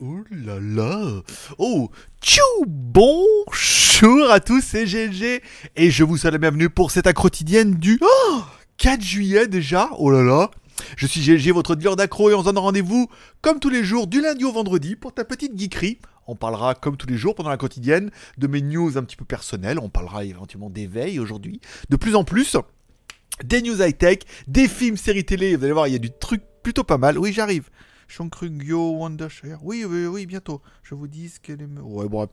Oh 0.00 0.24
là 0.30 0.58
là 0.60 1.22
Oh 1.58 1.90
Tchou 2.20 2.40
Bonjour 2.66 4.30
à 4.30 4.40
tous, 4.40 4.62
c'est 4.62 4.84
GLG 4.84 5.42
et 5.76 5.90
je 5.90 6.04
vous 6.04 6.16
souhaite 6.16 6.32
la 6.32 6.38
bienvenue 6.38 6.70
pour 6.70 6.90
cette 6.90 7.12
quotidienne 7.12 7.74
du 7.74 8.00
oh, 8.00 8.40
4 8.78 9.00
juillet 9.00 9.46
déjà 9.46 9.90
Oh 9.98 10.10
là 10.10 10.22
là 10.22 10.50
Je 10.96 11.06
suis 11.06 11.20
GLG, 11.20 11.52
votre 11.52 11.76
dealer 11.76 11.94
d'accro 11.94 12.30
et 12.30 12.34
on 12.34 12.40
se 12.40 12.46
donne 12.46 12.58
rendez-vous 12.58 13.08
comme 13.42 13.60
tous 13.60 13.70
les 13.70 13.84
jours 13.84 14.06
du 14.06 14.20
lundi 14.20 14.44
au 14.44 14.52
vendredi 14.52 14.96
pour 14.96 15.12
ta 15.12 15.24
petite 15.24 15.58
geekerie. 15.58 15.98
On 16.26 16.34
parlera 16.34 16.74
comme 16.74 16.96
tous 16.96 17.06
les 17.06 17.16
jours 17.16 17.34
pendant 17.34 17.50
la 17.50 17.56
quotidienne 17.56 18.10
de 18.38 18.46
mes 18.46 18.60
news 18.60 18.98
un 18.98 19.04
petit 19.04 19.16
peu 19.16 19.24
personnelles, 19.24 19.78
on 19.78 19.88
parlera 19.88 20.24
éventuellement 20.24 20.70
d'éveil 20.70 21.20
aujourd'hui, 21.20 21.60
de 21.90 21.96
plus 21.96 22.16
en 22.16 22.24
plus 22.24 22.56
des 23.44 23.62
news 23.62 23.80
high-tech, 23.80 24.18
des 24.46 24.68
films, 24.68 24.96
séries 24.96 25.24
télé, 25.24 25.56
vous 25.56 25.64
allez 25.64 25.72
voir, 25.72 25.86
il 25.86 25.92
y 25.92 25.96
a 25.96 26.00
du 26.00 26.10
truc 26.10 26.42
plutôt 26.62 26.84
pas 26.84 26.98
mal. 26.98 27.18
Oui, 27.18 27.32
j'arrive. 27.32 27.70
Shankryungyo, 28.08 28.96
Wondershare. 28.96 29.58
Oui, 29.62 29.84
oui, 29.84 30.06
oui, 30.06 30.26
bientôt. 30.26 30.62
Je 30.82 30.94
vous 30.94 31.06
dis 31.06 31.28
ce 31.28 31.40
qu'elle 31.40 31.60
est. 31.60 31.80
Ouais, 31.80 32.08
bon, 32.08 32.22
elle 32.22 32.28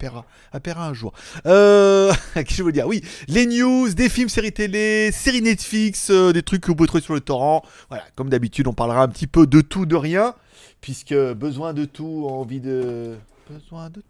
paiera, 0.61 0.87
un 0.87 0.93
jour. 0.93 1.13
Euh. 1.45 2.13
Qu'est-ce 2.33 2.45
que 2.45 2.53
je 2.53 2.63
veux 2.63 2.71
dire? 2.71 2.87
Oui, 2.87 3.03
les 3.27 3.45
news, 3.45 3.89
des 3.93 4.07
films, 4.07 4.29
séries 4.29 4.53
télé, 4.53 5.11
séries 5.11 5.41
Netflix, 5.41 6.09
euh, 6.09 6.31
des 6.31 6.43
trucs 6.43 6.61
que 6.61 6.67
vous 6.67 6.75
pouvez 6.75 6.87
trouver 6.87 7.03
sur 7.03 7.13
le 7.13 7.19
torrent. 7.19 7.61
Voilà, 7.89 8.05
comme 8.15 8.29
d'habitude, 8.29 8.67
on 8.67 8.73
parlera 8.73 9.03
un 9.03 9.09
petit 9.09 9.27
peu 9.27 9.45
de 9.45 9.59
tout, 9.61 9.85
de 9.85 9.95
rien. 9.95 10.33
Puisque 10.79 11.15
besoin 11.15 11.73
de 11.73 11.83
tout, 11.83 12.25
envie 12.29 12.61
de. 12.61 13.17
Besoin 13.49 13.89
de 13.89 14.01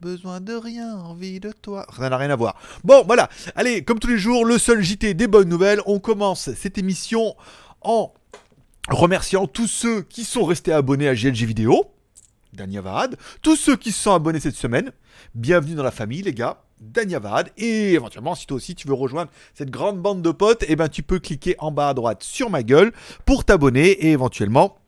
Besoin 0.00 0.40
de 0.40 0.54
rien, 0.54 0.96
envie 0.96 1.40
de 1.40 1.50
toi. 1.50 1.84
Ça 1.96 2.08
n'a 2.08 2.16
rien 2.16 2.30
à 2.30 2.36
voir. 2.36 2.54
Bon, 2.84 3.02
voilà. 3.04 3.28
Allez, 3.56 3.82
comme 3.82 3.98
tous 3.98 4.06
les 4.06 4.18
jours, 4.18 4.44
le 4.44 4.56
seul 4.56 4.80
JT 4.80 5.14
des 5.14 5.26
bonnes 5.26 5.48
nouvelles. 5.48 5.80
On 5.86 5.98
commence 5.98 6.54
cette 6.54 6.78
émission 6.78 7.34
en 7.80 8.12
remerciant 8.90 9.46
tous 9.46 9.66
ceux 9.66 10.02
qui 10.02 10.24
sont 10.24 10.44
restés 10.44 10.72
abonnés 10.72 11.08
à 11.08 11.14
GLG 11.14 11.44
Vidéo, 11.44 11.86
Dania 12.52 12.80
Varad, 12.80 13.16
tous 13.42 13.56
ceux 13.56 13.76
qui 13.76 13.92
se 13.92 14.02
sont 14.02 14.14
abonnés 14.14 14.40
cette 14.40 14.54
semaine, 14.54 14.92
bienvenue 15.34 15.74
dans 15.74 15.82
la 15.82 15.90
famille 15.90 16.22
les 16.22 16.32
gars, 16.32 16.62
Dania 16.80 17.18
Varad, 17.18 17.50
et 17.56 17.92
éventuellement 17.92 18.34
si 18.34 18.46
toi 18.46 18.56
aussi 18.56 18.74
tu 18.74 18.88
veux 18.88 18.94
rejoindre 18.94 19.30
cette 19.54 19.70
grande 19.70 20.00
bande 20.00 20.22
de 20.22 20.30
potes, 20.30 20.64
eh 20.68 20.76
ben 20.76 20.88
tu 20.88 21.02
peux 21.02 21.18
cliquer 21.18 21.54
en 21.58 21.70
bas 21.70 21.90
à 21.90 21.94
droite 21.94 22.22
sur 22.22 22.50
ma 22.50 22.62
gueule 22.62 22.92
pour 23.26 23.44
t'abonner 23.44 23.88
et 23.90 24.12
éventuellement 24.12 24.78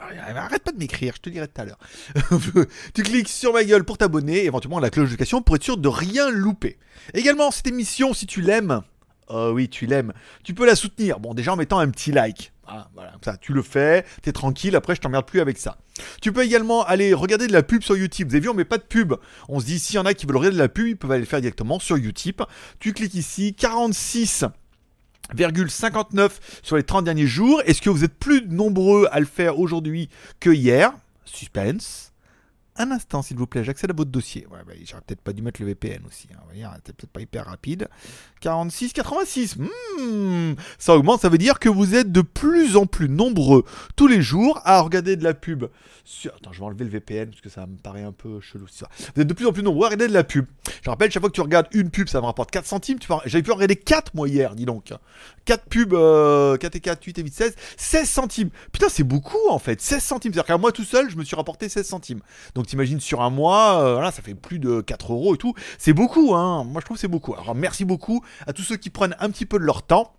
Arrête 0.00 0.62
pas 0.62 0.72
de 0.72 0.78
m'écrire, 0.78 1.12
je 1.16 1.20
te 1.20 1.28
dirai 1.28 1.46
tout 1.46 1.60
à 1.60 1.66
l'heure. 1.66 1.78
tu 2.94 3.02
cliques 3.02 3.28
sur 3.28 3.52
ma 3.52 3.62
gueule 3.64 3.84
pour 3.84 3.98
t'abonner, 3.98 4.44
éventuellement 4.44 4.78
la 4.78 4.88
cloche 4.88 5.04
de 5.04 5.10
notification 5.10 5.42
pour 5.42 5.56
être 5.56 5.62
sûr 5.62 5.76
de 5.76 5.88
rien 5.88 6.30
louper. 6.30 6.78
Également, 7.12 7.50
cette 7.50 7.66
émission, 7.66 8.14
si 8.14 8.26
tu 8.26 8.40
l'aimes, 8.40 8.80
oh 9.28 9.50
oui, 9.52 9.68
tu 9.68 9.84
l'aimes, 9.84 10.14
tu 10.42 10.54
peux 10.54 10.64
la 10.64 10.74
soutenir. 10.74 11.20
Bon, 11.20 11.34
déjà 11.34 11.52
en 11.52 11.56
mettant 11.56 11.80
un 11.80 11.90
petit 11.90 12.12
like. 12.12 12.52
Ah, 12.72 12.88
voilà, 12.94 13.14
ça, 13.24 13.36
tu 13.36 13.52
le 13.52 13.62
fais, 13.62 14.04
t'es 14.22 14.30
tranquille, 14.30 14.76
après 14.76 14.94
je 14.94 15.00
t'emmerde 15.00 15.26
plus 15.26 15.40
avec 15.40 15.58
ça. 15.58 15.76
Tu 16.22 16.32
peux 16.32 16.44
également 16.44 16.84
aller 16.84 17.12
regarder 17.12 17.48
de 17.48 17.52
la 17.52 17.64
pub 17.64 17.82
sur 17.82 17.96
YouTube. 17.96 18.28
Vous 18.28 18.36
avez 18.36 18.44
vu, 18.44 18.48
on 18.48 18.54
met 18.54 18.64
pas 18.64 18.78
de 18.78 18.84
pub. 18.84 19.14
On 19.48 19.58
se 19.58 19.66
dit, 19.66 19.80
s'il 19.80 19.96
y 19.96 19.98
en 19.98 20.06
a 20.06 20.14
qui 20.14 20.24
veulent 20.24 20.36
regarder 20.36 20.56
de 20.56 20.62
la 20.62 20.68
pub, 20.68 20.86
ils 20.86 20.96
peuvent 20.96 21.10
aller 21.10 21.20
le 21.20 21.26
faire 21.26 21.40
directement 21.40 21.80
sur 21.80 21.98
YouTube. 21.98 22.42
Tu 22.78 22.92
cliques 22.92 23.14
ici, 23.14 23.56
46,59 23.58 26.30
sur 26.62 26.76
les 26.76 26.84
30 26.84 27.04
derniers 27.04 27.26
jours. 27.26 27.60
Est-ce 27.66 27.82
que 27.82 27.90
vous 27.90 28.04
êtes 28.04 28.14
plus 28.14 28.46
nombreux 28.46 29.08
à 29.10 29.18
le 29.18 29.26
faire 29.26 29.58
aujourd'hui 29.58 30.08
que 30.38 30.50
hier? 30.50 30.92
Suspense 31.24 32.09
un 32.80 32.90
instant, 32.90 33.22
s'il 33.22 33.36
vous 33.36 33.46
plaît, 33.46 33.64
j'accède 33.64 33.90
à 33.90 33.94
votre 33.94 34.10
dossier. 34.10 34.46
Ouais, 34.50 34.58
bah, 34.66 34.72
j'aurais 34.84 35.02
peut-être 35.02 35.20
pas 35.20 35.32
dû 35.32 35.42
mettre 35.42 35.60
le 35.60 35.66
VPN 35.68 36.02
aussi. 36.06 36.28
Hein. 36.32 36.70
C'était 36.76 36.92
peut-être 36.92 37.10
pas 37.10 37.20
hyper 37.20 37.46
rapide. 37.46 37.88
46, 38.40 38.92
86. 38.92 39.56
Hmm, 39.56 40.54
ça 40.78 40.94
augmente, 40.94 41.20
ça 41.20 41.28
veut 41.28 41.38
dire 41.38 41.58
que 41.58 41.68
vous 41.68 41.94
êtes 41.94 42.10
de 42.10 42.22
plus 42.22 42.76
en 42.76 42.86
plus 42.86 43.08
nombreux 43.08 43.64
tous 43.96 44.06
les 44.06 44.22
jours 44.22 44.60
à 44.64 44.80
regarder 44.80 45.16
de 45.16 45.24
la 45.24 45.34
pub. 45.34 45.66
Attends, 46.26 46.52
je 46.52 46.58
vais 46.58 46.64
enlever 46.64 46.84
le 46.84 46.90
VPN 46.90 47.28
parce 47.28 47.40
que 47.40 47.48
ça 47.48 47.66
me 47.66 47.76
paraît 47.76 48.02
un 48.02 48.12
peu 48.12 48.40
chelou. 48.40 48.66
Ça. 48.68 48.88
Vous 49.14 49.22
êtes 49.22 49.28
de 49.28 49.34
plus 49.34 49.46
en 49.46 49.52
plus 49.52 49.62
nombreux 49.62 49.86
à 49.86 49.90
regarder 49.90 50.08
de 50.08 50.14
la 50.14 50.24
pub. 50.24 50.46
Je 50.82 50.90
rappelle, 50.90 51.10
chaque 51.10 51.22
fois 51.22 51.30
que 51.30 51.34
tu 51.34 51.40
regardes 51.40 51.68
une 51.72 51.90
pub, 51.90 52.08
ça 52.08 52.20
me 52.20 52.26
rapporte 52.26 52.50
4 52.50 52.66
centimes. 52.66 52.98
J'avais 53.26 53.42
pu 53.42 53.52
regarder 53.52 53.76
4 53.76 54.14
moi 54.14 54.28
hier, 54.28 54.54
dis 54.54 54.64
donc. 54.64 54.92
4 55.44 55.64
pubs, 55.66 55.90
4 55.90 55.94
euh, 55.94 56.56
et 56.56 56.80
4, 56.80 57.04
8 57.04 57.18
et 57.18 57.22
8, 57.22 57.34
16. 57.34 57.54
16 57.76 58.08
centimes. 58.08 58.50
Putain, 58.72 58.88
c'est 58.88 59.04
beaucoup 59.04 59.48
en 59.50 59.58
fait. 59.58 59.80
16 59.80 60.02
centimes. 60.02 60.32
C'est-à-dire 60.32 60.46
qu'à 60.46 60.58
moi 60.58 60.72
tout 60.72 60.84
seul, 60.84 61.10
je 61.10 61.16
me 61.16 61.24
suis 61.24 61.36
rapporté 61.36 61.68
16 61.68 61.86
centimes. 61.86 62.20
Donc 62.54 62.66
t'imagines 62.70 63.00
sur 63.00 63.20
un 63.20 63.30
mois, 63.30 63.82
euh, 63.82 64.10
ça 64.10 64.22
fait 64.22 64.34
plus 64.34 64.58
de 64.58 64.80
4 64.80 65.12
euros 65.12 65.34
et 65.34 65.38
tout. 65.38 65.54
C'est 65.78 65.92
beaucoup, 65.92 66.34
hein. 66.34 66.64
Moi 66.64 66.80
je 66.80 66.86
trouve 66.86 66.96
c'est 66.96 67.08
beaucoup. 67.08 67.34
Alors 67.34 67.54
merci 67.54 67.84
beaucoup 67.84 68.24
à 68.46 68.52
tous 68.52 68.62
ceux 68.62 68.76
qui 68.76 68.90
prennent 68.90 69.16
un 69.18 69.30
petit 69.30 69.46
peu 69.46 69.58
de 69.58 69.64
leur 69.64 69.82
temps. 69.82 70.14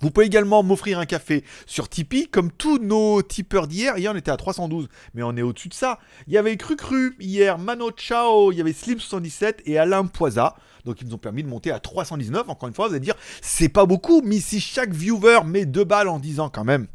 Vous 0.00 0.10
pouvez 0.10 0.26
également 0.26 0.62
m'offrir 0.62 0.98
un 0.98 1.06
café 1.06 1.42
sur 1.64 1.88
Tipeee, 1.88 2.28
comme 2.28 2.50
tous 2.52 2.78
nos 2.78 3.22
tipeurs 3.22 3.66
d'hier. 3.66 3.96
Hier, 3.96 4.12
on 4.12 4.16
était 4.16 4.30
à 4.30 4.36
312, 4.36 4.88
mais 5.14 5.22
on 5.22 5.34
est 5.36 5.42
au-dessus 5.42 5.70
de 5.70 5.74
ça. 5.74 5.98
Il 6.26 6.34
y 6.34 6.36
avait 6.36 6.54
Cru 6.58 6.76
Cru 6.76 7.16
hier, 7.18 7.56
Mano 7.56 7.90
Chao, 7.96 8.52
il 8.52 8.58
y 8.58 8.60
avait 8.60 8.72
Slim77 8.72 9.60
et 9.64 9.78
Alain 9.78 10.04
Poisa. 10.04 10.54
Donc, 10.84 11.00
ils 11.00 11.08
nous 11.08 11.14
ont 11.14 11.18
permis 11.18 11.42
de 11.42 11.48
monter 11.48 11.70
à 11.70 11.80
319. 11.80 12.46
Encore 12.50 12.68
une 12.68 12.74
fois, 12.74 12.88
vous 12.88 12.94
allez 12.94 13.00
dire, 13.00 13.16
c'est 13.40 13.70
pas 13.70 13.86
beaucoup, 13.86 14.20
mais 14.22 14.38
si 14.38 14.60
chaque 14.60 14.92
viewer 14.92 15.40
met 15.46 15.64
deux 15.64 15.84
balles 15.84 16.08
en 16.08 16.18
disant 16.18 16.50
quand 16.50 16.64
même, 16.64 16.88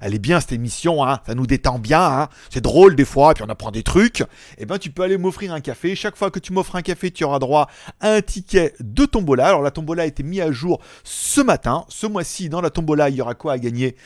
elle 0.00 0.14
est 0.14 0.18
bien 0.18 0.40
cette 0.40 0.52
émission, 0.52 1.04
hein, 1.04 1.20
ça 1.26 1.34
nous 1.34 1.46
détend 1.46 1.78
bien, 1.78 2.02
hein. 2.02 2.28
c'est 2.50 2.60
drôle 2.60 2.96
des 2.96 3.04
fois, 3.04 3.34
puis 3.34 3.44
on 3.44 3.48
apprend 3.48 3.70
des 3.70 3.82
trucs. 3.82 4.20
Et 4.20 4.26
eh 4.58 4.66
ben 4.66 4.78
tu 4.78 4.90
peux 4.90 5.02
aller 5.02 5.18
m'offrir 5.18 5.52
un 5.52 5.60
café. 5.60 5.94
Chaque 5.94 6.16
fois 6.16 6.30
que 6.30 6.38
tu 6.38 6.52
m'offres 6.52 6.76
un 6.76 6.82
café, 6.82 7.10
tu 7.10 7.24
auras 7.24 7.38
droit 7.38 7.68
à 8.00 8.12
un 8.12 8.22
ticket 8.22 8.74
de 8.80 9.04
tombola. 9.04 9.46
Alors 9.46 9.62
la 9.62 9.70
tombola 9.70 10.04
a 10.04 10.06
été 10.06 10.22
mise 10.22 10.40
à 10.40 10.52
jour 10.52 10.80
ce 11.04 11.40
matin. 11.40 11.84
Ce 11.88 12.06
mois-ci, 12.06 12.48
dans 12.48 12.60
la 12.60 12.70
tombola, 12.70 13.08
il 13.08 13.16
y 13.16 13.22
aura 13.22 13.34
quoi 13.34 13.52
à 13.52 13.58
gagner? 13.58 13.96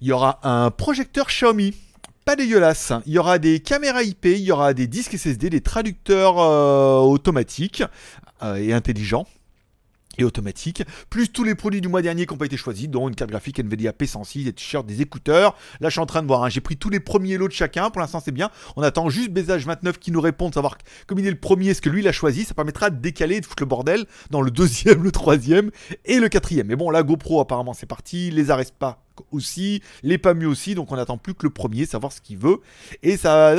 Il 0.00 0.08
y 0.08 0.12
aura 0.12 0.40
un 0.42 0.70
projecteur 0.70 1.26
Xiaomi 1.26 1.74
pas 2.24 2.36
dégueulasse. 2.36 2.92
Il 3.06 3.12
y 3.12 3.18
aura 3.18 3.38
des 3.38 3.60
caméras 3.60 4.02
IP, 4.02 4.26
il 4.26 4.38
y 4.38 4.52
aura 4.52 4.74
des 4.74 4.86
disques 4.86 5.18
SSD, 5.18 5.50
des 5.50 5.60
traducteurs 5.60 6.38
euh, 6.38 7.00
automatiques 7.00 7.82
euh, 8.42 8.56
et 8.56 8.72
intelligents 8.72 9.26
et 10.18 10.24
automatique, 10.24 10.82
plus 11.10 11.28
tous 11.28 11.44
les 11.44 11.54
produits 11.54 11.80
du 11.80 11.88
mois 11.88 12.02
dernier 12.02 12.26
qui 12.26 12.32
n'ont 12.32 12.38
pas 12.38 12.46
été 12.46 12.56
choisis, 12.56 12.88
dont 12.88 13.08
une 13.08 13.14
carte 13.14 13.30
graphique 13.30 13.58
NVIDIA 13.58 13.92
P106, 13.92 14.44
des 14.44 14.52
t-shirts, 14.52 14.86
des 14.86 15.00
écouteurs. 15.00 15.56
Là, 15.80 15.88
je 15.88 15.92
suis 15.92 16.00
en 16.00 16.06
train 16.06 16.22
de 16.22 16.26
voir, 16.26 16.44
hein. 16.44 16.48
j'ai 16.48 16.60
pris 16.60 16.76
tous 16.76 16.90
les 16.90 17.00
premiers 17.00 17.38
lots 17.38 17.48
de 17.48 17.52
chacun, 17.52 17.90
pour 17.90 18.00
l'instant 18.00 18.20
c'est 18.24 18.32
bien. 18.32 18.50
On 18.76 18.82
attend 18.82 19.08
juste 19.08 19.30
Bézage 19.30 19.66
29 19.66 19.98
qui 19.98 20.12
nous 20.12 20.20
répond, 20.20 20.50
savoir 20.52 20.76
comme 21.06 21.18
il 21.18 21.26
est 21.26 21.30
le 21.30 21.38
premier, 21.38 21.74
ce 21.74 21.80
que 21.80 21.88
lui 21.88 22.00
il 22.00 22.08
a 22.08 22.12
choisi, 22.12 22.44
ça 22.44 22.54
permettra 22.54 22.90
de 22.90 22.96
décaler, 22.96 23.40
de 23.40 23.46
foutre 23.46 23.62
le 23.62 23.68
bordel 23.68 24.06
dans 24.30 24.42
le 24.42 24.50
deuxième, 24.50 25.02
le 25.04 25.12
troisième 25.12 25.70
et 26.04 26.18
le 26.18 26.28
quatrième. 26.28 26.66
Mais 26.66 26.76
bon, 26.76 26.90
la 26.90 27.02
GoPro 27.02 27.40
apparemment 27.40 27.74
c'est 27.74 27.86
parti, 27.86 28.30
les 28.30 28.50
arrête 28.50 28.72
pas 28.72 29.02
aussi, 29.30 29.82
les 30.02 30.18
pas 30.18 30.34
mieux 30.34 30.48
aussi, 30.48 30.74
donc 30.74 30.90
on 30.90 30.98
attend 30.98 31.18
plus 31.18 31.34
que 31.34 31.44
le 31.44 31.50
premier, 31.50 31.86
savoir 31.86 32.12
ce 32.12 32.20
qu'il 32.20 32.38
veut. 32.38 32.58
Et 33.02 33.16
ça... 33.16 33.54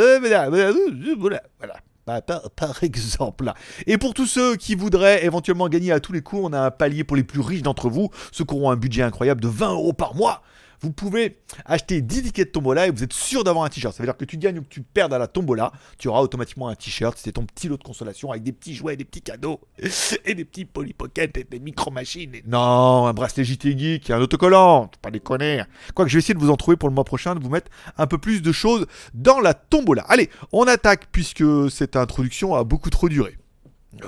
Voilà. 1.58 1.78
Bah, 2.06 2.22
par, 2.22 2.84
exemple. 2.84 3.53
Et 3.88 3.97
pour 3.97 4.14
tous 4.14 4.25
ceux 4.25 4.56
qui 4.56 4.75
voudraient 4.75 5.25
éventuellement 5.25 5.69
gagner 5.69 5.91
à 5.91 6.00
tous 6.00 6.12
les 6.12 6.22
coups, 6.22 6.41
on 6.46 6.53
a 6.53 6.59
un 6.59 6.72
palier 6.72 7.03
pour 7.03 7.16
les 7.16 7.24
plus 7.24 7.40
riches 7.40 7.62
d'entre 7.62 7.90
vous, 7.90 8.09
ceux 8.31 8.44
qui 8.44 8.53
auront 8.53 8.72
un 8.72 8.75
budget 8.75 9.03
incroyable 9.03 9.41
de 9.41 9.47
20 9.47 9.72
euros 9.72 9.94
par 9.94 10.16
mois 10.16 10.41
vous 10.83 10.91
pouvez 10.91 11.39
acheter 11.66 12.01
10 12.01 12.23
tickets 12.23 12.47
de 12.49 12.51
tombola 12.51 12.88
et 12.88 12.91
vous 12.91 13.03
êtes 13.03 13.13
sûr 13.13 13.45
d'avoir 13.45 13.63
un 13.63 13.69
t-shirt. 13.69 13.95
Ça 13.95 14.03
veut 14.03 14.07
dire 14.07 14.17
que 14.17 14.25
tu 14.25 14.38
gagnes 14.38 14.59
ou 14.59 14.61
que 14.63 14.67
tu 14.67 14.81
perds 14.81 15.13
à 15.13 15.17
la 15.17 15.27
tombola, 15.27 15.71
tu 15.97 16.09
auras 16.09 16.19
automatiquement 16.19 16.67
un 16.67 16.75
t-shirt. 16.75 17.17
C'est 17.17 17.31
ton 17.31 17.45
petit 17.45 17.69
lot 17.69 17.77
de 17.77 17.83
consolation 17.83 18.31
avec 18.31 18.44
des 18.44 18.51
petits 18.51 18.75
jouets, 18.75 18.97
des 18.97 19.05
petits 19.05 19.22
cadeaux 19.22 19.61
et 20.25 20.35
des 20.35 20.43
petits 20.43 20.66
polypockets 20.66 21.38
et 21.38 21.45
des 21.45 21.59
micro-machines. 21.59 22.33
Non, 22.45 23.07
un 23.07 23.13
bracelet 23.13 23.45
JT 23.45 23.77
Geek 23.77 24.09
et 24.09 24.13
un 24.13 24.19
autocollant. 24.19 24.91
Pas 25.01 25.09
déconner. 25.09 25.63
Quoique 25.95 26.09
je 26.09 26.17
vais 26.17 26.19
essayer 26.19 26.33
de 26.33 26.39
vous 26.39 26.49
en 26.49 26.57
trouver 26.57 26.75
pour 26.75 26.89
le 26.89 26.95
mois 26.95 27.05
prochain, 27.05 27.33
de 27.33 27.41
vous 27.41 27.49
mettre 27.49 27.72
un 27.97 28.05
peu 28.05 28.17
plus 28.17 28.41
de 28.41 28.51
choses 28.51 28.85
dans 29.13 29.39
la 29.39 29.53
tombola. 29.53 30.03
Allez, 30.09 30.29
on 30.51 30.67
attaque 30.67 31.07
puisque 31.13 31.45
cette 31.72 31.95
introduction 31.95 32.55
a 32.55 32.66
beaucoup 32.66 32.89
trop 32.89 33.07
duré. 33.07 33.38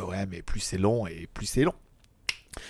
Ouais, 0.08 0.26
mais 0.26 0.42
plus 0.42 0.60
c'est 0.60 0.78
long 0.78 1.08
et 1.08 1.30
plus 1.34 1.46
c'est 1.46 1.64
long. 1.64 1.74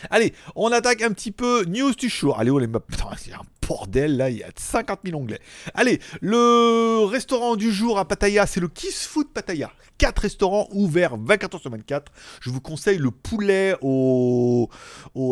Allez, 0.10 0.34
on 0.56 0.72
attaque 0.72 1.02
un 1.02 1.12
petit 1.12 1.32
peu 1.32 1.64
News 1.66 1.94
du 1.94 2.10
jour. 2.10 2.40
Allez, 2.40 2.52
oh 2.52 2.60
les 2.60 2.68
maps. 2.68 2.82
C'est 3.18 3.34
un 3.34 3.42
bordel 3.68 4.18
là, 4.18 4.30
il 4.30 4.38
y 4.38 4.44
a 4.44 4.50
50 4.56 5.00
000 5.06 5.20
onglets. 5.20 5.40
Allez, 5.74 6.00
le 6.22 7.06
restaurant 7.06 7.56
du 7.56 7.72
jour 7.72 7.98
à 7.98 8.08
Pattaya, 8.08 8.46
c'est 8.46 8.60
le 8.60 8.68
Kiss 8.68 9.06
Food 9.06 9.28
Pattaya. 9.34 9.72
4 9.98 10.20
restaurants 10.20 10.68
ouverts 10.72 11.16
24 11.18 11.58
h 11.58 11.62
sur 11.62 11.72
24. 11.72 12.12
Je 12.42 12.50
vous 12.50 12.60
conseille 12.60 12.98
le 12.98 13.12
poulet 13.12 13.76
au, 13.82 14.70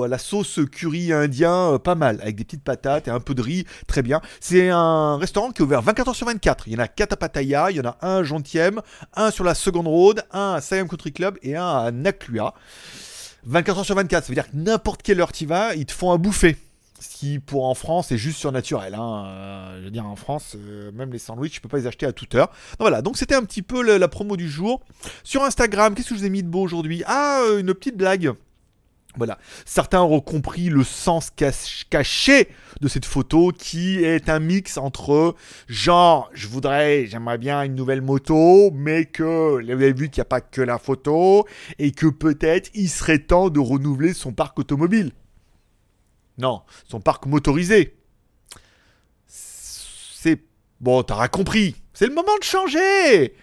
à 0.03 0.07
la 0.07 0.17
sauce 0.17 0.59
curry 0.71 1.11
indien, 1.11 1.73
euh, 1.73 1.79
pas 1.79 1.95
mal, 1.95 2.19
avec 2.21 2.35
des 2.35 2.45
petites 2.45 2.63
patates 2.63 3.07
et 3.07 3.11
un 3.11 3.19
peu 3.19 3.35
de 3.35 3.41
riz, 3.41 3.65
très 3.87 4.01
bien. 4.01 4.21
C'est 4.39 4.69
un 4.69 5.17
restaurant 5.17 5.51
qui 5.51 5.61
est 5.61 5.65
ouvert 5.65 5.81
24 5.81 6.11
h 6.11 6.15
sur 6.15 6.27
24. 6.27 6.67
Il 6.67 6.73
y 6.73 6.75
en 6.77 6.79
a 6.79 6.87
4 6.87 7.13
à 7.13 7.17
Pattaya, 7.17 7.71
il 7.71 7.77
y 7.77 7.81
en 7.81 7.89
a 7.89 7.97
un 8.01 8.19
à 8.19 8.23
Jontième, 8.23 8.81
un 9.15 9.31
sur 9.31 9.43
la 9.43 9.53
Second 9.53 9.83
Road, 9.83 10.23
un 10.31 10.53
à 10.53 10.61
Siam 10.61 10.87
Country 10.87 11.11
Club 11.11 11.37
et 11.41 11.55
un 11.55 11.67
à 11.67 11.91
Naklua. 11.91 12.53
24 13.45 13.81
h 13.81 13.83
sur 13.83 13.95
24, 13.95 14.23
ça 14.23 14.29
veut 14.29 14.35
dire 14.35 14.49
que 14.49 14.55
n'importe 14.55 15.01
quelle 15.01 15.19
heure 15.19 15.31
tu 15.31 15.45
vas, 15.45 15.75
ils 15.75 15.85
te 15.85 15.91
font 15.91 16.11
à 16.11 16.17
bouffer. 16.17 16.57
Ce 16.99 17.17
qui, 17.17 17.39
pour 17.39 17.65
en 17.65 17.73
France, 17.73 18.13
est 18.13 18.17
juste 18.17 18.37
surnaturel. 18.39 18.95
Hein. 18.95 19.25
Euh, 19.27 19.79
je 19.79 19.85
veux 19.85 19.91
dire, 19.91 20.05
en 20.05 20.15
France, 20.15 20.55
euh, 20.55 20.91
même 20.93 21.11
les 21.11 21.19
sandwichs, 21.19 21.55
je 21.55 21.61
peux 21.61 21.67
pas 21.67 21.77
les 21.77 21.87
acheter 21.87 22.05
à 22.05 22.13
toute 22.13 22.33
heure. 22.35 22.47
Donc, 22.47 22.79
voilà, 22.79 23.01
donc 23.01 23.17
c'était 23.17 23.35
un 23.35 23.43
petit 23.43 23.61
peu 23.61 23.97
la 23.97 24.07
promo 24.07 24.37
du 24.37 24.49
jour. 24.49 24.81
Sur 25.23 25.43
Instagram, 25.43 25.95
qu'est-ce 25.95 26.09
que 26.09 26.15
je 26.15 26.19
vous 26.21 26.25
ai 26.25 26.29
mis 26.29 26.43
de 26.43 26.47
beau 26.47 26.61
aujourd'hui? 26.61 27.03
Ah, 27.05 27.41
euh, 27.41 27.59
une 27.59 27.73
petite 27.73 27.97
blague. 27.97 28.33
Voilà. 29.15 29.37
Certains 29.65 30.01
auront 30.01 30.21
compris 30.21 30.69
le 30.69 30.83
sens 30.83 31.31
caché 31.89 32.47
de 32.81 32.87
cette 32.87 33.05
photo 33.05 33.51
qui 33.51 34.03
est 34.03 34.27
un 34.27 34.39
mix 34.39 34.77
entre 34.77 35.35
genre, 35.67 36.29
je 36.33 36.47
voudrais, 36.47 37.05
j'aimerais 37.05 37.37
bien 37.37 37.61
une 37.61 37.75
nouvelle 37.75 38.01
moto, 38.01 38.71
mais 38.73 39.05
que 39.05 39.61
vous 39.63 39.71
avez 39.71 39.93
vu 39.93 40.09
qu'il 40.09 40.21
n'y 40.21 40.23
a 40.23 40.25
pas 40.25 40.41
que 40.41 40.61
la 40.61 40.79
photo 40.79 41.47
et 41.77 41.91
que 41.91 42.07
peut-être 42.07 42.71
il 42.73 42.89
serait 42.89 43.19
temps 43.19 43.49
de 43.49 43.59
renouveler 43.59 44.13
son 44.13 44.33
parc 44.33 44.57
automobile. 44.59 45.11
Non, 46.39 46.63
son 46.89 46.99
parc 46.99 47.25
motorisé. 47.27 47.95
C'est. 49.27 50.41
Bon, 50.81 51.03
t'auras 51.03 51.27
compris. 51.27 51.75
C'est 51.93 52.07
le 52.07 52.15
moment 52.15 52.35
de 52.39 52.43
changer 52.43 53.35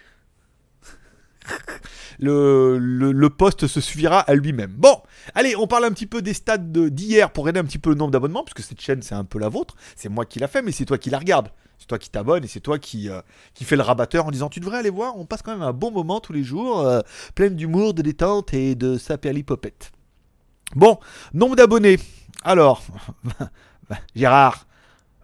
le, 2.19 2.77
le, 2.77 3.29
poste 3.29 3.67
se 3.67 3.81
suffira 3.81 4.19
à 4.19 4.35
lui-même. 4.35 4.71
Bon, 4.77 5.01
allez, 5.33 5.55
on 5.55 5.67
parle 5.67 5.85
un 5.85 5.91
petit 5.91 6.05
peu 6.05 6.21
des 6.21 6.33
stats 6.33 6.57
d'hier 6.57 7.31
pour 7.31 7.49
aider 7.49 7.59
un 7.59 7.63
petit 7.63 7.79
peu 7.79 7.89
le 7.89 7.95
nombre 7.95 8.11
d'abonnements, 8.11 8.43
puisque 8.43 8.67
cette 8.67 8.81
chaîne, 8.81 9.01
c'est 9.01 9.15
un 9.15 9.23
peu 9.23 9.39
la 9.39 9.49
vôtre. 9.49 9.75
C'est 9.95 10.09
moi 10.09 10.25
qui 10.25 10.39
l'a 10.39 10.47
fait, 10.47 10.61
mais 10.61 10.71
c'est 10.71 10.85
toi 10.85 10.97
qui 10.97 11.09
la 11.09 11.19
regarde. 11.19 11.49
C'est 11.81 11.87
toi 11.87 11.97
qui 11.97 12.11
t'abonnes 12.11 12.43
et 12.43 12.47
c'est 12.47 12.59
toi 12.59 12.77
qui, 12.77 13.09
euh, 13.09 13.21
qui 13.55 13.65
fait 13.65 13.75
le 13.75 13.81
rabatteur 13.81 14.27
en 14.27 14.31
disant 14.31 14.49
tu 14.49 14.59
devrais 14.59 14.77
aller 14.77 14.91
voir, 14.91 15.17
on 15.17 15.25
passe 15.25 15.41
quand 15.41 15.51
même 15.51 15.63
un 15.63 15.73
bon 15.73 15.89
moment 15.89 16.19
tous 16.19 16.31
les 16.31 16.43
jours, 16.43 16.81
euh, 16.81 17.01
plein 17.33 17.49
d'humour, 17.49 17.95
de 17.95 18.03
détente 18.03 18.53
et 18.53 18.75
de 18.75 18.99
saperlipopette. 18.99 19.91
Bon, 20.75 20.99
nombre 21.33 21.55
d'abonnés. 21.55 21.97
Alors, 22.43 22.83
Gérard, 24.15 24.67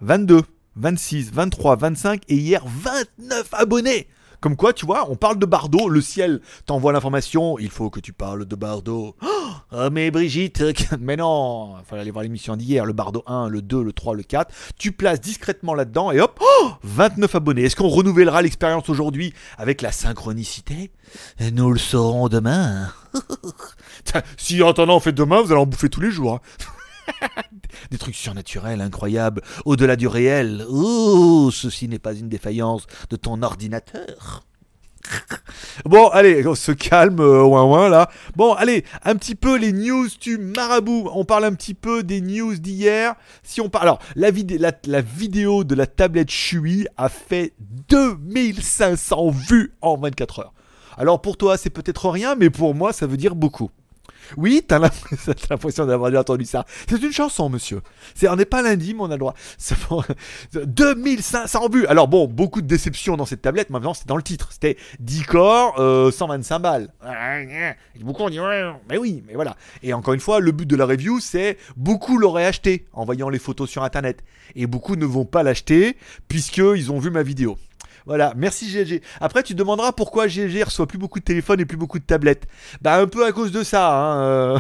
22, 0.01 0.41
26, 0.77 1.31
23, 1.31 1.75
25 1.75 2.23
et 2.27 2.35
hier 2.35 2.63
29 2.65 3.49
abonnés. 3.53 4.07
Comme 4.39 4.55
quoi, 4.55 4.73
tu 4.73 4.85
vois, 4.85 5.09
on 5.09 5.15
parle 5.15 5.39
de 5.39 5.45
Bardot, 5.45 5.89
le 5.89 6.01
ciel 6.01 6.41
t'envoie 6.65 6.93
l'information, 6.93 7.57
il 7.57 7.69
faut 7.69 7.89
que 7.89 7.99
tu 7.99 8.13
parles 8.13 8.45
de 8.45 8.55
Bardot. 8.55 9.15
Oh, 9.21 9.89
mais 9.91 10.11
Brigitte, 10.11 10.63
mais 10.99 11.15
non, 11.15 11.75
il 11.79 11.85
fallait 11.85 12.03
aller 12.03 12.11
voir 12.11 12.23
l'émission 12.23 12.55
d'hier, 12.55 12.85
le 12.85 12.93
Bardot 12.93 13.23
1, 13.25 13.49
le 13.49 13.61
2, 13.61 13.83
le 13.83 13.93
3, 13.93 14.15
le 14.15 14.23
4. 14.23 14.53
Tu 14.77 14.91
places 14.91 15.21
discrètement 15.21 15.73
là-dedans 15.73 16.11
et 16.11 16.19
hop, 16.19 16.39
29 16.83 17.35
abonnés. 17.35 17.63
Est-ce 17.63 17.75
qu'on 17.75 17.89
renouvellera 17.89 18.41
l'expérience 18.41 18.89
aujourd'hui 18.89 19.33
avec 19.57 19.81
la 19.81 19.91
synchronicité? 19.91 20.91
Nous 21.51 21.71
le 21.71 21.79
saurons 21.79 22.27
demain. 22.27 22.91
si 24.37 24.61
en 24.61 24.69
attendant 24.69 24.97
on 24.97 24.99
fait 24.99 25.11
demain, 25.11 25.41
vous 25.41 25.51
allez 25.51 25.61
en 25.61 25.65
bouffer 25.65 25.89
tous 25.89 26.01
les 26.01 26.11
jours. 26.11 26.35
Hein. 26.35 26.73
des 27.91 27.97
trucs 27.97 28.15
surnaturels, 28.15 28.81
incroyables, 28.81 29.41
au-delà 29.65 29.95
du 29.95 30.07
réel. 30.07 30.65
Oh, 30.69 31.49
ceci 31.51 31.87
n'est 31.87 31.99
pas 31.99 32.13
une 32.13 32.29
défaillance 32.29 32.85
de 33.09 33.15
ton 33.15 33.41
ordinateur. 33.41 34.43
Bon, 35.85 36.07
allez, 36.09 36.45
on 36.47 36.55
se 36.55 36.71
calme, 36.71 37.19
euh, 37.19 37.43
ouin 37.43 37.63
ouin 37.63 37.89
là. 37.89 38.09
Bon, 38.35 38.53
allez, 38.53 38.83
un 39.03 39.15
petit 39.15 39.35
peu 39.35 39.57
les 39.57 39.71
news 39.71 40.07
du 40.19 40.37
marabout. 40.37 41.09
On 41.13 41.23
parle 41.23 41.45
un 41.45 41.53
petit 41.53 41.73
peu 41.73 42.03
des 42.03 42.21
news 42.21 42.55
d'hier. 42.55 43.15
Si 43.43 43.61
on 43.61 43.69
parle. 43.69 43.83
Alors, 43.87 43.99
la, 44.15 44.31
vidéo 45.01 45.63
de 45.63 45.75
la 45.75 45.85
tablette 45.85 46.31
Chui 46.31 46.87
a 46.97 47.09
fait 47.09 47.53
2500 47.89 49.29
vues 49.29 49.73
en 49.81 49.97
24 49.97 50.39
heures. 50.39 50.53
Alors, 50.97 51.21
pour 51.21 51.37
toi, 51.37 51.57
c'est 51.57 51.69
peut-être 51.69 52.09
rien, 52.09 52.35
mais 52.35 52.49
pour 52.49 52.73
moi, 52.73 52.91
ça 52.91 53.05
veut 53.05 53.17
dire 53.17 53.35
beaucoup. 53.35 53.69
Oui, 54.35 54.63
t'as 54.67 54.79
l'impression 54.79 55.85
d'avoir 55.85 56.09
déjà 56.09 56.21
entendu 56.21 56.45
ça. 56.45 56.65
C'est 56.89 57.01
une 57.01 57.11
chanson, 57.11 57.49
monsieur. 57.49 57.81
C'est, 58.15 58.27
on 58.27 58.35
n'est 58.35 58.45
pas 58.45 58.61
lundi, 58.61 58.93
mais 58.93 59.01
on 59.01 59.05
a 59.05 59.15
le 59.15 59.17
droit. 59.19 59.35
2500 60.53 61.69
vues. 61.69 61.87
Alors 61.87 62.07
bon, 62.07 62.27
beaucoup 62.27 62.61
de 62.61 62.67
déceptions 62.67 63.17
dans 63.17 63.25
cette 63.25 63.41
tablette. 63.41 63.69
Maintenant, 63.69 63.93
c'est 63.93 64.07
dans 64.07 64.17
le 64.17 64.23
titre. 64.23 64.49
C'était 64.51 64.77
10 64.99 65.23
corps, 65.23 65.75
125 66.13 66.59
balles. 66.59 66.89
Beaucoup 68.01 68.23
ont 68.23 68.29
dit, 68.29 68.39
mais 68.89 68.97
oui, 68.97 69.23
mais 69.27 69.33
voilà. 69.33 69.55
Et 69.83 69.93
encore 69.93 70.13
une 70.13 70.19
fois, 70.19 70.39
le 70.39 70.51
but 70.51 70.67
de 70.67 70.75
la 70.75 70.85
review, 70.85 71.19
c'est 71.19 71.57
beaucoup 71.75 72.17
l'auraient 72.17 72.45
acheté 72.45 72.85
en 72.93 73.05
voyant 73.05 73.29
les 73.29 73.39
photos 73.39 73.69
sur 73.69 73.83
Internet. 73.83 74.23
Et 74.55 74.67
beaucoup 74.67 74.95
ne 74.95 75.05
vont 75.05 75.25
pas 75.25 75.43
l'acheter 75.43 75.97
puisqu'ils 76.27 76.91
ont 76.91 76.99
vu 76.99 77.09
ma 77.09 77.23
vidéo. 77.23 77.57
Voilà, 78.07 78.33
merci 78.37 78.71
GLG. 78.71 79.01
Après, 79.19 79.43
tu 79.43 79.53
demanderas 79.53 79.91
pourquoi 79.91 80.27
GLG 80.27 80.63
reçoit 80.63 80.87
plus 80.87 80.97
beaucoup 80.97 81.19
de 81.19 81.25
téléphones 81.25 81.59
et 81.59 81.65
plus 81.65 81.75
beaucoup 81.75 81.99
de 81.99 82.05
tablettes. 82.05 82.47
Bah, 82.81 82.97
un 82.99 83.05
peu 83.05 83.25
à 83.25 83.33
cause 83.33 83.51
de 83.51 83.63
ça. 83.63 83.91
Hein. 83.91 84.21
Euh. 84.21 84.59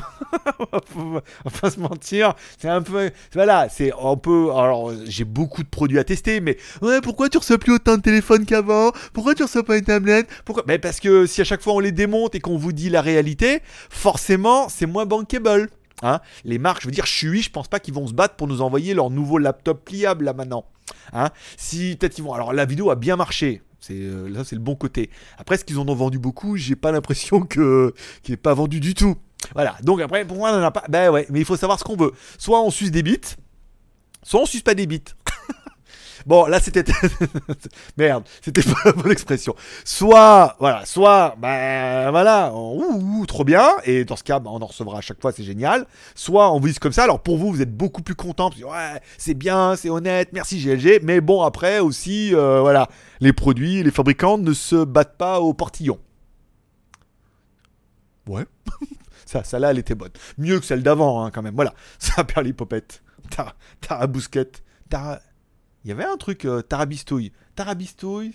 on 0.99 1.21
va 1.61 1.71
se 1.71 1.79
mentir. 1.79 2.33
C'est 2.59 2.67
un 2.67 2.81
peu. 2.81 3.09
Voilà, 3.33 3.69
c'est 3.69 3.93
un 3.93 4.17
peu. 4.17 4.51
Alors, 4.51 4.91
j'ai 5.05 5.23
beaucoup 5.23 5.63
de 5.63 5.69
produits 5.69 5.97
à 5.97 6.03
tester, 6.03 6.41
mais 6.41 6.57
ouais, 6.81 6.99
pourquoi 6.99 7.29
tu 7.29 7.37
reçois 7.37 7.57
plus 7.57 7.73
autant 7.73 7.95
de 7.95 8.01
téléphones 8.01 8.45
qu'avant? 8.45 8.91
Pourquoi 9.13 9.33
tu 9.33 9.43
reçois 9.43 9.63
pas 9.63 9.77
une 9.77 9.85
tablette? 9.85 10.27
Pourquoi? 10.43 10.65
Mais 10.67 10.77
parce 10.77 10.99
que 10.99 11.25
si 11.25 11.39
à 11.39 11.45
chaque 11.45 11.61
fois 11.61 11.73
on 11.73 11.79
les 11.79 11.93
démonte 11.93 12.35
et 12.35 12.41
qu'on 12.41 12.57
vous 12.57 12.73
dit 12.73 12.89
la 12.89 13.01
réalité, 13.01 13.61
forcément, 13.89 14.67
c'est 14.67 14.87
moins 14.87 15.05
bankable. 15.05 15.69
Hein 16.03 16.19
les 16.43 16.59
marques, 16.59 16.81
je 16.81 16.87
veux 16.87 16.91
dire, 16.91 17.07
suis, 17.07 17.41
je 17.41 17.49
pense 17.49 17.67
pas 17.67 17.79
qu'ils 17.79 17.93
vont 17.93 18.07
se 18.07 18.13
battre 18.13 18.35
pour 18.35 18.47
nous 18.47 18.61
envoyer 18.61 18.93
leur 18.93 19.09
nouveau 19.09 19.37
laptop 19.37 19.83
pliable 19.85 20.25
là 20.25 20.33
maintenant. 20.33 20.65
Hein 21.13 21.29
si 21.57 21.95
peut-être 21.99 22.17
ils 22.17 22.23
vont. 22.23 22.33
Alors 22.33 22.53
la 22.53 22.65
vidéo 22.65 22.91
a 22.91 22.95
bien 22.95 23.15
marché. 23.15 23.61
C'est 23.79 23.93
euh, 23.93 24.27
là, 24.27 24.43
c'est 24.43 24.55
le 24.55 24.61
bon 24.61 24.75
côté. 24.75 25.09
Après, 25.37 25.57
ce 25.57 25.63
qu'ils 25.63 25.79
en 25.79 25.87
ont 25.87 25.95
vendu 25.95 26.19
beaucoup, 26.19 26.57
j'ai 26.57 26.75
pas 26.75 26.91
l'impression 26.91 27.41
que 27.41 27.93
qu'il 28.23 28.33
n'est 28.33 28.37
pas 28.37 28.53
vendu 28.53 28.79
du 28.79 28.93
tout. 28.93 29.15
Voilà. 29.53 29.77
Donc 29.83 30.01
après, 30.01 30.25
pour 30.25 30.37
moi, 30.37 30.51
on 30.51 30.59
en 30.59 30.63
a 30.63 30.71
pas. 30.71 30.83
Ben 30.89 31.11
ouais, 31.11 31.27
mais 31.29 31.39
il 31.39 31.45
faut 31.45 31.57
savoir 31.57 31.79
ce 31.79 31.83
qu'on 31.83 31.95
veut. 31.95 32.11
Soit 32.37 32.61
on 32.61 32.71
suce 32.71 32.91
des 32.91 33.03
bits, 33.03 33.19
soit 34.23 34.41
on 34.41 34.45
suce 34.45 34.61
pas 34.61 34.73
des 34.73 34.87
bits. 34.87 35.03
Bon, 36.27 36.45
là, 36.45 36.59
c'était. 36.59 36.83
Merde, 37.97 38.25
c'était 38.41 38.61
pas 38.61 38.91
la 39.05 39.11
expression. 39.11 39.55
Soit, 39.85 40.57
voilà, 40.59 40.85
soit, 40.85 41.37
ben 41.39 42.11
voilà, 42.11 42.53
ouh, 42.53 43.25
trop 43.25 43.45
bien. 43.45 43.69
Et 43.85 44.03
dans 44.03 44.17
ce 44.17 44.25
cas, 44.25 44.39
ben, 44.39 44.51
on 44.51 44.61
en 44.61 44.65
recevra 44.65 44.97
à 44.97 45.01
chaque 45.01 45.21
fois, 45.21 45.31
c'est 45.31 45.45
génial. 45.45 45.87
Soit 46.15 46.51
on 46.51 46.59
vous 46.59 46.67
dit 46.67 46.75
comme 46.75 46.91
ça. 46.91 47.03
Alors 47.03 47.23
pour 47.23 47.37
vous, 47.37 47.49
vous 47.49 47.61
êtes 47.61 47.75
beaucoup 47.75 48.01
plus 48.01 48.15
content. 48.15 48.49
ouais, 48.49 49.01
c'est 49.17 49.35
bien, 49.35 49.77
c'est 49.77 49.89
honnête, 49.89 50.29
merci 50.33 50.59
GLG. 50.59 50.99
Mais 51.01 51.21
bon, 51.21 51.43
après 51.43 51.79
aussi, 51.79 52.35
euh, 52.35 52.59
voilà, 52.59 52.89
les 53.21 53.31
produits, 53.31 53.81
les 53.81 53.91
fabricants 53.91 54.37
ne 54.37 54.51
se 54.51 54.83
battent 54.83 55.17
pas 55.17 55.39
au 55.39 55.53
portillon. 55.53 55.97
Ouais. 58.27 58.43
ça, 59.25 59.45
ça 59.45 59.59
là, 59.59 59.71
elle 59.71 59.79
était 59.79 59.95
bonne. 59.95 60.11
Mieux 60.37 60.59
que 60.59 60.65
celle 60.65 60.83
d'avant, 60.83 61.23
hein, 61.23 61.31
quand 61.31 61.41
même. 61.41 61.55
Voilà. 61.55 61.73
Ça 61.99 62.25
perd 62.25 62.45
l'hypopète. 62.45 63.01
Tara 63.79 64.07
Bousquette. 64.07 64.61
Tara. 64.89 65.19
Il 65.87 65.91
y 65.91 65.93
avait 65.93 66.03
un 66.03 66.17
truc, 66.17 66.43
euh, 66.43 66.61
Tarabistouille. 66.61 67.31
Tarabistouille. 67.55 68.33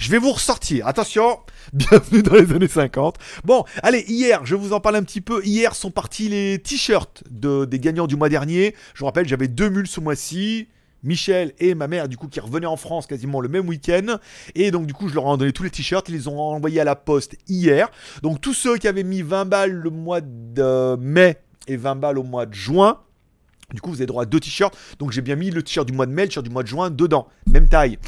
Je 0.00 0.10
vais 0.10 0.18
vous 0.18 0.32
ressortir. 0.32 0.88
Attention, 0.88 1.38
bienvenue 1.72 2.20
dans 2.20 2.34
les 2.34 2.52
années 2.52 2.66
50. 2.66 3.14
Bon, 3.44 3.64
allez, 3.84 4.04
hier, 4.08 4.44
je 4.44 4.56
vous 4.56 4.72
en 4.72 4.80
parle 4.80 4.96
un 4.96 5.04
petit 5.04 5.20
peu. 5.20 5.40
Hier 5.44 5.76
sont 5.76 5.92
partis 5.92 6.28
les 6.28 6.58
t-shirts 6.58 7.22
de, 7.30 7.64
des 7.64 7.78
gagnants 7.78 8.08
du 8.08 8.16
mois 8.16 8.28
dernier. 8.28 8.74
Je 8.94 8.98
vous 8.98 9.06
rappelle, 9.06 9.28
j'avais 9.28 9.46
deux 9.46 9.68
mules 9.68 9.86
ce 9.86 10.00
mois-ci. 10.00 10.66
Michel 11.04 11.52
et 11.60 11.76
ma 11.76 11.86
mère, 11.86 12.08
du 12.08 12.16
coup, 12.16 12.26
qui 12.26 12.40
revenaient 12.40 12.66
en 12.66 12.76
France 12.76 13.06
quasiment 13.06 13.40
le 13.40 13.48
même 13.48 13.68
week-end. 13.68 14.16
Et 14.56 14.72
donc, 14.72 14.86
du 14.86 14.92
coup, 14.92 15.08
je 15.08 15.14
leur 15.14 15.32
ai 15.32 15.36
donné 15.36 15.52
tous 15.52 15.62
les 15.62 15.70
t-shirts. 15.70 16.08
Ils 16.08 16.16
les 16.16 16.26
ont 16.26 16.40
envoyés 16.40 16.80
à 16.80 16.84
la 16.84 16.96
poste 16.96 17.36
hier. 17.46 17.88
Donc, 18.24 18.40
tous 18.40 18.52
ceux 18.52 18.78
qui 18.78 18.88
avaient 18.88 19.04
mis 19.04 19.22
20 19.22 19.44
balles 19.44 19.70
le 19.70 19.90
mois 19.90 20.20
de 20.20 20.96
mai 20.96 21.36
et 21.68 21.76
20 21.76 21.94
balles 21.94 22.18
au 22.18 22.24
mois 22.24 22.46
de 22.46 22.54
juin, 22.54 22.98
du 23.72 23.80
coup, 23.80 23.90
vous 23.90 23.96
avez 23.96 24.06
droit 24.06 24.22
à 24.22 24.26
deux 24.26 24.40
t-shirts. 24.40 24.76
Donc 24.98 25.12
j'ai 25.12 25.22
bien 25.22 25.36
mis 25.36 25.50
le 25.50 25.62
t-shirt 25.62 25.86
du 25.86 25.92
mois 25.92 26.06
de 26.06 26.12
mai, 26.12 26.22
le 26.22 26.28
t-shirt 26.28 26.44
du 26.44 26.50
mois 26.52 26.62
de 26.62 26.68
juin 26.68 26.90
dedans. 26.90 27.28
Même 27.46 27.68
taille. 27.68 27.98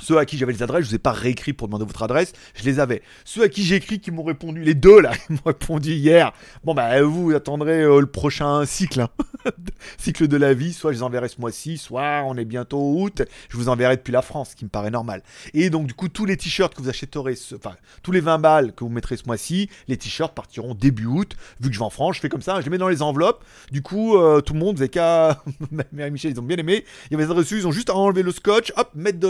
Ceux 0.00 0.18
à 0.18 0.24
qui 0.24 0.38
j'avais 0.38 0.52
les 0.52 0.62
adresses, 0.62 0.82
je 0.82 0.86
ne 0.86 0.90
vous 0.90 0.96
ai 0.96 0.98
pas 0.98 1.12
réécrit 1.12 1.52
pour 1.52 1.68
demander 1.68 1.84
votre 1.84 2.02
adresse, 2.02 2.32
je 2.54 2.64
les 2.64 2.80
avais. 2.80 3.02
Ceux 3.24 3.42
à 3.42 3.48
qui 3.48 3.64
j'ai 3.64 3.76
écrit, 3.76 4.00
qui 4.00 4.10
m'ont 4.10 4.22
répondu, 4.22 4.62
les 4.62 4.74
deux 4.74 5.00
là, 5.00 5.12
qui 5.26 5.32
m'ont 5.32 5.38
répondu 5.44 5.92
hier, 5.92 6.32
bon 6.64 6.74
bah 6.74 7.02
vous 7.02 7.32
attendrez 7.34 7.82
euh, 7.82 8.00
le 8.00 8.06
prochain 8.06 8.64
cycle, 8.66 9.00
hein. 9.00 9.10
cycle 9.98 10.28
de 10.28 10.36
la 10.36 10.54
vie, 10.54 10.72
soit 10.72 10.92
je 10.92 10.98
les 10.98 11.02
enverrai 11.02 11.28
ce 11.28 11.40
mois-ci, 11.40 11.78
soit 11.78 12.22
on 12.24 12.36
est 12.36 12.44
bientôt 12.44 12.94
août, 12.96 13.22
je 13.48 13.56
vous 13.56 13.68
enverrai 13.68 13.96
depuis 13.96 14.12
la 14.12 14.22
France, 14.22 14.50
ce 14.50 14.56
qui 14.56 14.64
me 14.64 14.70
paraît 14.70 14.90
normal. 14.90 15.22
Et 15.54 15.70
donc 15.70 15.86
du 15.86 15.94
coup, 15.94 16.08
tous 16.08 16.24
les 16.24 16.36
t-shirts 16.36 16.74
que 16.74 16.82
vous 16.82 16.88
achèterez, 16.88 17.34
enfin 17.54 17.76
tous 18.02 18.12
les 18.12 18.20
20 18.20 18.38
balles 18.38 18.72
que 18.72 18.84
vous 18.84 18.90
mettrez 18.90 19.16
ce 19.16 19.24
mois-ci, 19.26 19.68
les 19.88 19.96
t-shirts 19.96 20.34
partiront 20.34 20.74
début 20.74 21.06
août, 21.06 21.36
vu 21.60 21.68
que 21.68 21.74
je 21.74 21.78
vais 21.78 21.84
en 21.84 21.90
France, 21.90 22.16
je 22.16 22.20
fais 22.20 22.28
comme 22.28 22.42
ça, 22.42 22.60
je 22.60 22.64
les 22.64 22.70
mets 22.70 22.78
dans 22.78 22.88
les 22.88 23.02
enveloppes, 23.02 23.44
du 23.70 23.82
coup 23.82 24.16
euh, 24.16 24.40
tout 24.40 24.54
le 24.54 24.60
monde, 24.60 24.78
vous 24.78 24.88
qu'à... 24.88 25.42
Mère 25.92 26.06
et 26.06 26.10
Michel, 26.10 26.32
ils 26.32 26.40
ont 26.40 26.44
bien 26.44 26.56
aimé, 26.56 26.84
il 27.10 27.12
y 27.12 27.14
avait 27.14 27.26
les 27.26 27.32
reçus, 27.32 27.58
ils 27.58 27.66
ont 27.66 27.72
juste 27.72 27.90
à 27.90 27.94
enlever 27.94 28.22
le 28.22 28.32
scotch, 28.32 28.72
hop, 28.76 28.90
mettre 28.94 29.18
de 29.18 29.28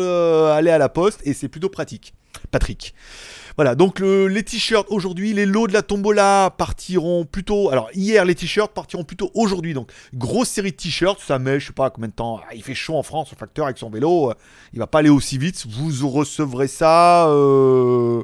aller 0.60 0.70
à 0.70 0.78
la 0.78 0.88
poste 0.88 1.20
et 1.24 1.34
c'est 1.34 1.48
plutôt 1.48 1.68
pratique. 1.68 2.14
Patrick. 2.50 2.94
Voilà, 3.56 3.74
donc 3.74 4.00
les 4.00 4.42
t-shirts 4.42 4.86
aujourd'hui, 4.88 5.32
les 5.32 5.44
lots 5.44 5.66
de 5.66 5.72
la 5.72 5.82
tombola 5.82 6.54
partiront 6.56 7.24
plutôt. 7.26 7.70
Alors 7.70 7.90
hier, 7.92 8.24
les 8.24 8.34
t-shirts 8.34 8.72
partiront 8.72 9.04
plutôt 9.04 9.30
aujourd'hui. 9.34 9.74
Donc 9.74 9.92
grosse 10.14 10.48
série 10.48 10.70
de 10.70 10.76
t-shirts, 10.76 11.20
ça 11.20 11.38
met, 11.38 11.60
je 11.60 11.66
sais 11.66 11.72
pas 11.72 11.90
combien 11.90 12.08
de 12.08 12.14
temps. 12.14 12.40
Ah, 12.48 12.54
il 12.54 12.62
fait 12.62 12.74
chaud 12.74 12.96
en 12.96 13.02
France, 13.02 13.30
le 13.32 13.36
facteur 13.36 13.66
avec 13.66 13.76
son 13.76 13.90
vélo, 13.90 14.30
euh, 14.30 14.34
il 14.72 14.78
va 14.78 14.86
pas 14.86 15.00
aller 15.00 15.10
aussi 15.10 15.36
vite. 15.36 15.66
Vous 15.68 16.08
recevrez 16.08 16.68
ça. 16.68 17.28
Euh, 17.28 18.22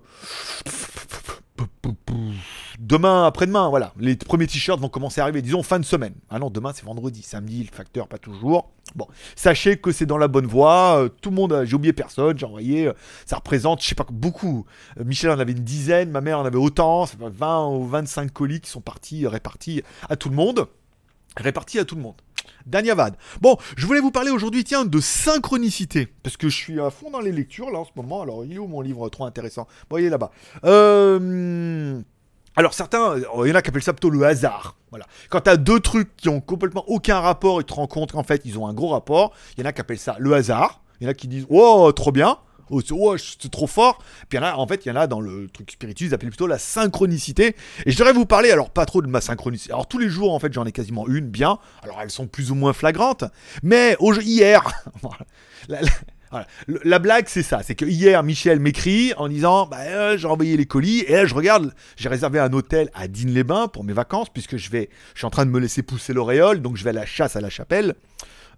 demain, 2.78 3.26
après-demain, 3.26 3.68
voilà, 3.68 3.92
les 3.98 4.16
premiers 4.16 4.46
t-shirts 4.46 4.80
vont 4.80 4.88
commencer 4.88 5.20
à 5.20 5.24
arriver, 5.24 5.42
disons 5.42 5.62
fin 5.62 5.78
de 5.78 5.84
semaine. 5.84 6.14
Ah 6.30 6.38
non, 6.38 6.50
demain 6.50 6.72
c'est 6.74 6.84
vendredi, 6.84 7.22
samedi, 7.22 7.62
le 7.62 7.74
facteur, 7.74 8.08
pas 8.08 8.18
toujours. 8.18 8.70
Bon, 8.94 9.06
sachez 9.34 9.78
que 9.78 9.92
c'est 9.92 10.06
dans 10.06 10.18
la 10.18 10.28
bonne 10.28 10.46
voie. 10.46 11.02
euh, 11.02 11.08
tout 11.08 11.30
le 11.30 11.36
monde, 11.36 11.62
j'ai 11.64 11.74
oublié 11.74 11.92
personne, 11.92 12.38
j'ai 12.38 12.46
envoyé. 12.46 12.86
euh, 12.88 12.92
ça 13.24 13.36
représente, 13.36 13.82
je 13.82 13.88
sais 13.88 13.94
pas, 13.94 14.06
beaucoup. 14.10 14.64
Euh, 14.98 15.04
Michel 15.04 15.30
en 15.30 15.38
avait 15.38 15.52
une 15.52 15.64
dizaine, 15.64 16.10
ma 16.10 16.20
mère 16.20 16.38
en 16.38 16.44
avait 16.44 16.58
autant. 16.58 17.06
Ça 17.06 17.16
fait 17.16 17.28
20 17.28 17.68
ou 17.68 17.84
25 17.86 18.32
colis 18.32 18.60
qui 18.60 18.70
sont 18.70 18.80
partis, 18.80 19.26
répartis 19.26 19.82
à 20.08 20.16
tout 20.16 20.28
le 20.28 20.36
monde. 20.36 20.68
Répartis 21.36 21.78
à 21.78 21.84
tout 21.84 21.96
le 21.96 22.02
monde. 22.02 22.14
Danyavad. 22.66 23.16
Bon, 23.40 23.56
je 23.76 23.86
voulais 23.86 24.00
vous 24.00 24.10
parler 24.10 24.30
aujourd'hui, 24.30 24.64
tiens, 24.64 24.84
de 24.84 25.00
synchronicité. 25.00 26.08
Parce 26.22 26.36
que 26.36 26.48
je 26.48 26.56
suis 26.56 26.80
à 26.80 26.90
fond 26.90 27.10
dans 27.10 27.20
les 27.20 27.32
lectures, 27.32 27.70
là, 27.70 27.78
en 27.78 27.84
ce 27.84 27.90
moment. 27.96 28.22
Alors, 28.22 28.44
il 28.44 28.54
est 28.54 28.58
où 28.58 28.66
mon 28.66 28.80
livre 28.80 29.08
trop 29.08 29.24
intéressant? 29.24 29.66
Il 29.96 30.04
est 30.04 30.10
là-bas. 30.10 30.30
Euh... 30.64 32.00
Alors 32.58 32.72
certains, 32.72 33.10
euh, 33.10 33.20
il 33.44 33.48
y 33.50 33.52
en 33.52 33.54
a 33.54 33.60
qui 33.60 33.68
appellent 33.68 33.82
ça 33.82 33.92
plutôt 33.92 34.08
le 34.08 34.24
hasard. 34.24 34.76
Voilà. 34.90 35.04
Quand 35.28 35.42
tu 35.42 35.50
as 35.50 35.58
deux 35.58 35.78
trucs 35.78 36.16
qui 36.16 36.30
ont 36.30 36.40
complètement 36.40 36.84
aucun 36.86 37.20
rapport 37.20 37.60
et 37.60 37.64
tu 37.64 37.68
te 37.68 37.74
rends 37.74 37.86
compte 37.86 38.12
qu'en 38.12 38.22
fait 38.22 38.40
ils 38.46 38.58
ont 38.58 38.66
un 38.66 38.72
gros 38.72 38.88
rapport, 38.88 39.34
il 39.56 39.60
y 39.60 39.62
en 39.62 39.68
a 39.68 39.72
qui 39.74 39.82
appellent 39.82 39.98
ça 39.98 40.16
le 40.18 40.32
hasard. 40.32 40.80
Il 41.00 41.04
y 41.04 41.06
en 41.06 41.10
a 41.10 41.14
qui 41.14 41.28
disent 41.28 41.46
oh 41.50 41.92
trop 41.92 42.12
bien, 42.12 42.38
oh 42.70 43.16
c'est 43.18 43.50
trop 43.50 43.66
fort. 43.66 44.02
Puis 44.28 44.38
il 44.38 44.44
en 44.44 44.66
fait 44.66 44.84
il 44.84 44.88
y 44.88 44.92
en 44.92 44.96
a 44.96 45.06
dans 45.06 45.20
le 45.20 45.48
truc 45.48 45.70
spirituel 45.70 46.08
ils 46.08 46.14
appellent 46.14 46.30
plutôt 46.30 46.46
la 46.46 46.58
synchronicité. 46.58 47.56
Et 47.84 47.90
je 47.90 47.98
devrais 47.98 48.12
vous 48.12 48.26
parler 48.26 48.50
alors 48.50 48.70
pas 48.70 48.86
trop 48.86 49.02
de 49.02 49.08
ma 49.08 49.20
synchronicité. 49.20 49.72
Alors 49.72 49.88
tous 49.88 49.98
les 49.98 50.08
jours 50.08 50.34
en 50.34 50.38
fait 50.38 50.52
j'en 50.52 50.64
ai 50.64 50.72
quasiment 50.72 51.06
une 51.08 51.28
bien. 51.28 51.58
Alors 51.82 52.00
elles 52.00 52.10
sont 52.10 52.26
plus 52.26 52.50
ou 52.50 52.54
moins 52.54 52.72
flagrantes, 52.72 53.24
mais 53.62 53.96
hier, 54.00 54.64
La 56.84 56.98
blague, 56.98 57.26
c'est 57.28 57.42
ça. 57.42 57.62
C'est 57.62 57.74
que 57.74 57.84
hier, 57.84 58.22
Michel 58.22 58.60
m'écrit 58.60 59.12
en 59.16 59.28
disant 59.28 59.66
bah, 59.66 59.78
euh, 59.80 60.18
J'ai 60.18 60.26
envoyé 60.26 60.56
les 60.56 60.66
colis. 60.66 61.00
Et 61.06 61.12
là, 61.12 61.26
je 61.26 61.34
regarde, 61.34 61.72
j'ai 61.96 62.08
réservé 62.08 62.38
un 62.38 62.52
hôtel 62.52 62.90
à 62.94 63.08
Digne-les-Bains 63.08 63.68
pour 63.68 63.84
mes 63.84 63.92
vacances, 63.92 64.28
puisque 64.28 64.56
je 64.56 64.70
vais, 64.70 64.90
je 65.14 65.20
suis 65.20 65.26
en 65.26 65.30
train 65.30 65.46
de 65.46 65.50
me 65.50 65.60
laisser 65.60 65.82
pousser 65.82 66.12
l'auréole. 66.12 66.60
Donc, 66.60 66.76
je 66.76 66.84
vais 66.84 66.90
à 66.90 66.94
la 66.94 67.06
chasse 67.06 67.36
à 67.36 67.40
la 67.40 67.50
chapelle. 67.50 67.94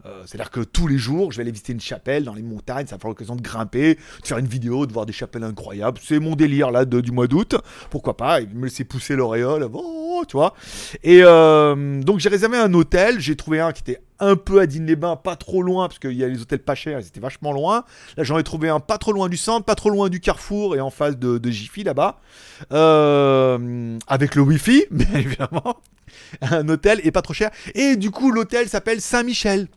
Euh, 0.07 0.23
C'est-à-dire 0.27 0.51
que 0.51 0.61
tous 0.61 0.87
les 0.87 0.99
jours, 0.99 1.33
je 1.33 1.39
vais 1.39 1.43
aller 1.43 1.51
visiter 1.51 1.73
une 1.73 1.81
chapelle 1.81 2.25
dans 2.25 2.35
les 2.35 2.43
montagnes. 2.43 2.87
Ça 2.87 2.97
va 2.97 3.01
faire 3.01 3.11
l'occasion 3.11 3.37
de 3.37 3.43
grimper, 3.43 3.95
de 3.95 4.27
faire 4.27 4.39
une 4.39 4.47
vidéo, 4.47 4.87
de 4.87 4.93
voir 4.93 5.07
des 5.07 5.13
chapelles 5.13 5.45
incroyables. 5.45 5.99
C'est 6.03 6.19
mon 6.21 6.37
délire 6.37 6.71
là 6.71 6.85
du 6.85 7.11
mois 7.11 7.27
d'août. 7.27 7.57
Pourquoi 7.91 8.17
pas? 8.17 8.41
Et 8.41 8.47
Me 8.47 8.65
laisser 8.65 8.85
pousser 8.85 9.17
l'auréole. 9.17 9.69
Oh, 9.73 10.25
tu 10.27 10.37
vois? 10.37 10.55
Et 11.03 11.21
euh, 11.23 12.01
donc, 12.03 12.21
j'ai 12.21 12.29
réservé 12.29 12.59
un 12.59 12.73
hôtel. 12.75 13.21
J'ai 13.21 13.37
trouvé 13.37 13.61
un 13.61 13.73
qui 13.73 13.83
était 13.83 14.01
un 14.21 14.37
peu 14.37 14.61
à 14.61 14.67
Digne-les-Bains, 14.67 15.17
pas 15.17 15.37
trop 15.37 15.63
loin, 15.63 15.89
parce 15.89 15.99
qu'il 15.99 16.13
y 16.13 16.25
a 16.25 16.29
les 16.29 16.41
hôtels 16.41 16.59
pas 16.61 16.75
chers, 16.75 17.01
ils 17.01 17.07
étaient 17.07 17.21
vachement 17.21 17.53
loin. 17.53 17.85
Là, 18.17 18.25
j'en 18.25 18.39
ai 18.39 18.43
trouvé 18.43 18.69
un 18.69 18.81
pas 18.81 18.99
trop 18.99 19.13
loin 19.13 19.29
du 19.29 19.37
centre, 19.37 19.65
pas 19.65 19.75
trop 19.75 19.91
loin 19.91 20.09
du 20.09 20.21
Carrefour 20.21 20.77
et 20.77 20.81
en 20.81 20.91
face 20.91 21.17
de, 21.17 21.39
de 21.39 21.51
là-bas. 21.85 22.21
Euh, 22.73 23.99
avec 24.07 24.35
le 24.35 24.43
Wi-Fi, 24.43 24.87
bien 24.91 25.15
évidemment. 25.15 25.81
Un 26.41 26.69
hôtel 26.69 27.01
et 27.05 27.11
pas 27.11 27.23
trop 27.23 27.35
cher. 27.35 27.51
Et 27.75 27.97
du 27.97 28.11
coup, 28.11 28.31
l'hôtel 28.31 28.69
s'appelle 28.69 29.01
Saint-Michel. 29.01 29.69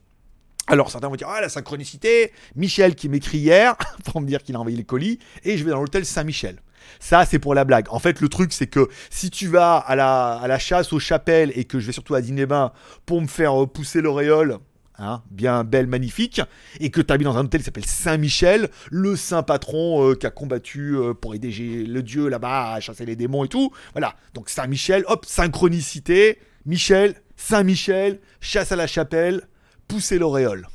Alors 0.67 0.91
certains 0.91 1.09
vont 1.09 1.15
dire, 1.15 1.27
ah 1.29 1.41
la 1.41 1.49
synchronicité, 1.49 2.31
Michel 2.55 2.95
qui 2.95 3.09
m'écrit 3.09 3.39
hier 3.39 3.75
pour 4.05 4.21
me 4.21 4.27
dire 4.27 4.43
qu'il 4.43 4.55
a 4.55 4.59
envoyé 4.59 4.77
les 4.77 4.83
colis, 4.83 5.19
et 5.43 5.57
je 5.57 5.63
vais 5.63 5.71
dans 5.71 5.81
l'hôtel 5.81 6.05
Saint-Michel. 6.05 6.61
Ça, 6.99 7.25
c'est 7.25 7.39
pour 7.39 7.55
la 7.55 7.65
blague. 7.65 7.87
En 7.89 7.99
fait, 7.99 8.21
le 8.21 8.29
truc, 8.29 8.53
c'est 8.53 8.67
que 8.67 8.87
si 9.09 9.29
tu 9.29 9.47
vas 9.47 9.77
à 9.77 9.95
la, 9.95 10.33
à 10.33 10.47
la 10.47 10.59
chasse 10.59 10.93
aux 10.93 10.99
chapelles 10.99 11.51
et 11.55 11.65
que 11.65 11.79
je 11.79 11.87
vais 11.87 11.91
surtout 11.91 12.15
à 12.15 12.21
Digne-les-Bains 12.21 12.71
pour 13.05 13.21
me 13.21 13.27
faire 13.27 13.63
euh, 13.63 13.67
pousser 13.67 14.01
l'auréole, 14.01 14.57
hein, 14.97 15.23
bien 15.31 15.63
belle, 15.63 15.87
magnifique, 15.87 16.41
et 16.79 16.91
que 16.91 17.01
tu 17.01 17.11
habites 17.11 17.25
dans 17.25 17.37
un 17.37 17.45
hôtel 17.45 17.61
qui 17.61 17.65
s'appelle 17.65 17.85
Saint-Michel, 17.85 18.69
le 18.91 19.15
saint 19.15 19.43
patron 19.43 20.11
euh, 20.11 20.15
qui 20.15 20.27
a 20.27 20.31
combattu 20.31 20.95
euh, 20.95 21.13
pour 21.13 21.33
aider 21.33 21.51
le 21.85 22.03
dieu 22.03 22.27
là-bas 22.27 22.73
à 22.73 22.79
chasser 22.79 23.05
les 23.05 23.15
démons 23.15 23.43
et 23.43 23.47
tout. 23.47 23.71
Voilà. 23.93 24.15
Donc 24.33 24.49
Saint-Michel, 24.49 25.03
hop, 25.07 25.25
synchronicité, 25.25 26.39
Michel, 26.65 27.15
Saint-Michel, 27.35 28.19
chasse 28.39 28.71
à 28.71 28.75
la 28.75 28.85
chapelle, 28.85 29.41
pousser 29.87 30.19
l'auréole. 30.19 30.67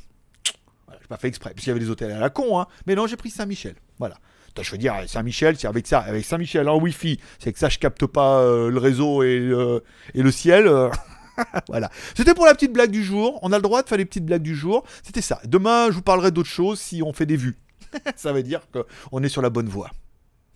Voilà, 0.87 1.01
j'ai 1.01 1.09
pas 1.09 1.17
fait 1.17 1.29
exprès, 1.29 1.51
parce 1.51 1.63
qu'il 1.63 1.69
y 1.69 1.71
avait 1.71 1.81
des 1.81 1.91
hôtels 1.91 2.11
à 2.11 2.19
la 2.19 2.31
con, 2.31 2.61
hein. 2.61 2.67
Mais 2.87 2.97
non, 2.97 3.07
j'ai 3.07 3.17
pris 3.17 3.31
Saint-Michel. 3.31 3.77
Voilà. 3.99 4.17
Je 4.63 4.71
veux 4.71 4.79
dire, 4.79 4.95
Saint-Michel, 5.07 5.57
c'est 5.59 5.69
avec 5.69 5.87
ça, 5.87 6.01
avec 6.01 6.25
Saint-Michel 6.25 6.69
en 6.69 6.79
Wi-Fi, 6.79 7.19
c'est 7.39 7.53
que 7.53 7.59
ça, 7.59 7.69
je 7.69 7.79
capte 7.79 8.07
pas 8.07 8.41
euh, 8.41 8.71
le 8.71 8.79
réseau 8.79 9.23
et, 9.23 9.39
le 9.39 10.31
ciel. 10.31 10.67
euh, 10.67 10.89
voilà. 11.69 11.91
C'était 12.15 12.35
pour 12.35 12.47
la 12.47 12.55
petite 12.55 12.73
blague 12.73 12.91
du 12.91 13.05
jour. 13.05 13.39
On 13.43 13.53
a 13.53 13.57
le 13.57 13.63
droit 13.63 13.83
de 13.83 13.89
faire 13.89 13.99
les 13.99 14.05
petites 14.05 14.25
blagues 14.25 14.43
du 14.43 14.55
jour. 14.55 14.85
C'était 15.03 15.23
ça. 15.23 15.41
Demain, 15.45 15.89
je 15.89 15.97
vous 15.97 16.03
parlerai 16.03 16.31
d'autres 16.31 16.49
choses 16.49 16.81
si 16.81 17.03
on 17.03 17.13
fait 17.13 17.27
des 17.27 17.37
vues. 17.37 17.59
ça 18.17 18.33
veut 18.33 18.43
dire 18.43 18.63
qu'on 18.73 19.23
est 19.23 19.29
sur 19.29 19.43
la 19.43 19.51
bonne 19.51 19.69
voie. 19.69 19.91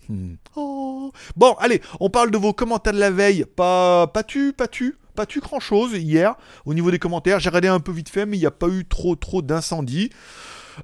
Hmm. 0.09 0.35
Oh. 0.55 1.11
Bon, 1.35 1.53
allez, 1.59 1.81
on 1.99 2.09
parle 2.09 2.31
de 2.31 2.37
vos 2.37 2.53
commentaires 2.53 2.93
de 2.93 2.99
la 2.99 3.11
veille. 3.11 3.45
Pas, 3.55 4.07
pas 4.07 4.23
tu, 4.23 4.53
pas 4.53 4.67
tu, 4.67 4.97
pas 5.15 5.25
tu 5.25 5.39
grand 5.39 5.59
chose 5.59 5.93
hier 5.93 6.35
au 6.65 6.73
niveau 6.73 6.91
des 6.91 6.99
commentaires. 6.99 7.39
J'ai 7.39 7.49
regardé 7.49 7.67
un 7.67 7.79
peu 7.79 7.91
vite 7.91 8.09
fait, 8.09 8.25
mais 8.25 8.37
il 8.37 8.41
n'y 8.41 8.45
a 8.45 8.51
pas 8.51 8.67
eu 8.67 8.85
trop, 8.85 9.15
trop 9.15 9.41
d'incendies. 9.41 10.09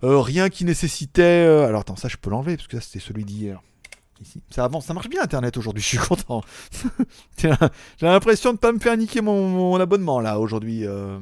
Euh, 0.03 0.19
rien 0.21 0.49
qui 0.49 0.65
nécessitait. 0.65 1.21
euh, 1.45 1.67
Alors 1.67 1.81
attends, 1.81 1.95
ça 1.95 2.07
je 2.07 2.17
peux 2.17 2.29
l'enlever 2.29 2.55
parce 2.57 2.67
que 2.67 2.79
ça 2.79 2.85
c'était 2.85 3.05
celui 3.05 3.25
d'hier. 3.25 3.61
Ça 4.49 4.63
avance, 4.65 4.85
ça 4.87 4.93
marche 4.95 5.09
bien 5.09 5.21
Internet 5.21 5.57
aujourd'hui, 5.57 5.83
je 5.83 5.87
suis 5.87 5.97
content. 5.99 6.41
J'ai 7.37 7.51
l'impression 8.01 8.53
de 8.53 8.57
pas 8.57 8.71
me 8.71 8.79
faire 8.79 8.97
niquer 8.97 9.21
mon, 9.21 9.47
mon 9.47 9.79
abonnement 9.79 10.19
là 10.19 10.39
aujourd'hui. 10.39 10.85
euh. 10.85 11.19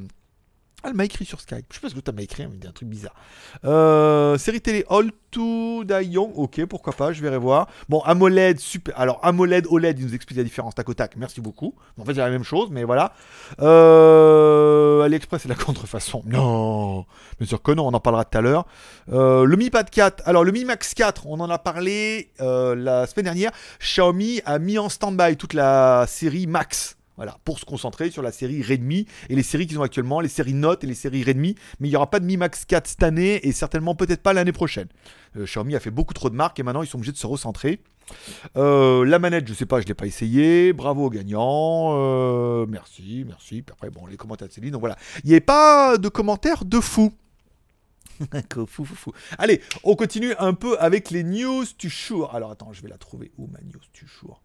Ah, 0.86 0.90
elle 0.90 0.98
m'a 0.98 1.06
écrit 1.06 1.26
sur 1.26 1.42
Skype. 1.42 1.66
Je 1.72 1.76
sais 1.76 1.82
pas 1.82 1.90
ce 1.90 1.96
que 1.96 2.00
tu 2.00 2.12
m'as 2.12 2.22
écrit, 2.22 2.46
mais 2.46 2.58
il 2.58 2.64
y 2.64 2.68
a 2.68 2.70
un 2.70 2.74
truc 2.74 2.88
bizarre. 2.88 3.16
Euh, 3.64 4.38
série 4.38 4.62
télé 4.62 4.86
All 4.88 5.10
to 5.32 5.84
Die 5.84 6.10
Young. 6.10 6.32
Ok, 6.36 6.64
pourquoi 6.66 6.94
pas, 6.94 7.12
je 7.12 7.24
verrai 7.24 7.40
voir. 7.40 7.68
Bon, 7.90 8.02
AMOLED, 8.02 8.60
super. 8.60 8.94
Alors, 9.00 9.20
AMOLED, 9.24 9.66
OLED, 9.68 9.98
il 9.98 10.06
nous 10.06 10.14
explique 10.14 10.38
la 10.38 10.44
différence 10.44 10.76
tac 10.76 10.88
au 10.88 10.94
tac. 10.94 11.16
Merci 11.16 11.42
beaucoup. 11.42 11.74
En 12.00 12.06
fait, 12.06 12.14
c'est 12.14 12.20
la 12.20 12.30
même 12.30 12.44
chose, 12.44 12.70
mais 12.70 12.84
voilà. 12.84 13.14
Euh, 13.62 15.02
AliExpress, 15.02 15.42
c'est 15.42 15.50
la 15.50 15.56
contrefaçon. 15.66 16.22
Non, 16.28 17.08
bien 17.40 17.48
sûr 17.48 17.64
que 17.64 17.72
non, 17.72 17.88
on 17.88 17.94
en 17.96 18.00
parlera 18.00 18.24
tout 18.24 18.38
à 18.38 18.42
l'heure. 18.42 18.68
Euh, 19.12 19.44
le 19.44 19.58
Mi 19.58 19.72
Pad 19.72 19.90
4. 19.90 20.22
Alors, 20.28 20.44
le 20.44 20.52
Mi 20.52 20.66
Max 20.66 20.94
4, 20.94 21.26
on 21.26 21.40
en 21.40 21.50
a 21.50 21.58
parlé 21.58 22.30
euh, 22.42 22.76
la 22.76 23.08
semaine 23.08 23.26
dernière. 23.26 23.52
Xiaomi 23.80 24.42
a 24.46 24.60
mis 24.60 24.78
en 24.78 24.90
stand-by 24.90 25.36
toute 25.36 25.56
la 25.56 26.06
série 26.08 26.46
Max. 26.46 26.96
Voilà, 27.18 27.38
pour 27.46 27.60
se 27.60 27.66
concentrer 27.66 28.12
sur 28.12 28.22
la 28.22 28.32
série 28.32 28.62
Redmi 28.62 29.06
et 29.30 29.36
les 29.36 29.44
séries 29.44 29.68
qu'ils 29.68 29.80
ont 29.80 29.84
actuellement, 29.84 30.20
les 30.20 30.28
séries 30.28 30.54
Note 30.54 30.84
et 30.84 30.88
les 30.88 30.96
séries 30.96 31.24
Redmi. 31.24 31.56
Mais 31.80 31.88
il 31.88 31.92
n'y 31.92 31.96
aura 31.96 32.10
pas 32.10 32.20
de 32.20 32.26
Mi 32.26 32.36
Max 32.36 32.66
4 32.66 32.88
cette 32.88 33.04
année 33.04 33.46
et 33.48 33.52
certainement 33.54 33.96
peut-être 33.96 34.22
pas 34.22 34.34
l'année 34.34 34.52
prochaine. 34.52 34.88
Euh, 35.38 35.46
Xiaomi 35.46 35.76
a 35.76 35.80
fait 35.80 35.92
beaucoup 35.92 36.14
trop 36.14 36.30
de 36.30 36.36
marques 36.36 36.60
et 36.60 36.64
maintenant 36.64 36.82
ils 36.82 36.88
sont 36.88 36.98
obligés 36.98 37.14
de 37.14 37.18
se 37.18 37.28
recentrer. 37.28 37.82
Euh, 38.58 39.06
la 39.06 39.18
manette, 39.18 39.48
je 39.48 39.54
sais 39.54 39.66
pas, 39.66 39.80
je 39.82 39.86
l'ai 39.86 39.94
pas 39.94 40.06
essayé. 40.06 40.74
Bravo 40.74 41.06
aux 41.06 41.10
gagnants. 41.10 41.94
Euh, 41.96 42.66
merci, 42.68 43.24
merci. 43.26 43.62
Puis 43.62 43.74
après, 43.74 43.90
bon, 43.90 44.06
les 44.06 44.18
commentaires 44.18 44.48
de 44.48 44.54
Céline. 44.54 44.72
Donc 44.72 44.82
voilà, 44.82 44.98
il 45.24 45.30
n'y 45.30 45.38
a 45.38 45.42
pas 45.42 45.98
de 45.98 46.10
commentaires 46.10 46.66
de 46.66 46.80
fou. 46.82 47.14
fou, 48.70 48.86
fou, 48.86 48.96
fou. 48.96 49.12
Allez, 49.38 49.62
on 49.84 49.96
continue 49.96 50.34
un 50.40 50.54
peu 50.54 50.78
avec 50.80 51.12
les 51.12 51.24
news 51.24 51.66
du 51.78 51.90
jour. 51.90 52.34
Alors 52.36 52.52
attends, 52.52 52.74
je 52.74 52.82
vais 52.82 52.90
la 52.90 52.98
trouver 52.98 53.32
où 53.38 53.48
ma 53.48 53.60
news 53.62 53.82
du 53.94 54.06
jour? 54.06 54.42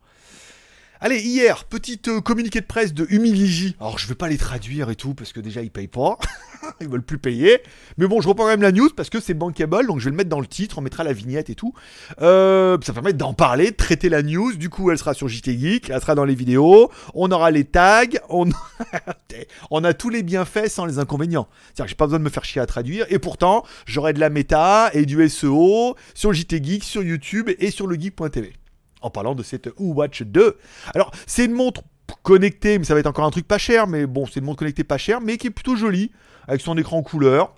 Allez, 1.02 1.20
hier, 1.22 1.64
petite 1.64 2.08
euh, 2.08 2.20
communiqué 2.20 2.60
de 2.60 2.66
presse 2.66 2.92
de 2.92 3.06
Humiligi. 3.08 3.74
Alors, 3.80 3.98
je 3.98 4.06
vais 4.06 4.14
pas 4.14 4.28
les 4.28 4.36
traduire 4.36 4.90
et 4.90 4.96
tout, 4.96 5.14
parce 5.14 5.32
que 5.32 5.40
déjà, 5.40 5.62
ils 5.62 5.70
payent 5.70 5.88
pas. 5.88 6.18
ils 6.82 6.90
veulent 6.90 7.02
plus 7.02 7.16
payer. 7.16 7.62
Mais 7.96 8.06
bon, 8.06 8.20
je 8.20 8.28
reprends 8.28 8.44
quand 8.44 8.50
même 8.50 8.60
la 8.60 8.70
news, 8.70 8.90
parce 8.94 9.08
que 9.08 9.18
c'est 9.18 9.32
bankable, 9.32 9.86
donc 9.86 9.98
je 9.98 10.04
vais 10.04 10.10
le 10.10 10.16
mettre 10.18 10.28
dans 10.28 10.40
le 10.40 10.46
titre, 10.46 10.76
on 10.76 10.82
mettra 10.82 11.02
la 11.02 11.14
vignette 11.14 11.48
et 11.48 11.54
tout. 11.54 11.72
Euh, 12.20 12.76
ça 12.82 12.92
permet 12.92 13.14
d'en 13.14 13.32
parler, 13.32 13.70
de 13.70 13.76
traiter 13.76 14.10
la 14.10 14.22
news. 14.22 14.52
Du 14.52 14.68
coup, 14.68 14.90
elle 14.90 14.98
sera 14.98 15.14
sur 15.14 15.26
JT 15.26 15.58
Geek, 15.58 15.88
elle 15.88 16.02
sera 16.02 16.14
dans 16.14 16.26
les 16.26 16.34
vidéos. 16.34 16.90
On 17.14 17.32
aura 17.32 17.50
les 17.50 17.64
tags, 17.64 18.04
on, 18.28 18.50
on 19.70 19.84
a 19.84 19.94
tous 19.94 20.10
les 20.10 20.22
bienfaits 20.22 20.68
sans 20.68 20.84
les 20.84 20.98
inconvénients. 20.98 21.48
C'est-à-dire 21.68 21.86
que 21.86 21.90
j'ai 21.92 21.96
pas 21.96 22.08
besoin 22.08 22.18
de 22.18 22.24
me 22.24 22.30
faire 22.30 22.44
chier 22.44 22.60
à 22.60 22.66
traduire. 22.66 23.06
Et 23.08 23.18
pourtant, 23.18 23.64
j'aurai 23.86 24.12
de 24.12 24.20
la 24.20 24.28
méta 24.28 24.90
et 24.92 25.06
du 25.06 25.26
SEO 25.30 25.96
sur 26.12 26.34
JT 26.34 26.62
Geek, 26.62 26.84
sur 26.84 27.02
YouTube 27.02 27.48
et 27.58 27.70
sur 27.70 27.86
le 27.86 27.98
geek.tv 27.98 28.59
en 29.00 29.10
parlant 29.10 29.34
de 29.34 29.42
cette 29.42 29.70
Watch 29.78 30.22
2. 30.22 30.58
Alors, 30.94 31.10
c'est 31.26 31.44
une 31.44 31.52
montre 31.52 31.82
connectée, 32.22 32.78
mais 32.78 32.84
ça 32.84 32.94
va 32.94 33.00
être 33.00 33.06
encore 33.06 33.24
un 33.24 33.30
truc 33.30 33.46
pas 33.46 33.58
cher, 33.58 33.86
mais 33.86 34.06
bon, 34.06 34.26
c'est 34.26 34.40
une 34.40 34.46
montre 34.46 34.58
connectée 34.58 34.84
pas 34.84 34.98
chère, 34.98 35.20
mais 35.20 35.36
qui 35.36 35.48
est 35.48 35.50
plutôt 35.50 35.76
jolie, 35.76 36.10
avec 36.46 36.60
son 36.60 36.76
écran 36.76 37.02
couleur. 37.02 37.54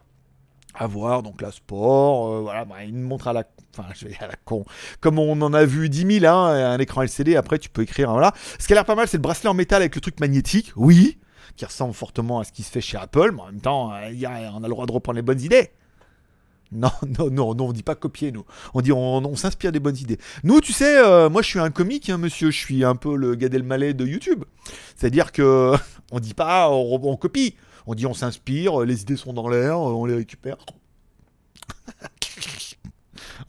À 0.74 0.86
voir, 0.86 1.22
donc 1.22 1.42
la 1.42 1.52
sport, 1.52 2.32
euh, 2.32 2.40
voilà, 2.40 2.64
bah, 2.64 2.82
une 2.82 3.02
montre 3.02 3.28
à 3.28 3.34
la, 3.34 3.44
enfin, 3.76 3.88
je 3.94 4.06
vais 4.06 4.16
à 4.20 4.26
la 4.26 4.36
con, 4.42 4.64
comme 5.00 5.18
on 5.18 5.40
en 5.42 5.52
a 5.52 5.66
vu 5.66 5.90
10 5.90 6.20
000, 6.20 6.24
hein, 6.34 6.46
un 6.46 6.78
écran 6.78 7.02
LCD, 7.02 7.36
après 7.36 7.58
tu 7.58 7.68
peux 7.68 7.82
écrire, 7.82 8.08
hein, 8.08 8.14
voilà. 8.14 8.32
Ce 8.58 8.66
qui 8.66 8.72
a 8.72 8.76
l'air 8.76 8.86
pas 8.86 8.94
mal, 8.94 9.06
c'est 9.06 9.18
le 9.18 9.22
bracelet 9.22 9.50
en 9.50 9.54
métal 9.54 9.82
avec 9.82 9.94
le 9.94 10.00
truc 10.00 10.18
magnétique, 10.18 10.72
oui, 10.76 11.18
qui 11.56 11.66
ressemble 11.66 11.92
fortement 11.92 12.40
à 12.40 12.44
ce 12.44 12.52
qui 12.52 12.62
se 12.62 12.70
fait 12.70 12.80
chez 12.80 12.96
Apple, 12.96 13.32
mais 13.34 13.42
en 13.42 13.46
même 13.46 13.60
temps, 13.60 13.92
euh, 13.92 14.50
on 14.54 14.64
a 14.64 14.66
le 14.66 14.70
droit 14.70 14.86
de 14.86 14.92
reprendre 14.92 15.16
les 15.16 15.22
bonnes 15.22 15.42
idées. 15.42 15.70
Non, 16.72 16.90
non, 17.18 17.30
non, 17.30 17.54
non, 17.54 17.68
on 17.68 17.72
dit 17.72 17.82
pas 17.82 17.94
copier, 17.94 18.32
nous. 18.32 18.44
On 18.74 18.80
dit 18.80 18.92
on, 18.92 19.36
s'inspire 19.36 19.72
des 19.72 19.80
bonnes 19.80 19.96
idées. 19.96 20.18
Nous, 20.44 20.60
tu 20.60 20.72
sais, 20.72 20.98
euh, 20.98 21.28
moi 21.28 21.42
je 21.42 21.48
suis 21.48 21.58
un 21.58 21.70
comique, 21.70 22.08
hein, 22.08 22.18
monsieur. 22.18 22.50
Je 22.50 22.58
suis 22.58 22.84
un 22.84 22.96
peu 22.96 23.16
le 23.16 23.34
Gad 23.34 23.54
Elmaleh 23.54 23.94
de 23.94 24.06
YouTube. 24.06 24.44
C'est-à-dire 24.96 25.32
que 25.32 25.74
on 26.12 26.20
dit 26.20 26.34
pas 26.34 26.70
on, 26.70 27.00
on 27.02 27.16
copie. 27.16 27.54
On 27.86 27.94
dit 27.94 28.06
on 28.06 28.14
s'inspire, 28.14 28.80
les 28.80 29.02
idées 29.02 29.16
sont 29.16 29.32
dans 29.32 29.48
l'air, 29.48 29.78
on 29.78 30.04
les 30.06 30.14
récupère. 30.14 30.56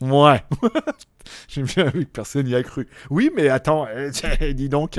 ouais. 0.00 0.42
J'ai 1.54 1.62
bien 1.62 1.84
vu 1.84 2.04
que 2.04 2.10
personne 2.10 2.46
n'y 2.46 2.54
a 2.54 2.62
cru. 2.64 2.88
Oui, 3.10 3.30
mais 3.36 3.48
attends, 3.48 3.86
dis 4.54 4.68
donc. 4.68 4.98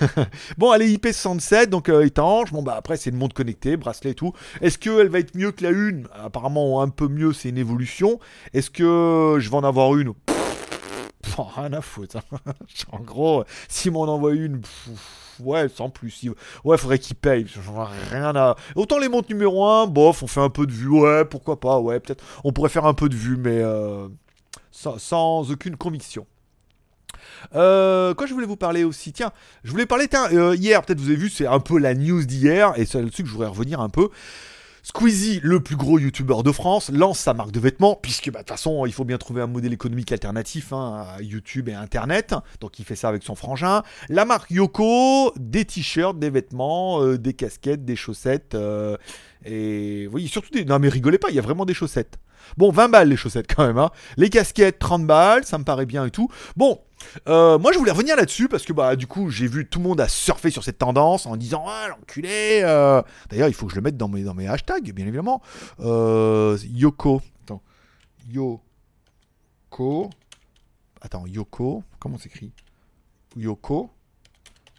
bon, 0.58 0.72
elle 0.72 0.82
est 0.82 0.88
IP67, 0.88 1.66
donc 1.66 1.88
euh, 1.88 2.04
étanche. 2.04 2.52
Bon, 2.52 2.62
bah 2.62 2.74
après, 2.76 2.96
c'est 2.96 3.10
une 3.10 3.16
montre 3.16 3.34
connectée, 3.34 3.76
bracelet 3.76 4.10
et 4.10 4.14
tout. 4.14 4.32
Est-ce 4.60 4.76
qu'elle 4.78 5.08
va 5.08 5.20
être 5.20 5.36
mieux 5.36 5.52
que 5.52 5.62
la 5.62 5.70
une? 5.70 6.08
Apparemment, 6.12 6.82
un 6.82 6.88
peu 6.88 7.06
mieux, 7.06 7.32
c'est 7.32 7.50
une 7.50 7.58
évolution. 7.58 8.18
Est-ce 8.54 8.70
que 8.70 9.36
je 9.38 9.48
vais 9.48 9.56
en 9.56 9.62
avoir 9.62 9.94
une? 9.96 10.14
Rien 11.56 11.72
à 11.72 11.80
foutre. 11.80 12.16
Hein. 12.16 12.52
en 12.92 12.98
gros, 13.00 13.44
si 13.68 13.90
m'en 13.90 14.02
envoie 14.02 14.32
une. 14.32 14.62
ouais, 15.40 15.68
sans 15.68 15.90
plus. 15.90 16.28
Ouais, 16.64 16.76
faudrait 16.76 16.98
qu'il 16.98 17.16
paye. 17.16 17.46
Rien 18.10 18.34
à. 18.34 18.56
Autant 18.74 18.98
les 18.98 19.08
montres 19.08 19.30
numéro 19.30 19.64
1, 19.64 19.86
bof, 19.86 20.22
on 20.22 20.26
fait 20.26 20.40
un 20.40 20.50
peu 20.50 20.66
de 20.66 20.72
vue. 20.72 20.88
Ouais, 20.88 21.24
pourquoi 21.24 21.60
pas. 21.60 21.78
Ouais, 21.78 22.00
peut-être. 22.00 22.24
On 22.42 22.52
pourrait 22.52 22.68
faire 22.68 22.86
un 22.86 22.94
peu 22.94 23.08
de 23.08 23.16
vue, 23.16 23.36
mais 23.36 23.60
euh, 23.62 24.08
sans, 24.74 25.50
aucune 25.50 25.76
conviction. 25.76 26.26
Euh, 27.54 28.12
quoi 28.14 28.26
je 28.26 28.34
voulais 28.34 28.46
vous 28.46 28.56
parler 28.56 28.84
aussi? 28.84 29.12
Tiens, 29.12 29.32
je 29.62 29.70
voulais 29.70 29.86
parler, 29.86 30.08
tiens, 30.08 30.28
euh, 30.32 30.56
hier, 30.56 30.82
peut-être 30.82 31.00
vous 31.00 31.08
avez 31.08 31.16
vu, 31.16 31.30
c'est 31.30 31.46
un 31.46 31.60
peu 31.60 31.78
la 31.78 31.94
news 31.94 32.24
d'hier, 32.24 32.72
et 32.76 32.84
c'est 32.84 33.00
là-dessus 33.00 33.22
que 33.22 33.28
je 33.28 33.34
voudrais 33.34 33.48
revenir 33.48 33.80
un 33.80 33.88
peu. 33.88 34.08
Squeezie, 34.82 35.40
le 35.42 35.60
plus 35.60 35.76
gros 35.76 35.98
youtubeur 35.98 36.42
de 36.42 36.52
France, 36.52 36.90
lance 36.90 37.20
sa 37.20 37.32
marque 37.32 37.52
de 37.52 37.60
vêtements, 37.60 37.94
puisque 37.94 38.30
bah, 38.30 38.40
de 38.40 38.44
toute 38.44 38.50
façon, 38.50 38.84
il 38.84 38.92
faut 38.92 39.04
bien 39.04 39.16
trouver 39.16 39.40
un 39.40 39.46
modèle 39.46 39.72
économique 39.72 40.12
alternatif 40.12 40.74
hein, 40.74 41.06
à 41.16 41.22
YouTube 41.22 41.70
et 41.70 41.74
Internet. 41.74 42.34
Donc 42.60 42.78
il 42.78 42.84
fait 42.84 42.96
ça 42.96 43.08
avec 43.08 43.22
son 43.22 43.34
frangin. 43.34 43.82
La 44.10 44.26
marque 44.26 44.50
Yoko, 44.50 45.32
des 45.36 45.64
t-shirts, 45.64 46.18
des 46.18 46.28
vêtements, 46.28 47.00
euh, 47.00 47.16
des 47.16 47.32
casquettes, 47.32 47.86
des 47.86 47.96
chaussettes. 47.96 48.54
Et 49.46 50.06
oui, 50.12 50.28
surtout 50.28 50.50
des... 50.50 50.66
Non 50.66 50.78
mais 50.78 50.90
rigolez 50.90 51.18
pas, 51.18 51.30
il 51.30 51.36
y 51.36 51.38
a 51.38 51.42
vraiment 51.42 51.64
des 51.64 51.74
chaussettes. 51.74 52.18
Bon, 52.56 52.70
20 52.70 52.88
balles 52.88 53.08
les 53.08 53.16
chaussettes 53.16 53.52
quand 53.54 53.66
même. 53.66 53.78
Hein. 53.78 53.90
Les 54.16 54.30
casquettes, 54.30 54.78
30 54.78 55.06
balles, 55.06 55.44
ça 55.44 55.58
me 55.58 55.64
paraît 55.64 55.86
bien 55.86 56.06
et 56.06 56.10
tout. 56.10 56.28
Bon, 56.56 56.80
euh, 57.28 57.58
moi 57.58 57.72
je 57.72 57.78
voulais 57.78 57.90
revenir 57.90 58.16
là-dessus 58.16 58.48
parce 58.48 58.64
que 58.64 58.72
bah 58.72 58.96
du 58.96 59.06
coup 59.06 59.30
j'ai 59.30 59.46
vu 59.46 59.66
tout 59.66 59.78
le 59.78 59.84
monde 59.84 60.00
a 60.00 60.08
surfé 60.08 60.50
sur 60.50 60.64
cette 60.64 60.78
tendance 60.78 61.26
en 61.26 61.36
disant 61.36 61.64
ah 61.66 61.88
l'enculé. 61.88 62.60
Euh. 62.62 63.02
D'ailleurs 63.30 63.48
il 63.48 63.54
faut 63.54 63.66
que 63.66 63.72
je 63.72 63.76
le 63.76 63.82
mette 63.82 63.96
dans 63.96 64.08
mes, 64.08 64.48
hashtags 64.48 64.92
bien 64.92 65.06
évidemment. 65.06 65.42
Euh, 65.80 66.58
Yoko. 66.64 67.20
Attends. 67.42 67.62
Yoko. 68.30 70.10
Attends, 71.00 71.26
Yoko. 71.26 71.82
Comment 71.98 72.18
s'écrit? 72.18 72.52
Yoko. 73.36 73.90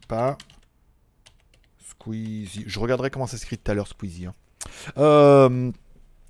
Pas. 0.07 0.37
Squeezie. 1.87 2.63
Je 2.67 2.79
regarderai 2.79 3.09
comment 3.09 3.27
ça 3.27 3.37
s'écrit 3.37 3.57
tout 3.57 3.71
à 3.71 3.73
l'heure 3.73 3.87
Squeezie. 3.87 4.27
Hein. 4.27 5.71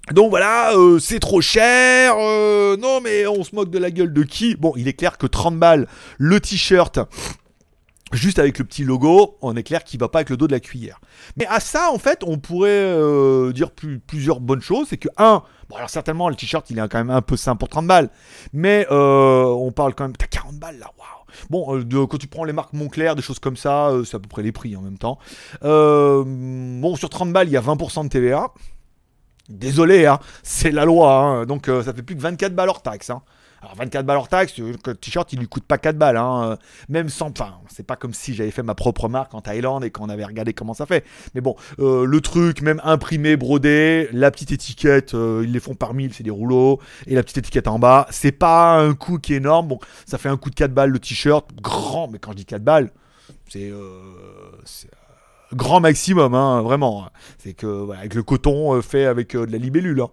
Euh, 0.09 0.13
donc 0.13 0.29
voilà, 0.29 0.75
euh, 0.75 0.99
c'est 0.99 1.19
trop 1.19 1.41
cher. 1.41 2.15
Euh, 2.17 2.77
non 2.77 3.01
mais 3.01 3.27
on 3.27 3.43
se 3.43 3.55
moque 3.55 3.69
de 3.69 3.79
la 3.79 3.91
gueule 3.91 4.13
de 4.13 4.23
qui? 4.23 4.55
Bon, 4.55 4.73
il 4.75 4.87
est 4.87 4.93
clair 4.93 5.17
que 5.17 5.27
30 5.27 5.57
balles 5.57 5.87
le 6.17 6.39
t-shirt 6.39 6.99
juste 8.13 8.39
avec 8.39 8.59
le 8.59 8.65
petit 8.65 8.85
logo, 8.85 9.37
on 9.41 9.57
est 9.57 9.63
clair 9.63 9.83
qu'il 9.83 9.99
va 9.99 10.07
pas 10.07 10.19
avec 10.19 10.29
le 10.29 10.37
dos 10.37 10.47
de 10.47 10.53
la 10.53 10.61
cuillère. 10.61 11.01
Mais 11.35 11.45
à 11.47 11.59
ça, 11.59 11.91
en 11.91 11.97
fait, 11.97 12.23
on 12.23 12.37
pourrait 12.37 12.69
euh, 12.69 13.51
dire 13.51 13.71
plusieurs 14.07 14.39
bonnes 14.39 14.61
choses. 14.61 14.87
C'est 14.89 14.97
que, 14.97 15.09
un, 15.17 15.43
bon, 15.67 15.75
alors 15.75 15.89
certainement, 15.89 16.29
le 16.29 16.35
t-shirt, 16.35 16.69
il 16.69 16.79
est 16.79 16.87
quand 16.87 16.99
même 16.99 17.09
un 17.09 17.21
peu 17.21 17.35
simple 17.35 17.59
pour 17.59 17.67
30 17.67 17.87
balles. 17.87 18.09
Mais 18.53 18.87
on 18.89 19.71
parle 19.75 19.95
quand 19.95 20.05
même, 20.05 20.15
t'as 20.15 20.27
40 20.27 20.55
balles 20.55 20.79
là, 20.79 20.91
waouh. 20.97 21.07
Bon, 21.49 21.77
de, 21.77 22.05
quand 22.05 22.17
tu 22.17 22.27
prends 22.27 22.45
les 22.45 22.53
marques 22.53 22.71
Montclair, 22.71 23.15
des 23.17 23.21
choses 23.21 23.39
comme 23.39 23.57
ça, 23.57 23.91
c'est 24.05 24.15
à 24.15 24.19
peu 24.19 24.29
près 24.29 24.43
les 24.43 24.53
prix 24.53 24.77
en 24.77 24.81
même 24.81 24.97
temps. 24.97 25.17
bon, 25.61 26.95
sur 26.95 27.09
30 27.09 27.33
balles, 27.33 27.49
il 27.49 27.53
y 27.53 27.57
a 27.57 27.61
20% 27.61 28.03
de 28.03 28.09
TVA. 28.09 28.53
Désolé, 29.49 30.07
hein, 30.07 30.19
c'est 30.41 30.71
la 30.71 30.85
loi, 30.85 31.13
hein. 31.13 31.45
donc 31.45 31.69
euh, 31.69 31.83
ça 31.83 31.93
fait 31.93 32.01
plus 32.01 32.15
que 32.15 32.21
24 32.21 32.55
balles 32.55 32.69
hors 32.69 32.81
taxe. 32.81 33.11
Hein. 33.11 33.21
Alors 33.61 33.75
24 33.75 34.03
balles 34.03 34.17
hors 34.17 34.27
taxe, 34.27 34.57
le 34.57 34.75
t-shirt 34.95 35.31
il 35.33 35.39
lui 35.39 35.47
coûte 35.47 35.65
pas 35.65 35.77
4 35.77 35.97
balles. 35.97 36.17
Euh, 36.17 36.55
même 36.89 37.09
sans. 37.09 37.29
Enfin, 37.29 37.53
c'est 37.67 37.85
pas 37.85 37.95
comme 37.95 38.13
si 38.13 38.33
j'avais 38.33 38.49
fait 38.49 38.63
ma 38.63 38.73
propre 38.73 39.07
marque 39.07 39.35
en 39.35 39.41
Thaïlande 39.41 39.83
et 39.83 39.91
qu'on 39.91 40.09
avait 40.09 40.25
regardé 40.25 40.53
comment 40.53 40.73
ça 40.73 40.87
fait. 40.87 41.05
Mais 41.35 41.41
bon, 41.41 41.55
euh, 41.77 42.05
le 42.05 42.21
truc, 42.21 42.63
même 42.63 42.81
imprimé, 42.83 43.37
brodé, 43.37 44.09
la 44.13 44.31
petite 44.31 44.51
étiquette, 44.51 45.13
ils 45.13 45.51
les 45.51 45.59
font 45.59 45.75
par 45.75 45.93
mille, 45.93 46.11
c'est 46.11 46.23
des 46.23 46.31
rouleaux, 46.31 46.79
et 47.05 47.13
la 47.13 47.21
petite 47.21 47.37
étiquette 47.37 47.67
en 47.67 47.77
bas, 47.77 48.07
c'est 48.09 48.31
pas 48.31 48.79
un 48.79 48.95
coût 48.95 49.19
qui 49.19 49.33
est 49.33 49.37
énorme. 49.37 49.67
Bon, 49.67 49.79
ça 50.07 50.17
fait 50.17 50.29
un 50.29 50.37
coût 50.37 50.49
de 50.49 50.55
4 50.55 50.73
balles 50.73 50.89
le 50.89 50.99
t-shirt, 50.99 51.49
grand, 51.61 52.07
mais 52.07 52.17
quand 52.17 52.31
je 52.31 52.37
dis 52.37 52.45
4 52.45 52.63
balles, 52.63 52.91
c'est 53.47 53.71
grand 55.55 55.79
maximum, 55.79 56.35
hein, 56.35 56.61
vraiment. 56.61 57.09
C'est 57.39 57.53
que 57.53 57.91
avec 57.93 58.13
le 58.13 58.23
coton 58.23 58.75
euh, 58.75 58.81
fait 58.81 59.05
avec 59.05 59.35
euh, 59.35 59.45
de 59.45 59.51
la 59.51 59.57
libellule. 59.57 60.01
Hein. 60.01 60.09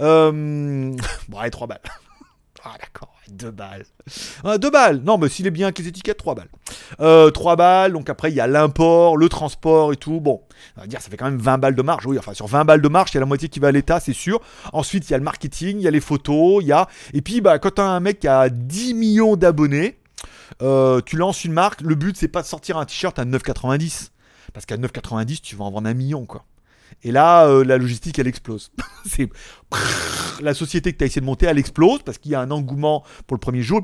Euh, 0.00 0.96
bon, 1.28 1.38
allez, 1.38 1.50
3 1.50 1.66
balles. 1.68 1.80
ah, 2.64 2.74
d'accord, 2.80 3.14
2 3.30 3.50
balles. 3.50 3.84
2 4.44 4.70
balles. 4.70 5.02
Non, 5.04 5.18
mais 5.18 5.28
s'il 5.28 5.46
est 5.46 5.50
bien 5.50 5.66
avec 5.66 5.78
les 5.78 5.88
étiquettes, 5.88 6.18
3 6.18 6.34
balles. 6.34 7.32
3 7.32 7.56
balles, 7.56 7.92
donc 7.92 8.08
après, 8.08 8.30
il 8.30 8.34
y 8.34 8.40
a 8.40 8.46
l'import, 8.46 9.16
le 9.16 9.28
transport 9.28 9.92
et 9.92 9.96
tout. 9.96 10.20
Bon, 10.20 10.42
on 10.76 10.80
va 10.80 10.86
dire, 10.86 11.00
ça 11.00 11.10
fait 11.10 11.16
quand 11.16 11.26
même 11.26 11.38
20 11.38 11.58
balles 11.58 11.74
de 11.74 11.82
marge. 11.82 12.06
Oui, 12.06 12.18
enfin, 12.18 12.34
sur 12.34 12.46
20 12.46 12.64
balles 12.64 12.82
de 12.82 12.88
marge, 12.88 13.10
il 13.12 13.14
y 13.14 13.18
a 13.18 13.20
la 13.20 13.26
moitié 13.26 13.48
qui 13.48 13.60
va 13.60 13.68
à 13.68 13.72
l'État, 13.72 14.00
c'est 14.00 14.14
sûr. 14.14 14.40
Ensuite, 14.72 15.08
il 15.08 15.12
y 15.12 15.14
a 15.14 15.18
le 15.18 15.24
marketing, 15.24 15.78
il 15.78 15.82
y 15.82 15.88
a 15.88 15.90
les 15.90 16.00
photos, 16.00 16.62
il 16.62 16.68
y 16.68 16.72
a. 16.72 16.88
Et 17.12 17.20
puis, 17.20 17.40
bah, 17.40 17.58
quand 17.58 17.78
as 17.78 17.84
un 17.84 18.00
mec 18.00 18.20
qui 18.20 18.28
a 18.28 18.48
10 18.48 18.94
millions 18.94 19.36
d'abonnés, 19.36 19.98
tu 20.60 21.16
lances 21.16 21.44
une 21.44 21.52
marque, 21.52 21.82
le 21.82 21.94
but, 21.94 22.16
c'est 22.16 22.28
pas 22.28 22.42
de 22.42 22.46
sortir 22.46 22.78
un 22.78 22.86
t-shirt 22.86 23.18
à 23.18 23.24
9,90 23.24 24.10
parce 24.52 24.66
qu'à 24.66 24.76
9,90, 24.76 25.40
tu 25.40 25.56
vas 25.56 25.64
en 25.64 25.70
vendre 25.70 25.88
un 25.88 25.94
million, 25.94 26.26
quoi. 26.26 26.44
Et 27.02 27.12
là, 27.12 27.46
euh, 27.46 27.64
la 27.64 27.78
logistique, 27.78 28.18
elle 28.18 28.26
explose. 28.26 28.70
c'est 29.06 29.28
la 30.40 30.54
société 30.54 30.92
que 30.92 30.98
tu 30.98 31.04
as 31.04 31.06
essayé 31.06 31.20
de 31.20 31.26
monter, 31.26 31.46
elle 31.46 31.58
explose 31.58 32.02
parce 32.02 32.18
qu'il 32.18 32.32
y 32.32 32.34
a 32.34 32.40
un 32.40 32.50
engouement 32.50 33.04
pour 33.26 33.34
le 33.36 33.40
premier 33.40 33.62
jour. 33.62 33.82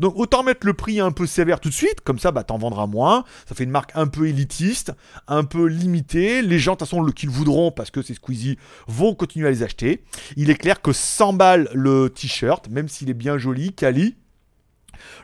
Donc 0.00 0.14
autant 0.16 0.42
mettre 0.42 0.66
le 0.66 0.74
prix 0.74 1.00
un 1.00 1.12
peu 1.12 1.26
sévère 1.26 1.60
tout 1.60 1.68
de 1.68 1.74
suite, 1.74 2.00
comme 2.02 2.18
ça, 2.18 2.30
bah, 2.30 2.44
t'en 2.44 2.58
vendras 2.58 2.86
moins. 2.86 3.24
Ça 3.48 3.54
fait 3.54 3.64
une 3.64 3.70
marque 3.70 3.90
un 3.94 4.06
peu 4.06 4.28
élitiste, 4.28 4.92
un 5.28 5.44
peu 5.44 5.66
limitée. 5.66 6.42
Les 6.42 6.58
gens, 6.58 6.72
de 6.72 6.78
toute 6.78 6.88
façon, 6.88 7.02
le 7.02 7.12
qu'ils 7.12 7.30
voudront, 7.30 7.70
parce 7.70 7.90
que 7.90 8.02
c'est 8.02 8.14
Squeezie, 8.14 8.58
vont 8.86 9.14
continuer 9.14 9.48
à 9.48 9.50
les 9.50 9.62
acheter. 9.62 10.04
Il 10.36 10.50
est 10.50 10.56
clair 10.56 10.80
que 10.80 10.92
100 10.92 11.32
balles 11.34 11.68
le 11.74 12.08
t-shirt, 12.10 12.68
même 12.68 12.88
s'il 12.88 13.10
est 13.10 13.14
bien 13.14 13.38
joli, 13.38 13.72
quali, 13.72 14.16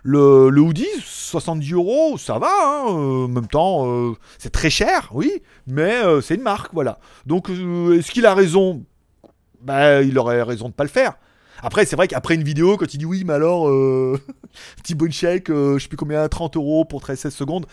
le, 0.02 0.50
le 0.50 0.60
hoodie, 0.60 0.86
70 1.04 1.72
euros, 1.72 2.18
ça 2.18 2.38
va, 2.38 2.48
hein, 2.48 2.84
euh, 2.88 3.24
en 3.24 3.28
même 3.28 3.46
temps, 3.46 3.86
euh, 3.86 4.12
c'est 4.38 4.50
très 4.50 4.70
cher, 4.70 5.10
oui, 5.12 5.42
mais 5.66 6.02
euh, 6.04 6.20
c'est 6.20 6.34
une 6.34 6.42
marque, 6.42 6.72
voilà. 6.72 6.98
Donc, 7.26 7.48
est-ce 7.50 8.10
qu'il 8.10 8.26
a 8.26 8.34
raison? 8.34 8.84
Ben, 9.62 10.02
Il 10.02 10.18
aurait 10.18 10.42
raison 10.42 10.68
de 10.68 10.74
pas 10.74 10.84
le 10.84 10.90
faire. 10.90 11.14
Après, 11.62 11.84
c'est 11.84 11.96
vrai 11.96 12.08
qu'après 12.08 12.34
une 12.34 12.42
vidéo, 12.42 12.76
quand 12.76 12.92
il 12.94 12.98
dit 12.98 13.04
oui, 13.04 13.24
mais 13.26 13.34
alors, 13.34 13.68
euh, 13.68 14.18
petit 14.82 14.94
bon 14.94 15.10
chèque, 15.10 15.50
euh, 15.50 15.78
je 15.78 15.82
sais 15.82 15.88
plus 15.88 15.96
combien, 15.96 16.26
30 16.28 16.56
euros 16.56 16.84
pour 16.84 17.02
13-16 17.02 17.30
secondes, 17.30 17.66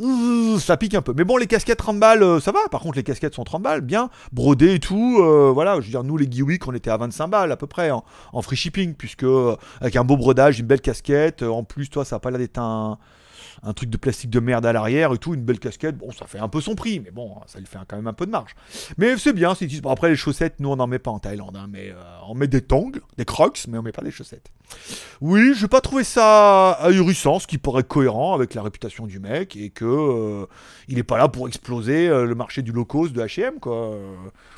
euh, 0.00 0.58
ça 0.58 0.76
pique 0.76 0.94
un 0.94 1.02
peu. 1.02 1.12
Mais 1.16 1.24
bon, 1.24 1.36
les 1.36 1.46
casquettes 1.46 1.78
30 1.78 1.98
balles, 1.98 2.40
ça 2.40 2.52
va. 2.52 2.60
Par 2.70 2.80
contre, 2.80 2.96
les 2.96 3.02
casquettes 3.02 3.34
sont 3.34 3.44
30 3.44 3.62
balles, 3.62 3.80
bien, 3.80 4.10
brodées 4.32 4.74
et 4.74 4.80
tout. 4.80 5.20
voilà, 5.54 5.76
je 5.76 5.86
veux 5.86 5.90
dire, 5.90 6.04
nous, 6.04 6.16
les 6.16 6.30
Geeweek, 6.30 6.66
on 6.66 6.74
était 6.74 6.90
à 6.90 6.96
25 6.96 7.28
balles 7.28 7.52
à 7.52 7.56
peu 7.56 7.66
près 7.66 7.90
en, 7.90 8.02
free 8.42 8.56
shipping, 8.56 8.94
puisque 8.94 9.26
avec 9.80 9.96
un 9.96 10.04
beau 10.04 10.16
brodage, 10.16 10.58
une 10.58 10.66
belle 10.66 10.80
casquette, 10.80 11.42
en 11.42 11.64
plus, 11.64 11.88
toi, 11.88 12.04
ça 12.04 12.16
n'a 12.16 12.20
pas 12.20 12.30
l'air 12.30 12.38
d'être 12.38 12.58
un 12.58 12.98
un 13.64 13.72
truc 13.72 13.90
de 13.90 13.96
plastique 13.96 14.30
de 14.30 14.40
merde 14.40 14.66
à 14.66 14.72
l'arrière 14.72 15.12
et 15.12 15.18
tout, 15.18 15.34
une 15.34 15.42
belle 15.42 15.60
casquette. 15.60 15.96
Bon, 15.96 16.10
ça 16.10 16.26
fait 16.26 16.40
un 16.40 16.48
peu 16.48 16.60
son 16.60 16.74
prix, 16.74 17.00
mais 17.00 17.10
bon, 17.10 17.36
ça 17.46 17.60
lui 17.60 17.66
fait 17.66 17.78
quand 17.86 17.96
même 17.96 18.08
un 18.08 18.12
peu 18.12 18.26
de 18.26 18.30
marge. 18.30 18.56
Mais 18.98 19.16
c'est 19.18 19.32
bien, 19.32 19.54
c'est 19.54 19.66
bon, 19.80 19.90
après 19.90 20.08
les 20.10 20.16
chaussettes, 20.16 20.56
nous 20.58 20.68
on 20.70 20.76
n'en 20.76 20.88
met 20.88 20.98
pas 20.98 21.12
en 21.12 21.20
Thaïlande, 21.20 21.56
hein, 21.56 21.66
mais 21.70 21.90
euh, 21.90 21.94
on 22.28 22.34
met 22.34 22.48
des 22.48 22.60
tongs, 22.60 22.92
des 23.16 23.24
crocs, 23.24 23.64
mais 23.68 23.78
on 23.78 23.82
met 23.82 23.92
pas 23.92 24.02
des 24.02 24.10
chaussettes. 24.10 24.50
Oui, 25.20 25.52
je 25.54 25.62
n'ai 25.62 25.68
pas 25.68 25.80
trouvé 25.80 26.02
ça 26.02 26.72
ahurissant, 26.72 27.38
ce 27.38 27.46
qui 27.46 27.58
pourrait 27.58 27.80
être 27.80 27.88
cohérent 27.88 28.34
avec 28.34 28.54
la 28.54 28.62
réputation 28.62 29.06
du 29.06 29.20
mec 29.20 29.54
et 29.54 29.70
que 29.70 29.84
euh, 29.84 30.46
il 30.88 30.98
est 30.98 31.04
pas 31.04 31.18
là 31.18 31.28
pour 31.28 31.46
exploser 31.46 32.08
euh, 32.08 32.24
le 32.24 32.34
marché 32.34 32.62
du 32.62 32.72
low 32.72 32.84
de 32.84 33.22
H&M 33.22 33.60
quoi, 33.60 33.96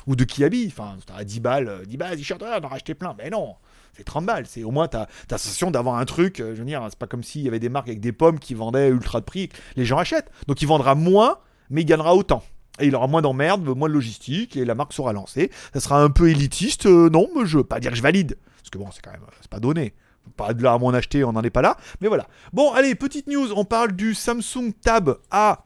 ou 0.07 0.15
de 0.15 0.23
Kiabi. 0.23 0.67
Enfin, 0.67 0.97
à 1.15 1.23
10 1.23 1.39
balles, 1.41 1.81
10 1.85 1.97
balles, 1.97 2.15
10 2.15 2.33
on 2.41 2.65
en 2.65 2.67
racheter 2.67 2.95
plein, 2.95 3.15
mais 3.17 3.29
non 3.29 3.55
c'est 3.95 4.03
30 4.03 4.25
balles. 4.25 4.45
C'est 4.47 4.63
au 4.63 4.71
moins 4.71 4.87
ta 4.87 5.07
sensation 5.29 5.71
d'avoir 5.71 5.95
un 5.95 6.05
truc. 6.05 6.39
Euh, 6.39 6.53
je 6.53 6.59
veux 6.59 6.65
dire, 6.65 6.85
c'est 6.89 6.99
pas 6.99 7.07
comme 7.07 7.23
s'il 7.23 7.41
y 7.41 7.47
avait 7.47 7.59
des 7.59 7.69
marques 7.69 7.87
avec 7.87 7.99
des 7.99 8.11
pommes 8.11 8.39
qui 8.39 8.53
vendaient 8.53 8.89
ultra 8.89 9.19
de 9.19 9.25
prix. 9.25 9.49
Les 9.75 9.85
gens 9.85 9.97
achètent. 9.97 10.31
Donc 10.47 10.61
il 10.61 10.67
vendra 10.67 10.95
moins, 10.95 11.39
mais 11.69 11.81
il 11.81 11.85
gagnera 11.85 12.15
autant. 12.15 12.43
Et 12.79 12.87
il 12.87 12.95
aura 12.95 13.07
moins 13.07 13.21
d'emmerdes, 13.21 13.65
moins 13.65 13.87
de 13.87 13.93
logistique, 13.93 14.57
et 14.57 14.65
la 14.65 14.75
marque 14.75 14.91
sera 14.91 15.13
lancée. 15.13 15.49
Ça 15.73 15.79
sera 15.79 16.01
un 16.01 16.09
peu 16.09 16.29
élitiste, 16.29 16.87
euh, 16.87 17.09
non, 17.09 17.29
mais 17.35 17.45
je 17.45 17.57
veux 17.57 17.63
pas 17.63 17.79
dire 17.79 17.91
que 17.91 17.97
je 17.97 18.01
valide. 18.01 18.37
Parce 18.57 18.69
que 18.69 18.77
bon, 18.77 18.89
c'est 18.91 19.01
quand 19.01 19.11
même, 19.11 19.21
c'est 19.39 19.49
pas 19.49 19.61
donné. 19.61 19.93
Pas 20.35 20.53
de 20.53 20.61
là 20.61 20.73
à 20.73 20.77
m'en 20.77 20.89
acheter, 20.89 21.23
on 21.23 21.31
n'en 21.31 21.43
est 21.43 21.51
pas 21.51 21.61
là. 21.61 21.77
Mais 22.01 22.07
voilà. 22.07 22.27
Bon, 22.51 22.73
allez, 22.73 22.95
petite 22.95 23.27
news. 23.27 23.53
On 23.55 23.63
parle 23.63 23.93
du 23.93 24.13
Samsung 24.13 24.73
Tab 24.81 25.17
A 25.31 25.64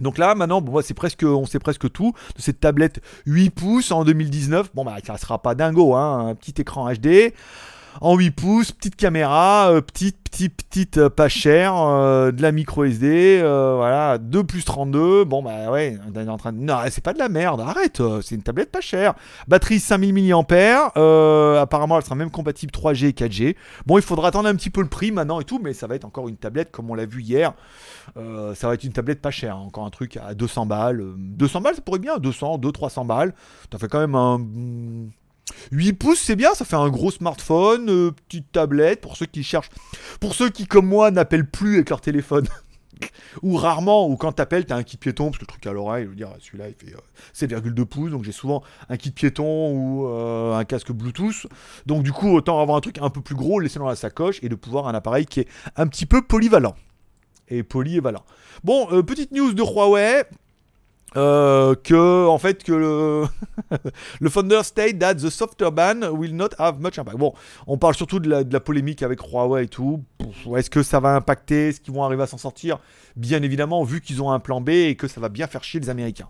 donc 0.00 0.18
là, 0.18 0.34
maintenant, 0.34 0.60
bon, 0.60 0.82
c'est 0.82 0.94
presque, 0.94 1.24
on 1.24 1.46
sait 1.46 1.58
presque 1.58 1.90
tout 1.90 2.12
de 2.36 2.42
cette 2.42 2.60
tablette 2.60 3.00
8 3.26 3.50
pouces 3.50 3.92
en 3.92 4.04
2019. 4.04 4.70
Bon, 4.74 4.84
bah, 4.84 4.96
ça 5.04 5.16
sera 5.16 5.40
pas 5.40 5.54
dingo, 5.54 5.94
hein, 5.94 6.28
un 6.28 6.34
petit 6.34 6.60
écran 6.60 6.92
HD. 6.92 7.32
En 8.00 8.16
8 8.16 8.30
pouces, 8.30 8.72
petite 8.72 8.96
caméra, 8.96 9.70
euh, 9.70 9.80
petite, 9.80 10.18
petite, 10.22 10.54
petite, 10.56 10.98
euh, 10.98 11.10
pas 11.10 11.28
chère, 11.28 11.74
euh, 11.76 12.30
de 12.32 12.40
la 12.42 12.52
micro 12.52 12.84
SD, 12.84 13.40
voilà, 13.42 14.18
2 14.18 14.44
plus 14.44 14.64
32. 14.64 15.24
Bon, 15.24 15.42
bah 15.42 15.70
ouais, 15.70 15.98
on 16.08 16.18
est 16.18 16.28
en 16.28 16.36
train 16.38 16.52
de. 16.52 16.58
Non, 16.58 16.78
c'est 16.90 17.02
pas 17.02 17.12
de 17.12 17.18
la 17.18 17.28
merde, 17.28 17.60
arrête, 17.60 18.02
c'est 18.22 18.34
une 18.34 18.42
tablette 18.42 18.70
pas 18.70 18.80
chère. 18.80 19.14
Batterie 19.48 19.80
5000 19.80 20.14
mAh, 20.14 20.92
apparemment 21.60 21.98
elle 21.98 22.04
sera 22.04 22.14
même 22.14 22.30
compatible 22.30 22.72
3G 22.72 23.06
et 23.06 23.12
4G. 23.12 23.56
Bon, 23.86 23.98
il 23.98 24.02
faudra 24.02 24.28
attendre 24.28 24.48
un 24.48 24.54
petit 24.54 24.70
peu 24.70 24.80
le 24.80 24.88
prix 24.88 25.12
maintenant 25.12 25.40
et 25.40 25.44
tout, 25.44 25.60
mais 25.62 25.72
ça 25.72 25.86
va 25.86 25.94
être 25.94 26.04
encore 26.04 26.28
une 26.28 26.36
tablette 26.36 26.70
comme 26.70 26.90
on 26.90 26.94
l'a 26.94 27.06
vu 27.06 27.22
hier. 27.22 27.52
ça 28.14 28.68
va 28.68 28.74
être 28.74 28.84
une 28.84 28.92
tablette 28.92 29.20
pas 29.20 29.30
chère, 29.30 29.56
hein. 29.56 29.64
encore 29.66 29.84
un 29.84 29.90
truc 29.90 30.16
à 30.16 30.34
200 30.34 30.66
balles. 30.66 31.04
200 31.16 31.60
balles, 31.60 31.74
ça 31.74 31.80
pourrait 31.80 31.98
bien, 31.98 32.18
200, 32.18 32.58
200, 32.58 32.72
300 32.72 33.04
balles. 33.04 33.34
Ça 33.72 33.78
fait 33.78 33.88
quand 33.88 34.00
même 34.00 34.14
un 34.14 34.40
8 35.72 35.92
pouces, 35.94 36.20
c'est 36.20 36.36
bien, 36.36 36.54
ça 36.54 36.64
fait 36.64 36.76
un 36.76 36.88
gros 36.88 37.10
smartphone, 37.10 37.88
euh, 37.88 38.10
petite 38.10 38.52
tablette, 38.52 39.00
pour 39.00 39.16
ceux 39.16 39.26
qui 39.26 39.42
cherchent. 39.42 39.70
Pour 40.20 40.34
ceux 40.34 40.50
qui, 40.50 40.66
comme 40.66 40.86
moi, 40.86 41.10
n'appellent 41.10 41.48
plus 41.48 41.76
avec 41.76 41.90
leur 41.90 42.00
téléphone. 42.00 42.46
ou 43.42 43.56
rarement, 43.56 44.08
ou 44.08 44.16
quand 44.16 44.32
t'appelles, 44.32 44.66
t'as 44.66 44.76
un 44.76 44.82
kit 44.82 44.96
piéton, 44.96 45.26
parce 45.26 45.38
que 45.38 45.44
le 45.44 45.48
truc 45.48 45.66
à 45.66 45.72
l'oreille, 45.72 46.04
je 46.04 46.10
veux 46.10 46.16
dire, 46.16 46.30
celui-là, 46.40 46.66
il 46.68 46.74
fait 46.74 46.94
7,2 47.34 47.80
euh, 47.80 47.84
pouces, 47.84 48.10
donc 48.10 48.24
j'ai 48.24 48.32
souvent 48.32 48.62
un 48.88 48.96
kit 48.96 49.10
piéton 49.10 49.72
ou 49.72 50.06
euh, 50.06 50.54
un 50.54 50.64
casque 50.64 50.92
Bluetooth. 50.92 51.46
Donc 51.86 52.02
du 52.02 52.12
coup, 52.12 52.34
autant 52.34 52.60
avoir 52.60 52.76
un 52.76 52.80
truc 52.80 52.98
un 52.98 53.10
peu 53.10 53.20
plus 53.20 53.34
gros, 53.34 53.60
laisser 53.60 53.78
dans 53.78 53.88
la 53.88 53.96
sacoche, 53.96 54.38
et 54.42 54.48
de 54.48 54.54
pouvoir 54.54 54.88
un 54.88 54.94
appareil 54.94 55.26
qui 55.26 55.40
est 55.40 55.48
un 55.76 55.86
petit 55.86 56.06
peu 56.06 56.22
polyvalent. 56.22 56.74
Et 57.48 57.62
polyvalent. 57.62 58.24
Bon, 58.62 58.86
petite 59.02 59.32
news 59.32 59.52
de 59.52 59.62
Huawei, 59.62 60.24
euh, 61.16 61.74
que 61.74 62.26
en 62.26 62.38
fait 62.38 62.62
que 62.62 62.72
le, 62.72 63.24
le 64.20 64.30
founder 64.30 64.60
state 64.62 64.98
that 64.98 65.14
the 65.14 65.30
software 65.30 65.72
ban 65.72 66.08
will 66.12 66.34
not 66.34 66.50
have 66.58 66.80
much 66.80 66.98
impact. 66.98 67.18
Bon, 67.18 67.34
on 67.66 67.78
parle 67.78 67.94
surtout 67.94 68.20
de 68.20 68.28
la, 68.28 68.60
polémique 68.60 69.02
avec 69.02 69.20
Huawei 69.20 69.64
et 69.64 69.68
tout. 69.68 70.02
Est-ce 70.56 70.70
que 70.70 70.82
ça 70.82 71.00
va 71.00 71.16
impacter? 71.16 71.68
Est-ce 71.68 71.80
qu'ils 71.80 71.94
vont 71.94 72.04
arriver 72.04 72.22
à 72.22 72.26
s'en 72.26 72.38
sortir? 72.38 72.78
Bien 73.16 73.42
évidemment, 73.42 73.82
vu 73.82 74.00
qu'ils 74.00 74.22
ont 74.22 74.30
un 74.30 74.38
plan 74.38 74.60
B 74.60 74.68
et 74.70 74.94
que 74.94 75.08
ça 75.08 75.20
va 75.20 75.28
bien 75.28 75.46
faire 75.46 75.64
chier 75.64 75.80
les 75.80 75.90
Américains. 75.90 76.28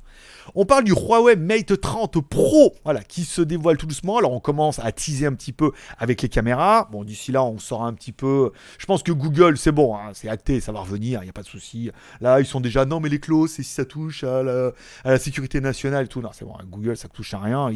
On 0.54 0.64
parle 0.64 0.84
du 0.84 0.92
Huawei 0.92 1.36
Mate 1.36 1.78
30 1.78 2.20
Pro, 2.26 2.74
voilà, 2.84 3.02
qui 3.02 3.24
se 3.24 3.42
dévoile 3.42 3.76
tout 3.76 3.86
doucement. 3.86 4.18
Alors 4.18 4.32
on 4.32 4.40
commence 4.40 4.78
à 4.78 4.90
teaser 4.92 5.26
un 5.26 5.34
petit 5.34 5.52
peu 5.52 5.72
avec 5.98 6.22
les 6.22 6.28
caméras. 6.28 6.88
Bon, 6.90 7.04
d'ici 7.04 7.32
là, 7.32 7.44
on 7.44 7.58
saura 7.58 7.86
un 7.86 7.92
petit 7.92 8.12
peu. 8.12 8.52
Je 8.78 8.86
pense 8.86 9.02
que 9.02 9.12
Google, 9.12 9.58
c'est 9.58 9.72
bon, 9.72 9.94
hein, 9.94 10.10
c'est 10.14 10.28
acté, 10.28 10.60
ça 10.60 10.72
va 10.72 10.80
revenir, 10.80 11.20
il 11.22 11.24
n'y 11.24 11.30
a 11.30 11.34
pas 11.34 11.42
de 11.42 11.48
souci. 11.48 11.90
Là, 12.20 12.40
ils 12.40 12.46
sont 12.46 12.60
déjà 12.60 12.84
non, 12.84 13.00
mais 13.00 13.08
les 13.08 13.20
clauses, 13.20 13.50
c'est 13.52 13.62
si 13.62 13.72
ça 13.72 13.84
touche 13.84 14.24
à 14.24 14.42
la, 14.42 14.69
sécurité 15.18 15.60
nationale 15.60 16.04
et 16.04 16.08
tout. 16.08 16.20
Non, 16.20 16.30
c'est 16.32 16.44
bon, 16.44 16.54
Google, 16.70 16.96
ça 16.96 17.08
touche 17.08 17.34
à 17.34 17.38
rien. 17.38 17.70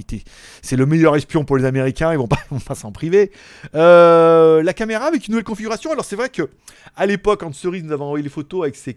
C'est 0.63 0.77
le 0.77 0.87
meilleur 0.87 1.17
espion 1.17 1.45
pour 1.45 1.57
les 1.57 1.65
Américains, 1.65 2.13
ils 2.13 2.19
vont 2.19 2.29
pas, 2.29 2.75
s'en 2.75 2.93
priver. 2.93 3.33
Euh, 3.75 4.63
la 4.63 4.73
caméra 4.73 5.07
avec 5.07 5.27
une 5.27 5.33
nouvelle 5.33 5.45
configuration. 5.45 5.93
Alors 5.93 6.05
c'est 6.05 6.17
vrai 6.17 6.29
que 6.29 6.49
à 6.97 7.07
l'époque, 7.07 7.41
quand 7.41 7.55
Cerise 7.55 7.85
nous 7.85 7.93
avait 7.93 8.03
envoyé 8.03 8.23
les 8.23 8.31
photos 8.31 8.63
avec 8.63 8.77
ces 8.77 8.97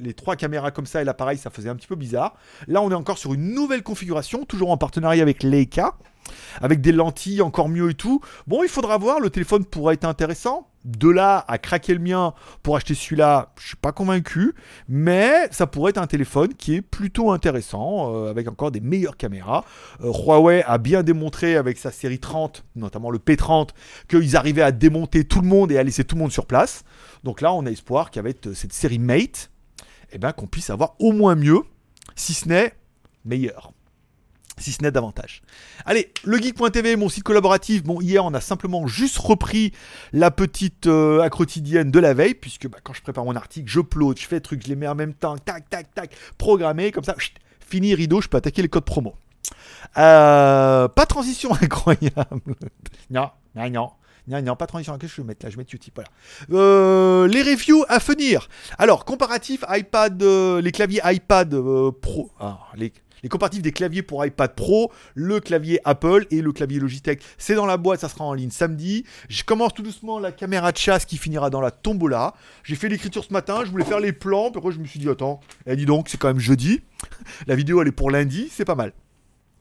les 0.00 0.14
trois 0.14 0.36
caméras 0.36 0.70
comme 0.70 0.86
ça 0.86 1.00
et 1.00 1.04
l'appareil, 1.04 1.38
ça 1.38 1.50
faisait 1.50 1.68
un 1.68 1.76
petit 1.76 1.86
peu 1.86 1.96
bizarre. 1.96 2.36
Là, 2.68 2.82
on 2.82 2.90
est 2.90 2.94
encore 2.94 3.18
sur 3.18 3.34
une 3.34 3.54
nouvelle 3.54 3.82
configuration, 3.82 4.44
toujours 4.44 4.70
en 4.70 4.76
partenariat 4.76 5.22
avec 5.22 5.42
Leica, 5.42 5.94
avec 6.60 6.80
des 6.80 6.92
lentilles 6.92 7.42
encore 7.42 7.68
mieux 7.68 7.90
et 7.90 7.94
tout. 7.94 8.20
Bon, 8.46 8.62
il 8.62 8.68
faudra 8.68 8.98
voir, 8.98 9.20
le 9.20 9.30
téléphone 9.30 9.64
pourrait 9.64 9.94
être 9.94 10.04
intéressant. 10.04 10.66
De 10.84 11.10
là 11.10 11.44
à 11.46 11.58
craquer 11.58 11.92
le 11.92 12.00
mien 12.00 12.32
pour 12.62 12.74
acheter 12.74 12.94
celui-là, 12.94 13.52
je 13.60 13.66
suis 13.66 13.76
pas 13.76 13.92
convaincu, 13.92 14.54
mais 14.88 15.46
ça 15.50 15.66
pourrait 15.66 15.90
être 15.90 15.98
un 15.98 16.06
téléphone 16.06 16.54
qui 16.54 16.76
est 16.76 16.80
plutôt 16.80 17.32
intéressant, 17.32 18.14
euh, 18.14 18.30
avec 18.30 18.48
encore 18.48 18.70
des 18.70 18.80
meilleures 18.80 19.18
caméras. 19.18 19.66
Euh, 20.02 20.10
Huawei 20.10 20.62
a 20.66 20.78
bien 20.78 21.02
démontré 21.02 21.56
avec 21.56 21.76
sa 21.76 21.90
série 21.90 22.18
30, 22.18 22.64
notamment 22.76 23.10
le 23.10 23.18
P30, 23.18 23.68
qu'ils 24.08 24.36
arrivaient 24.38 24.62
à 24.62 24.72
démonter 24.72 25.24
tout 25.24 25.42
le 25.42 25.48
monde 25.48 25.70
et 25.70 25.76
à 25.76 25.82
laisser 25.82 26.04
tout 26.04 26.16
le 26.16 26.22
monde 26.22 26.32
sur 26.32 26.46
place. 26.46 26.82
Donc 27.24 27.42
là, 27.42 27.52
on 27.52 27.66
a 27.66 27.70
espoir 27.70 28.10
qu'avec 28.10 28.38
cette 28.54 28.72
série 28.72 28.98
Mate, 28.98 29.50
eh 30.12 30.18
ben, 30.18 30.32
qu'on 30.32 30.46
puisse 30.46 30.70
avoir 30.70 30.94
au 30.98 31.12
moins 31.12 31.34
mieux, 31.34 31.60
si 32.16 32.32
ce 32.32 32.48
n'est 32.48 32.72
meilleur. 33.26 33.72
Si 34.60 34.72
ce 34.72 34.82
n'est 34.82 34.90
davantage. 34.90 35.40
Allez, 35.86 36.12
le 36.22 36.36
geek.tv, 36.36 36.96
mon 36.96 37.08
site 37.08 37.24
collaboratif. 37.24 37.82
Bon, 37.82 37.98
hier, 38.00 38.22
on 38.22 38.34
a 38.34 38.42
simplement 38.42 38.86
juste 38.86 39.16
repris 39.16 39.72
la 40.12 40.30
petite 40.30 40.86
euh, 40.86 41.26
de 41.26 41.98
la 41.98 42.12
veille, 42.12 42.34
puisque 42.34 42.68
bah, 42.68 42.78
quand 42.84 42.92
je 42.92 43.00
prépare 43.00 43.24
mon 43.24 43.36
article, 43.36 43.68
je 43.70 43.80
plot, 43.80 44.14
je 44.16 44.26
fais 44.26 44.36
des 44.36 44.42
trucs, 44.42 44.62
je 44.62 44.68
les 44.68 44.76
mets 44.76 44.86
en 44.86 44.94
même 44.94 45.14
temps, 45.14 45.38
tac, 45.38 45.68
tac, 45.70 45.94
tac, 45.94 46.14
programmé, 46.36 46.92
comme 46.92 47.04
ça, 47.04 47.14
fini 47.60 47.94
rideau, 47.94 48.20
je 48.20 48.28
peux 48.28 48.36
attaquer 48.36 48.60
les 48.60 48.68
codes 48.68 48.84
promo. 48.84 49.14
Euh, 49.96 50.88
pas 50.88 51.06
transition 51.06 51.54
incroyable. 51.60 52.54
non, 53.10 53.30
non, 53.54 53.70
non. 53.70 53.90
Non, 54.28 54.42
non, 54.42 54.54
pas 54.54 54.66
transition. 54.66 54.96
Qu'est-ce 54.98 55.12
que 55.12 55.16
je 55.16 55.22
vais 55.22 55.28
mettre 55.28 55.46
là? 55.46 55.50
Je 55.50 55.56
mettre 55.56 55.74
Utip. 55.74 55.94
Voilà. 55.96 56.10
Euh, 56.52 57.26
les 57.26 57.42
reviews 57.42 57.84
à 57.88 57.98
venir. 57.98 58.48
Alors, 58.78 59.04
comparatif 59.04 59.64
iPad, 59.68 60.22
euh, 60.22 60.60
les 60.60 60.70
claviers 60.70 61.00
iPad 61.04 61.50
Pro. 62.00 62.30
Ah, 62.38 62.60
les, 62.76 62.92
comparatifs 63.28 63.62
des 63.62 63.72
claviers 63.72 64.02
pour 64.02 64.24
iPad 64.24 64.54
Pro, 64.54 64.92
le 65.14 65.40
clavier 65.40 65.80
Apple 65.84 66.26
et 66.30 66.42
le 66.42 66.52
clavier 66.52 66.80
Logitech. 66.80 67.22
C'est 67.38 67.54
dans 67.54 67.66
la 67.66 67.76
boîte, 67.76 68.00
ça 68.00 68.08
sera 68.08 68.24
en 68.24 68.34
ligne 68.34 68.50
samedi. 68.50 69.04
Je 69.28 69.44
commence 69.44 69.74
tout 69.74 69.82
doucement 69.82 70.18
la 70.18 70.32
caméra 70.32 70.72
de 70.72 70.78
chasse 70.78 71.04
qui 71.04 71.16
finira 71.16 71.50
dans 71.50 71.60
la 71.60 71.70
tombola. 71.70 72.34
J'ai 72.62 72.76
fait 72.76 72.88
l'écriture 72.88 73.24
ce 73.24 73.32
matin, 73.32 73.62
je 73.64 73.70
voulais 73.70 73.84
faire 73.84 74.00
les 74.00 74.12
plans, 74.12 74.50
puis 74.50 74.58
après 74.58 74.72
je 74.72 74.78
me 74.78 74.86
suis 74.86 75.00
dit, 75.00 75.08
attends, 75.08 75.40
elle 75.66 75.76
dit 75.76 75.86
donc, 75.86 76.08
c'est 76.08 76.18
quand 76.18 76.28
même 76.28 76.40
jeudi. 76.40 76.82
la 77.46 77.54
vidéo 77.54 77.80
elle 77.82 77.88
est 77.88 77.92
pour 77.92 78.10
lundi, 78.10 78.48
c'est 78.50 78.64
pas 78.64 78.74
mal. 78.74 78.92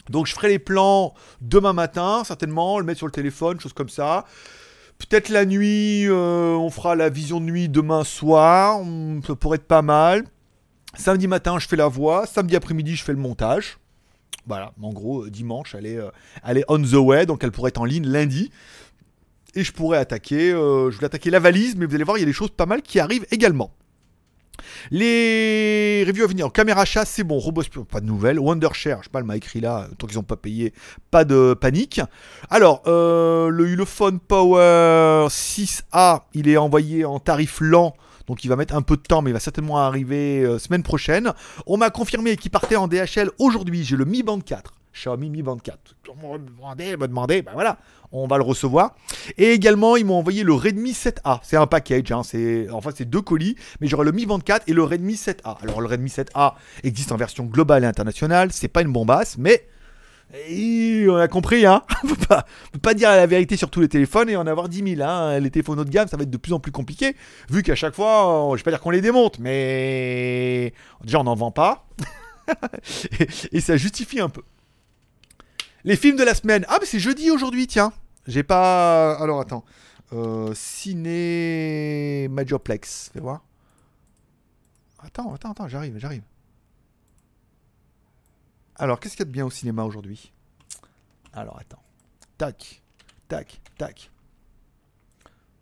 Donc 0.10 0.26
je 0.26 0.34
ferai 0.34 0.50
les 0.50 0.60
plans 0.60 1.14
demain 1.42 1.74
matin, 1.74 2.24
certainement, 2.26 2.80
le 2.80 2.86
mettre 2.86 2.98
sur 2.98 3.08
le 3.08 3.12
téléphone, 3.12 3.60
chose 3.60 3.74
comme 3.74 3.90
ça. 3.90 4.26
Peut-être 4.98 5.30
la 5.30 5.46
nuit, 5.46 6.08
euh, 6.08 6.56
on 6.56 6.70
fera 6.70 6.96
la 6.96 7.10
vision 7.10 7.40
de 7.40 7.46
nuit 7.46 7.70
demain 7.70 8.04
soir, 8.04 8.82
ça 9.26 9.36
pourrait 9.36 9.56
être 9.56 9.68
pas 9.68 9.82
mal. 9.82 10.26
Samedi 10.96 11.28
matin, 11.28 11.60
je 11.60 11.68
fais 11.68 11.76
la 11.76 11.88
voix, 11.88 12.26
samedi 12.26 12.56
après-midi, 12.56 12.96
je 12.96 13.04
fais 13.04 13.14
le 13.14 13.20
montage. 13.20 13.78
Voilà, 14.48 14.74
en 14.82 14.92
gros, 14.92 15.26
euh, 15.26 15.30
dimanche, 15.30 15.76
elle 15.76 15.86
est, 15.86 15.98
euh, 15.98 16.10
elle 16.44 16.58
est 16.58 16.66
on 16.68 16.82
the 16.82 16.94
way, 16.94 17.26
donc 17.26 17.44
elle 17.44 17.52
pourrait 17.52 17.70
être 17.70 17.82
en 17.82 17.86
ligne 17.86 18.08
lundi. 18.08 18.52
Et 19.56 19.64
je 19.64 19.72
pourrais 19.72 19.98
attaquer, 19.98 20.52
je 20.52 20.94
voulais 20.94 21.06
attaquer 21.06 21.32
la 21.32 21.40
valise, 21.40 21.76
mais 21.76 21.86
vous 21.88 21.96
allez 21.96 22.04
voir, 22.04 22.18
il 22.18 22.22
y 22.22 22.24
a 22.24 22.28
des 22.28 22.34
choses 22.34 22.52
pas 22.52 22.68
mal 22.68 22.84
qui 22.84 23.00
arrivent 23.00 23.26
également. 23.32 23.72
Les 24.92 26.04
reviews 26.08 26.24
à 26.24 26.28
venir. 26.28 26.52
Caméra 26.52 26.86
chasse, 26.86 27.10
c'est 27.10 27.24
bon. 27.24 27.38
Robot 27.40 27.64
pas 27.90 28.02
de 28.02 28.06
nouvelles. 28.06 28.40
Wondershare, 28.40 29.00
je 29.00 29.04
sais 29.06 29.10
pas, 29.10 29.22
m'a 29.24 29.38
écrit 29.38 29.60
là. 29.60 29.88
Tant 29.98 30.08
qu'ils 30.08 30.18
n'ont 30.18 30.24
pas 30.24 30.36
payé, 30.36 30.74
pas 31.12 31.26
de 31.26 31.56
panique. 31.60 32.02
Alors, 32.50 32.84
euh, 32.88 33.50
le 33.50 33.68
Ulefone 33.68 34.20
Power 34.20 35.28
6A, 35.30 36.24
il 36.34 36.48
est 36.48 36.58
envoyé 36.58 37.06
en 37.06 37.20
tarif 37.20 37.60
lent. 37.62 37.96
Donc 38.30 38.44
il 38.44 38.48
va 38.48 38.56
mettre 38.56 38.76
un 38.76 38.84
peu 38.84 38.96
de 38.96 39.02
temps, 39.02 39.24
mais 39.24 39.32
il 39.32 39.34
va 39.34 39.40
certainement 39.40 39.80
arriver 39.80 40.44
euh, 40.44 40.60
semaine 40.60 40.84
prochaine. 40.84 41.34
On 41.66 41.78
m'a 41.78 41.90
confirmé 41.90 42.38
qu'il 42.38 42.52
partait 42.52 42.76
en 42.76 42.88
DHL 42.88 43.32
aujourd'hui. 43.40 43.84
J'ai 43.84 43.96
le 43.96 44.06
Mi 44.06 44.22
Band 44.22 44.40
4. 44.40 44.72
Xiaomi 44.94 45.32
Mi 45.32 45.42
Band 45.42 45.58
4. 45.58 45.96
On 46.22 46.38
me 46.38 47.08
demandait, 47.08 47.42
ben 47.42 47.52
voilà, 47.54 47.80
on 48.12 48.28
va 48.28 48.38
le 48.38 48.44
recevoir. 48.44 48.96
Et 49.40 49.52
également, 49.52 49.96
ils 49.98 50.06
m'ont 50.06 50.20
envoyé 50.20 50.44
le 50.44 50.54
Redmi 50.54 50.92
7A. 50.92 51.40
C'est 51.42 51.58
un 51.58 51.66
package, 51.66 52.12
hein, 52.12 52.22
c'est, 52.24 52.70
enfin 52.70 52.92
c'est 52.96 53.10
deux 53.10 53.22
colis, 53.22 53.56
mais 53.82 53.88
j'aurai 53.88 54.06
le 54.06 54.12
Mi 54.12 54.26
24 54.26 54.70
et 54.70 54.74
le 54.74 54.84
Redmi 54.84 55.16
7A. 55.16 55.58
Alors 55.64 55.82
le 55.82 55.88
Redmi 55.88 56.10
7A 56.10 56.54
existe 56.84 57.12
en 57.12 57.18
version 57.18 57.46
globale 57.46 57.84
et 57.84 57.88
internationale, 57.88 58.52
c'est 58.52 58.68
pas 58.68 58.84
une 58.84 58.94
bombasse, 58.94 59.40
mais 59.40 59.68
on 60.32 61.16
a 61.16 61.28
compris, 61.28 61.66
hein. 61.66 61.84
on 62.04 62.78
pas, 62.80 62.94
dire 62.94 63.10
la 63.10 63.26
vérité 63.26 63.58
sur 63.58 63.70
tous 63.70 63.82
les 63.82 63.90
téléphones 63.90 64.30
et 64.30 64.36
en 64.36 64.46
avoir 64.48 64.70
10 64.70 64.96
000. 64.96 65.02
Hein. 65.08 65.40
Les 65.40 65.50
téléphones 65.50 65.80
haut 65.80 65.86
de 65.86 65.90
gamme, 65.90 66.08
ça 66.08 66.18
va 66.18 66.24
être 66.24 66.30
de 66.30 66.38
plus 66.38 66.54
en 66.54 66.60
plus 66.60 66.72
compliqué, 66.72 67.16
vu 67.50 67.64
qu'à 67.64 67.76
chaque 67.76 67.96
fois, 67.96 68.50
je 68.52 68.58
vais 68.58 68.64
pas 68.64 68.72
dire 68.72 68.82
qu'on 68.82 68.92
les 68.92 69.02
démonte, 69.02 69.40
mais 69.40 70.74
déjà 71.04 71.20
on 71.20 71.24
n'en 71.24 71.36
vend 71.36 71.52
pas. 71.52 71.88
et 73.52 73.62
ça 73.62 73.78
justifie 73.78 74.20
un 74.20 74.30
peu. 74.30 74.44
Les 75.84 75.96
films 75.96 76.18
de 76.18 76.24
la 76.24 76.36
semaine. 76.36 76.66
Ah, 76.68 76.78
mais 76.80 76.86
c'est 76.86 77.00
jeudi 77.00 77.32
aujourd'hui, 77.32 77.68
tiens. 77.68 77.94
J'ai 78.28 78.44
pas. 78.44 79.16
Alors 79.20 79.40
attends. 79.40 79.64
Euh, 80.14 80.54
Ciné 80.54 82.28
Majorplex. 82.30 83.12
Fais 83.14 83.20
voir. 83.20 83.44
Attends, 85.00 85.34
attends, 85.34 85.52
attends, 85.52 85.68
j'arrive, 85.68 85.98
j'arrive. 85.98 86.24
Alors, 88.80 89.00
qu'est-ce 89.00 89.18
qu'il 89.18 89.26
y 89.26 89.28
a 89.28 89.32
de 89.32 89.32
bien 89.32 89.46
au 89.46 89.50
cinéma 89.50 89.84
aujourd'hui? 89.84 90.32
Alors, 91.34 91.60
attends. 91.60 91.84
Tac, 92.38 92.82
tac, 93.28 93.60
tac. 93.78 94.10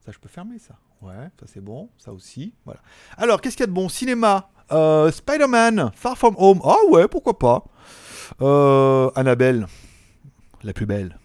Ça, 0.05 0.11
je 0.11 0.19
peux 0.19 0.29
fermer 0.29 0.59
ça. 0.59 0.75
Ouais, 1.01 1.29
ça 1.39 1.47
c'est 1.47 1.59
bon. 1.59 1.89
Ça 1.97 2.13
aussi. 2.13 2.53
Voilà. 2.63 2.79
Alors, 3.17 3.41
qu'est-ce 3.41 3.57
qu'il 3.57 3.63
y 3.63 3.65
a 3.65 3.67
de 3.67 3.73
bon 3.73 3.87
au 3.87 3.89
cinéma? 3.89 4.49
Euh, 4.71 5.11
Spider-Man, 5.11 5.91
Far 5.95 6.17
From 6.17 6.35
Home. 6.37 6.61
Ah 6.63 6.77
ouais, 6.89 7.07
pourquoi 7.07 7.39
pas? 7.39 7.65
Euh, 8.41 9.09
Annabelle 9.15 9.65
la 10.63 10.73
plus 10.73 10.85
belle. 10.85 11.17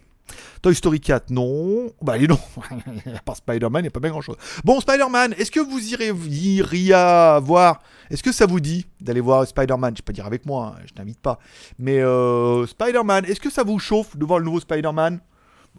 Toy 0.63 0.77
Story 0.77 1.01
4, 1.01 1.31
non. 1.31 1.93
Bah, 2.01 2.17
non. 2.21 2.39
à 3.17 3.21
part 3.21 3.37
Spider-Man, 3.37 3.81
il 3.81 3.83
n'y 3.83 3.89
a 3.89 3.91
pas 3.91 3.99
bien 3.99 4.11
grand-chose. 4.11 4.37
Bon, 4.65 4.81
Spider-Man, 4.81 5.35
est-ce 5.37 5.51
que 5.51 5.59
vous 5.59 5.93
irez, 5.93 6.13
iriez 6.31 6.95
voir 7.43 7.83
Est-ce 8.11 8.23
que 8.23 8.31
ça 8.31 8.47
vous 8.47 8.61
dit 8.61 8.87
d'aller 9.01 9.21
voir 9.21 9.45
Spider-Man? 9.45 9.91
Je 9.91 9.95
ne 9.95 9.97
vais 9.99 10.07
pas 10.07 10.13
dire 10.13 10.27
avec 10.27 10.47
moi, 10.47 10.77
hein, 10.77 10.83
je 10.87 10.93
n'invite 10.97 11.19
pas. 11.19 11.41
Mais 11.81 11.99
euh, 11.99 12.65
Spider-Man, 12.67 13.25
est-ce 13.25 13.41
que 13.41 13.51
ça 13.51 13.65
vous 13.65 13.81
chauffe 13.81 14.17
de 14.17 14.25
voir 14.25 14.39
le 14.39 14.45
nouveau 14.45 14.61
Spider-Man? 14.61 15.21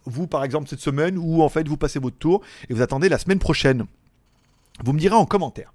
Vous 0.05 0.27
par 0.27 0.43
exemple 0.43 0.67
cette 0.67 0.81
semaine, 0.81 1.17
ou 1.17 1.43
en 1.43 1.49
fait 1.49 1.65
vous 1.65 1.77
passez 1.77 1.99
votre 1.99 2.17
tour 2.17 2.41
et 2.67 2.73
vous 2.73 2.81
attendez 2.81 3.07
la 3.07 3.17
semaine 3.17 3.39
prochaine. 3.39 3.85
Vous 4.83 4.91
me 4.91 4.99
direz 4.99 5.15
en 5.15 5.25
commentaire. 5.25 5.71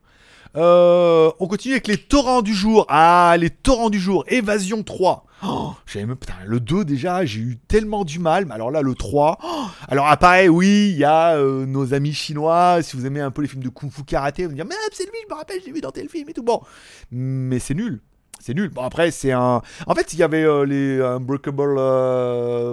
Euh, 0.56 1.30
on 1.40 1.46
continue 1.46 1.74
avec 1.74 1.86
les 1.86 1.96
torrents 1.96 2.42
du 2.42 2.54
jour. 2.54 2.86
Ah, 2.88 3.36
les 3.38 3.50
torrents 3.50 3.90
du 3.90 4.00
jour. 4.00 4.24
Évasion 4.28 4.82
3. 4.82 5.24
Oh, 5.46 5.72
même, 5.94 6.16
putain, 6.16 6.34
le 6.46 6.58
2 6.58 6.84
déjà, 6.84 7.24
j'ai 7.24 7.40
eu 7.40 7.58
tellement 7.68 8.04
du 8.04 8.18
mal. 8.18 8.46
Mais 8.46 8.54
alors 8.54 8.70
là, 8.70 8.82
le 8.82 8.94
3. 8.94 9.38
Oh, 9.42 9.66
alors 9.88 10.08
apparaît, 10.08 10.48
oui, 10.48 10.90
il 10.92 10.98
y 10.98 11.04
a 11.04 11.36
euh, 11.36 11.66
nos 11.66 11.94
amis 11.94 12.12
chinois. 12.12 12.78
Si 12.82 12.96
vous 12.96 13.06
aimez 13.06 13.20
un 13.20 13.30
peu 13.30 13.42
les 13.42 13.48
films 13.48 13.62
de 13.62 13.68
kung 13.68 13.90
fu 13.90 14.02
karaté, 14.02 14.44
vous 14.44 14.50
me 14.50 14.56
dire, 14.56 14.64
mais 14.64 14.74
c'est 14.92 15.04
lui, 15.04 15.12
je 15.22 15.32
me 15.32 15.38
rappelle, 15.38 15.60
j'ai 15.64 15.72
vu 15.72 15.80
dans 15.80 15.92
tel 15.92 16.08
film 16.08 16.28
et 16.28 16.32
tout. 16.32 16.42
Bon, 16.42 16.60
mais 17.12 17.58
c'est 17.58 17.74
nul. 17.74 18.00
C'est 18.40 18.54
nul. 18.54 18.68
Bon, 18.70 18.82
après, 18.82 19.10
c'est 19.10 19.32
un. 19.32 19.62
En 19.86 19.94
fait, 19.94 20.12
il 20.12 20.18
y 20.18 20.22
avait 20.22 20.44
euh, 20.44 20.64
les 20.64 21.00
Unbreakable 21.00 21.78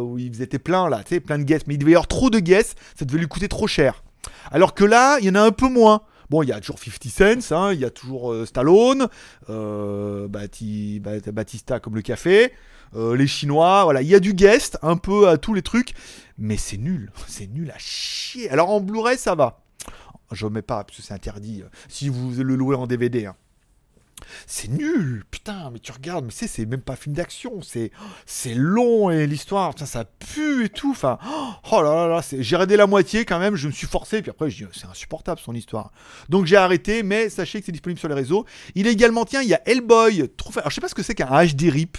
où 0.02 0.18
ils 0.18 0.42
étaient 0.42 0.60
plein 0.60 0.90
là, 0.90 1.04
tu 1.04 1.16
sais, 1.16 1.20
plein 1.20 1.38
de 1.38 1.44
guests. 1.44 1.68
Mais 1.68 1.76
il 1.76 1.80
devait 1.80 1.92
y 1.92 1.96
avoir 1.96 2.08
trop 2.08 2.30
de 2.30 2.40
guests, 2.40 2.78
ça 2.98 3.06
devait 3.06 3.20
lui 3.20 3.28
coûter 3.28 3.48
trop 3.48 3.68
cher. 3.68 4.04
Alors 4.52 4.74
que 4.74 4.86
là, 4.86 5.18
il 5.20 5.26
y 5.26 5.30
en 5.30 5.36
a 5.36 5.42
un 5.42 5.52
peu 5.52 5.70
moins. 5.70 6.02
Il 6.44 6.50
y 6.50 6.52
a 6.52 6.60
toujours 6.60 6.80
50 6.80 7.42
Cent, 7.42 7.64
hein, 7.64 7.74
il 7.74 7.80
y 7.80 7.86
a 7.86 7.90
toujours 7.90 8.32
euh, 8.32 8.46
Stallone, 8.46 9.08
euh, 9.50 10.28
Batista 10.28 11.80
comme 11.80 11.96
le 11.96 12.02
café, 12.02 12.54
euh, 12.96 13.16
les 13.16 13.28
Chinois, 13.28 13.84
voilà, 13.84 14.02
il 14.02 14.08
y 14.08 14.16
a 14.16 14.20
du 14.20 14.34
guest 14.34 14.78
un 14.82 14.98
peu 14.98 15.28
à 15.28 15.38
tous 15.38 15.54
les 15.54 15.62
trucs, 15.62 15.94
mais 16.38 16.58
c'est 16.58 16.78
nul, 16.78 17.12
c'est 17.28 17.48
nul 17.48 17.72
à 17.72 17.78
chier. 17.78 18.50
Alors 18.50 18.70
en 18.70 18.80
Blu-ray, 18.80 19.18
ça 19.18 19.36
va. 19.36 19.62
Je 20.32 20.48
mets 20.48 20.64
pas 20.64 20.84
parce 20.84 20.98
que 20.98 21.04
c'est 21.04 21.14
interdit. 21.14 21.64
Si 21.88 22.10
vous 22.10 22.32
le 22.32 22.56
louez 22.56 22.76
en 22.76 22.88
DVD. 22.88 23.30
C'est 24.48 24.70
nul, 24.70 25.24
putain, 25.30 25.70
mais 25.72 25.80
tu 25.80 25.92
regardes, 25.92 26.26
mais 26.26 26.32
c'est, 26.32 26.66
même 26.66 26.82
pas 26.82 26.96
film 26.96 27.16
d'action, 27.16 27.62
c'est, 27.62 27.92
c'est 28.26 28.54
long 28.54 29.12
et 29.12 29.28
l'histoire, 29.28 29.74
ça 29.78 30.06
pue 30.06 30.66
et 30.66 30.70
tout, 30.70 30.92
enfin, 30.92 31.18
oh 31.72 31.82
là 31.82 31.94
là 31.94 32.08
là, 32.08 32.22
j'ai 32.32 32.56
arrêté 32.56 32.78
la 32.78 32.88
moitié 32.88 33.26
quand 33.26 33.40
même, 33.40 33.56
je 33.56 33.68
me 33.68 33.72
suis 33.72 33.88
forcé, 33.88 34.22
puis 34.22 34.32
après 34.32 34.50
je 34.50 34.66
dis, 34.66 34.72
c'est 34.74 34.88
insupportable 34.88 35.40
son 35.40 35.54
histoire. 35.54 35.92
Donc 36.30 36.46
j'ai 36.46 36.56
arrêté, 36.56 37.04
mais 37.04 37.30
sachez 37.30 37.60
que 37.60 37.66
c'est 37.66 37.72
disponible 37.72 38.00
sur 38.00 38.10
les 38.10 38.16
réseaux. 38.16 38.46
Il 38.74 38.88
est 38.88 38.94
également, 38.94 39.26
tiens, 39.26 39.42
il 39.42 39.50
y 39.50 39.54
a 39.54 39.62
Hellboy, 39.66 40.30
trop 40.38 40.52
Alors 40.58 40.70
je 40.70 40.76
sais 40.76 40.82
pas 40.82 40.88
ce 40.88 40.96
que 40.96 41.04
c'est 41.04 41.16
qu'un 41.16 41.46
HD 41.46 41.70
RIP. 41.70 41.98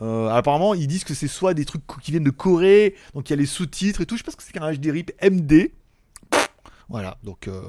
Euh, 0.00 0.28
apparemment, 0.28 0.74
ils 0.74 0.86
disent 0.86 1.04
que 1.04 1.14
c'est 1.14 1.28
soit 1.28 1.54
des 1.54 1.64
trucs 1.64 1.82
qui 2.02 2.12
viennent 2.12 2.24
de 2.24 2.30
Corée, 2.30 2.94
donc 3.14 3.28
il 3.28 3.32
y 3.32 3.34
a 3.34 3.36
les 3.36 3.46
sous-titres 3.46 4.00
et 4.02 4.06
tout. 4.06 4.16
Je 4.16 4.20
sais 4.20 4.24
pas 4.24 4.30
ce 4.30 4.36
que 4.36 4.42
c'est 4.42 4.52
qu'un 4.52 4.72
HD 4.72 4.90
RIP 4.92 5.12
MD. 5.22 5.72
Voilà, 6.88 7.18
donc 7.22 7.48
euh, 7.48 7.60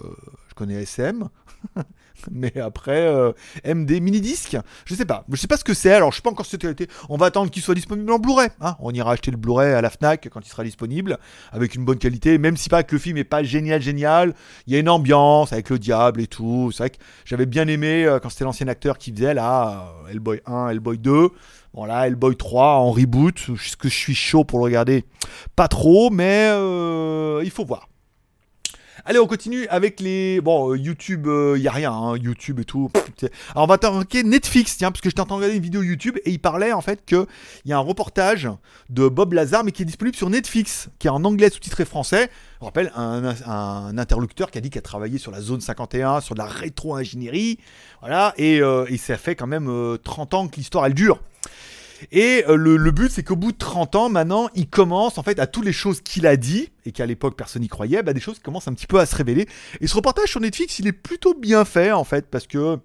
je 0.48 0.54
connais 0.54 0.76
SM. 0.84 1.28
Mais 2.32 2.58
après, 2.58 3.02
euh, 3.08 3.32
MD 3.66 4.02
mini 4.02 4.22
disque, 4.22 4.58
je 4.86 4.96
sais 4.96 5.06
pas. 5.06 5.26
Je 5.30 5.36
sais 5.36 5.48
pas 5.48 5.58
ce 5.58 5.64
que 5.64 5.74
c'est. 5.74 5.94
Alors, 5.94 6.12
je 6.12 6.18
sais 6.18 6.22
pas 6.22 6.30
encore 6.30 6.46
cette 6.46 6.62
qualité. 6.62 6.88
On 7.10 7.18
va 7.18 7.28
attendre 7.28 7.52
qu'il 7.52 7.62
soit 7.62 7.76
disponible 7.76 8.12
en 8.12 8.20
Blu-ray. 8.20 8.50
Hein. 8.62 8.76
On 8.80 8.92
ira 8.92 9.12
acheter 9.12 9.32
le 9.32 9.38
Blu-ray 9.38 9.74
à 9.74 9.82
la 9.82 9.90
Fnac 9.90 10.30
quand 10.32 10.40
il 10.46 10.50
sera 10.50 10.64
disponible, 10.64 11.18
avec 11.52 11.76
une 11.76 11.84
bonne 11.84 11.98
qualité. 11.98 12.38
Même 12.38 12.56
si 12.56 12.70
pas 12.70 12.84
que 12.84 12.96
le 12.96 13.00
film 13.00 13.18
est 13.18 13.26
pas 13.26 13.44
génial, 13.44 13.82
génial, 13.82 14.34
il 14.68 14.74
y 14.74 14.76
a 14.78 14.80
une 14.80 14.90
ambiance 14.90 15.52
avec 15.52 15.70
le 15.70 15.80
diable 15.80 16.22
et 16.22 16.28
tout. 16.28 16.72
C'est 16.72 16.84
vrai 16.84 16.90
que 16.92 16.98
j'avais 17.26 17.46
bien 17.46 17.68
aimé 17.68 18.06
euh, 18.06 18.20
quand 18.20 18.30
c'était 18.30 18.46
l'ancien 18.46 18.68
acteur 18.68 18.98
qui 18.98 19.12
faisait 19.12 19.34
là, 19.34 19.94
Hellboy 20.10 20.42
1, 20.46 20.70
Hellboy 20.70 20.98
2. 20.98 21.30
Bon 21.74 21.86
là, 21.86 22.08
Hellboy 22.08 22.36
3 22.36 22.66
en 22.76 22.92
reboot. 22.92 23.38
Est-ce 23.50 23.78
que 23.78 23.90
je 23.90 23.96
suis 23.96 24.16
chaud 24.16 24.44
pour 24.44 24.60
le 24.60 24.66
regarder 24.66 25.06
Pas 25.56 25.68
trop, 25.68 26.10
mais 26.10 26.48
il 27.44 27.52
faut 27.52 27.66
voir. 27.66 27.90
Allez, 29.10 29.18
on 29.18 29.26
continue 29.26 29.66
avec 29.70 30.02
les. 30.02 30.40
Bon, 30.40 30.72
euh, 30.72 30.78
YouTube, 30.78 31.24
il 31.26 31.32
euh, 31.32 31.58
y 31.58 31.68
a 31.68 31.72
rien, 31.72 31.92
hein, 31.92 32.16
YouTube 32.16 32.60
et 32.60 32.64
tout. 32.64 32.92
Alors, 33.56 33.64
on 33.64 33.66
va 33.66 33.80
t'inquiéter 33.80 34.24
Netflix, 34.24 34.78
tiens, 34.78 34.92
parce 34.92 35.02
que 35.02 35.10
je 35.10 35.16
t'entends 35.16 35.38
regarder 35.38 35.56
une 35.56 35.64
vidéo 35.64 35.82
YouTube 35.82 36.20
et 36.26 36.30
il 36.30 36.38
parlait 36.38 36.74
en 36.74 36.82
fait 36.82 37.04
qu'il 37.08 37.26
y 37.66 37.74
a 37.74 37.78
un 37.78 37.82
reportage 37.82 38.48
de 38.92 39.08
Bob 39.08 39.34
Lazar, 39.34 39.64
mais 39.64 39.72
qui 39.72 39.82
est 39.82 39.86
disponible 39.86 40.16
sur 40.16 40.30
Netflix, 40.30 40.90
qui 41.00 41.08
est 41.08 41.10
en 41.10 41.24
anglais 41.24 41.50
sous-titré 41.50 41.86
français. 41.86 42.30
Je 42.60 42.66
rappelle, 42.66 42.92
un, 42.96 43.98
interlocuteur 43.98 44.52
qui 44.52 44.60
a 44.60 44.62
dit 44.62 44.70
qu'il 44.70 44.78
a 44.78 44.84
travaillé 44.84 45.18
sur 45.18 45.32
la 45.32 45.42
zone 45.42 45.60
51, 45.60 46.22
sur 46.22 46.36
de 46.36 46.40
la 46.40 46.46
rétro-ingénierie. 46.46 47.58
Voilà, 48.02 48.36
et, 48.38 48.62
euh, 48.62 48.86
et, 48.90 48.98
ça 48.98 49.18
fait 49.18 49.34
quand 49.34 49.48
même 49.48 49.98
30 50.04 50.36
ans 50.36 50.48
que 50.48 50.58
l'histoire 50.58 50.86
elle 50.86 50.94
dure. 50.94 51.20
Et 52.12 52.44
le, 52.48 52.92
but, 52.92 53.12
c'est 53.12 53.24
qu'au 53.24 53.36
bout 53.36 53.52
de 53.52 53.58
30 53.58 53.96
ans, 53.96 54.10
maintenant, 54.10 54.50
il 54.56 54.68
commence 54.68 55.18
en 55.18 55.24
fait 55.24 55.40
à 55.40 55.48
toutes 55.48 55.66
les 55.66 55.74
choses 55.74 56.02
qu'il 56.02 56.26
a 56.28 56.38
dit, 56.38 56.70
et 56.86 56.92
qu'à 56.92 57.06
l'époque 57.06 57.36
personne 57.36 57.62
n'y 57.62 57.68
croyait, 57.68 58.04
bah, 58.04 58.14
des 58.14 58.20
choses 58.20 58.38
qui 58.38 58.42
commencent 58.42 58.68
un 58.68 58.74
petit 58.74 58.88
peu 58.88 59.00
à 59.00 59.06
se 59.06 59.16
révéler. 59.16 59.48
Et 59.82 59.88
ce 59.88 59.96
reportage 59.96 60.30
sur 60.30 60.40
Netflix, 60.40 60.80
il 60.80 60.88
est 60.88 60.94
plutôt 60.94 61.34
bien 61.34 61.66
fait 61.66 61.92
en 61.92 62.04
fait, 62.04 62.28
parce 62.30 62.48
que 62.48 62.78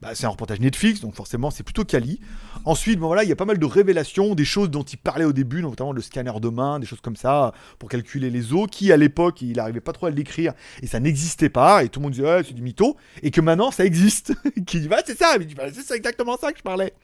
bah, 0.00 0.10
c'est 0.14 0.26
un 0.26 0.30
reportage 0.30 0.60
Netflix, 0.60 1.00
donc 1.00 1.14
forcément 1.14 1.50
c'est 1.50 1.62
plutôt 1.62 1.84
quali. 1.84 2.20
Ensuite, 2.64 2.98
bon 2.98 3.08
voilà, 3.08 3.24
il 3.24 3.28
y 3.28 3.32
a 3.32 3.36
pas 3.36 3.44
mal 3.44 3.58
de 3.58 3.66
révélations, 3.66 4.34
des 4.34 4.44
choses 4.44 4.70
dont 4.70 4.82
il 4.82 4.96
parlait 4.96 5.24
au 5.24 5.32
début, 5.32 5.62
notamment 5.62 5.92
le 5.92 6.00
scanner 6.00 6.32
de 6.40 6.48
main, 6.48 6.78
des 6.78 6.86
choses 6.86 7.00
comme 7.00 7.16
ça, 7.16 7.52
pour 7.78 7.88
calculer 7.88 8.30
les 8.30 8.52
os, 8.52 8.68
qui 8.70 8.92
à 8.92 8.96
l'époque 8.96 9.42
il 9.42 9.56
n'arrivait 9.56 9.80
pas 9.80 9.92
trop 9.92 10.06
à 10.06 10.10
le 10.10 10.16
décrire, 10.16 10.52
et 10.82 10.86
ça 10.86 11.00
n'existait 11.00 11.48
pas, 11.48 11.82
et 11.82 11.88
tout 11.88 11.98
le 11.98 12.04
monde 12.04 12.12
disait 12.12 12.24
ouais, 12.24 12.42
c'est 12.46 12.54
du 12.54 12.62
mytho, 12.62 12.96
et 13.22 13.30
que 13.30 13.40
maintenant 13.40 13.70
ça 13.70 13.84
existe. 13.84 14.32
qui 14.66 14.80
dit 14.80 14.88
bah 14.88 14.98
c'est 15.04 15.18
ça, 15.18 15.36
bah, 15.56 15.64
c'est 15.72 15.96
exactement 15.96 16.36
ça 16.36 16.52
que 16.52 16.58
je 16.58 16.62
parlais. 16.62 16.94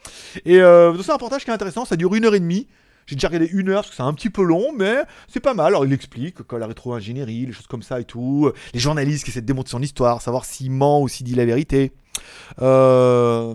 Et 0.44 0.60
euh, 0.60 0.96
c'est 1.02 1.10
un 1.10 1.14
reportage 1.14 1.44
qui 1.44 1.50
est 1.50 1.54
intéressant, 1.54 1.84
ça 1.84 1.96
dure 1.96 2.14
une 2.14 2.24
heure 2.24 2.34
et 2.34 2.40
demie. 2.40 2.68
J'ai 3.06 3.16
déjà 3.16 3.28
regardé 3.28 3.48
une 3.50 3.70
heure 3.70 3.80
parce 3.80 3.90
que 3.90 3.96
c'est 3.96 4.02
un 4.02 4.12
petit 4.12 4.28
peu 4.28 4.42
long, 4.42 4.70
mais 4.76 4.98
c'est 5.28 5.40
pas 5.40 5.54
mal. 5.54 5.68
Alors 5.68 5.86
il 5.86 5.92
explique 5.94 6.46
que 6.46 6.56
la 6.56 6.66
rétro-ingénierie, 6.66 7.46
les 7.46 7.52
choses 7.52 7.66
comme 7.66 7.82
ça 7.82 8.00
et 8.00 8.04
tout. 8.04 8.52
Les 8.74 8.80
journalistes 8.80 9.24
qui 9.24 9.30
essaient 9.30 9.40
de 9.40 9.46
démontrer 9.46 9.70
son 9.70 9.80
histoire, 9.80 10.20
savoir 10.20 10.44
s'il 10.44 10.70
ment 10.70 11.00
ou 11.00 11.08
s'il 11.08 11.24
dit 11.24 11.34
la 11.34 11.46
vérité. 11.46 11.92
Euh, 12.60 13.54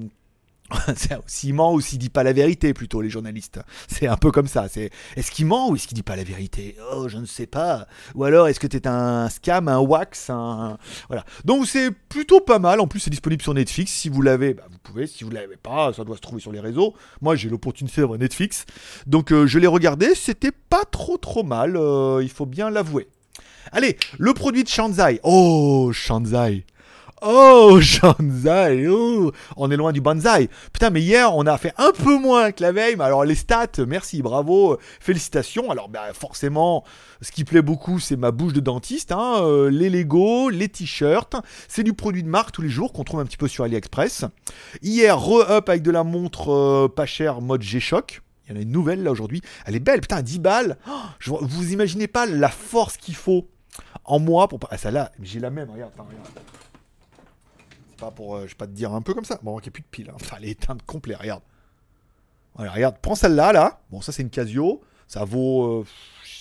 s'il 1.28 1.54
ment 1.54 1.74
ou 1.74 1.82
s'il 1.82 2.00
dit 2.00 2.10
pas 2.10 2.24
la 2.24 2.34
vérité, 2.34 2.74
plutôt, 2.74 3.02
les 3.02 3.10
journalistes. 3.10 3.60
C'est 3.88 4.08
un 4.08 4.18
peu 4.18 4.32
comme 4.32 4.48
ça. 4.48 4.68
C'est 4.70 4.90
est-ce 5.16 5.32
qu'il 5.32 5.46
ment 5.46 5.70
ou 5.70 5.76
est-ce 5.76 5.88
qu'il 5.88 5.96
dit 5.96 6.04
pas 6.04 6.16
la 6.16 6.24
vérité? 6.24 6.76
Oh, 6.94 7.08
je 7.08 7.18
ne 7.18 7.26
sais 7.26 7.48
pas. 7.48 7.88
Ou 8.16 8.24
alors, 8.24 8.48
est-ce 8.48 8.60
que 8.60 8.68
t'es 8.68 8.88
un 8.88 9.30
scam, 9.30 9.68
un 9.68 9.80
wax, 9.80 10.30
voilà. 11.08 11.26
Donc 11.46 11.68
c'est 11.68 11.92
plutôt 11.92 12.42
pas 12.42 12.60
mal. 12.60 12.80
En 12.80 12.88
plus, 12.88 13.00
c'est 13.00 13.10
disponible 13.10 13.42
sur 13.42 13.54
Netflix. 13.54 13.92
Si 13.92 14.10
vous 14.10 14.22
l'avez, 14.22 14.54
bah, 14.54 14.64
vous 14.70 14.78
pouvez. 14.80 15.08
Si 15.08 15.24
vous 15.24 15.32
l'avez 15.32 15.58
pas, 15.58 15.94
ça 15.94 16.04
doit 16.04 16.16
se 16.16 16.22
trouver 16.22 16.42
sur 16.42 16.52
les 16.52 16.60
réseaux. 16.60 16.94
Moi, 17.22 17.36
j'ai 17.36 17.50
l'opportunité 17.50 18.02
d'avoir 18.02 18.20
Netflix, 18.20 18.66
donc 19.08 19.32
euh, 19.32 19.48
je 19.48 19.60
l'ai 19.60 19.68
regardé. 19.68 20.16
C'était 20.16 20.52
pas 20.52 20.86
trop 20.86 21.18
trop 21.18 21.44
mal. 21.44 21.78
Euh, 21.78 22.22
il 22.22 22.30
faut 22.30 22.46
bien 22.46 22.70
l'avouer. 22.70 23.08
Allez, 23.72 23.98
le 24.18 24.34
produit 24.34 24.64
de 24.64 24.70
Shanzai. 24.70 25.20
Oh, 25.24 25.92
Shanzai. 25.94 26.66
Oh, 27.26 27.80
Shanzai, 27.82 28.86
oh, 28.90 29.32
on 29.56 29.72
est 29.72 29.78
loin 29.78 29.94
du 29.94 30.02
banzai. 30.02 30.50
Putain, 30.74 30.90
mais 30.90 31.02
hier, 31.02 31.34
on 31.34 31.46
a 31.46 31.58
fait 31.58 31.74
un 31.78 31.92
peu 31.92 32.18
moins 32.20 32.52
que 32.52 32.62
la 32.62 32.74
veille. 32.74 32.98
Alors, 33.00 33.24
les 33.24 33.36
stats, 33.36 33.86
merci, 33.88 34.22
bravo, 34.22 34.78
félicitations. 35.00 35.72
Alors, 35.72 35.88
bah, 35.88 36.12
forcément, 36.14 36.84
ce 37.22 37.32
qui 37.32 37.46
plaît 37.46 37.62
beaucoup, 37.62 38.00
c'est 38.00 38.18
ma 38.18 38.32
bouche 38.32 38.52
de 38.52 38.60
dentiste. 38.60 39.14
Hein, 39.14 39.38
euh, 39.42 39.70
les 39.70 39.90
Lego, 39.90 40.50
les 40.50 40.68
t-shirts. 40.68 41.38
C'est 41.70 41.84
du 41.84 41.94
produit 41.94 42.24
de 42.24 42.28
marque 42.28 42.52
tous 42.52 42.62
les 42.62 42.68
jours 42.68 42.92
qu'on 42.92 43.06
trouve 43.06 43.22
un 43.22 43.26
petit 43.26 43.38
peu 43.38 43.48
sur 43.48 43.64
AliExpress. 43.64 44.26
Hier, 44.82 45.18
re-up 45.18 45.70
avec 45.70 45.82
de 45.82 45.92
la 45.92 46.04
montre 46.04 46.52
euh, 46.52 46.88
pas 46.90 47.06
chère 47.06 47.40
mode 47.40 47.62
G-Shock. 47.62 48.22
Il 48.46 48.52
y 48.52 48.58
en 48.58 48.60
a 48.60 48.64
une 48.64 48.72
nouvelle 48.72 49.02
là 49.02 49.12
aujourd'hui. 49.12 49.42
Elle 49.66 49.78
est 49.78 49.80
belle, 49.80 50.02
putain, 50.02 50.22
10 50.22 50.40
balles. 50.40 50.78
Oh, 50.90 51.40
vous 51.42 51.72
imaginez 51.72 52.08
pas 52.08 52.26
la 52.26 52.50
force 52.50 52.98
qu'il 52.98 53.16
faut 53.16 53.48
en 54.04 54.20
moi 54.20 54.50
pour. 54.50 54.60
Ah, 54.70 54.78
celle-là, 54.78 55.14
j'ai 55.22 55.40
la 55.40 55.50
même, 55.50 55.70
regarde, 55.70 55.94
regarde 55.94 56.28
pour, 58.12 58.36
euh, 58.36 58.42
je 58.44 58.50
vais 58.50 58.56
pas 58.56 58.68
te 58.68 58.72
dire 58.72 58.94
un 58.94 59.02
peu 59.02 59.14
comme 59.14 59.26
ça. 59.26 59.40
Bon, 59.44 59.58
a 59.58 59.62
plus 59.62 59.82
de 59.82 59.88
pile. 59.90 60.10
Hein. 60.10 60.16
Enfin, 60.16 60.38
elle 60.40 60.50
est 60.50 60.66
regarde. 61.16 61.42
Regarde, 62.56 62.98
prends 63.02 63.16
celle-là, 63.16 63.52
là. 63.52 63.82
Bon, 63.90 64.02
ça, 64.02 64.12
c'est 64.12 64.22
une 64.22 64.30
Casio. 64.30 64.82
Ça 65.08 65.26
vaut, 65.26 65.82
euh, 65.82 65.86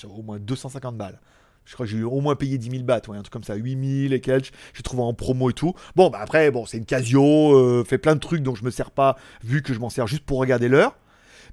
au 0.09 0.23
moins 0.23 0.39
250 0.39 0.97
balles. 0.97 1.21
Je 1.65 1.75
crois 1.75 1.87
que 1.87 1.93
j'ai 1.93 2.03
au 2.03 2.21
moins 2.21 2.35
payé 2.35 2.59
10 2.59 2.71
000 2.71 2.83
bahts, 2.83 3.03
ouais, 3.09 3.17
un 3.17 3.23
truc 3.23 3.33
comme 3.33 3.45
ça, 3.45 3.55
8000 3.55 4.13
et 4.13 4.21
quelques. 4.21 4.53
J'ai 4.75 4.83
trouvé 4.83 5.03
en 5.03 5.15
promo 5.15 5.51
et 5.51 5.53
tout. 5.53 5.75
Bon, 5.95 6.11
bah 6.11 6.19
après, 6.21 6.51
bon, 6.51 6.67
c'est 6.67 6.77
une 6.79 6.85
Casio, 6.85 7.55
euh, 7.57 7.85
fait 7.85 7.99
plein 7.99 8.15
de 8.15 8.21
trucs 8.21 8.43
dont 8.43 8.55
je 8.55 8.65
me 8.65 8.71
sers 8.71 8.91
pas, 8.91 9.17
vu 9.45 9.63
que 9.63 9.73
je 9.73 9.79
m'en 9.79 9.91
sers 9.91 10.07
juste 10.07 10.25
pour 10.25 10.39
regarder 10.39 10.69
l'heure. 10.69 10.97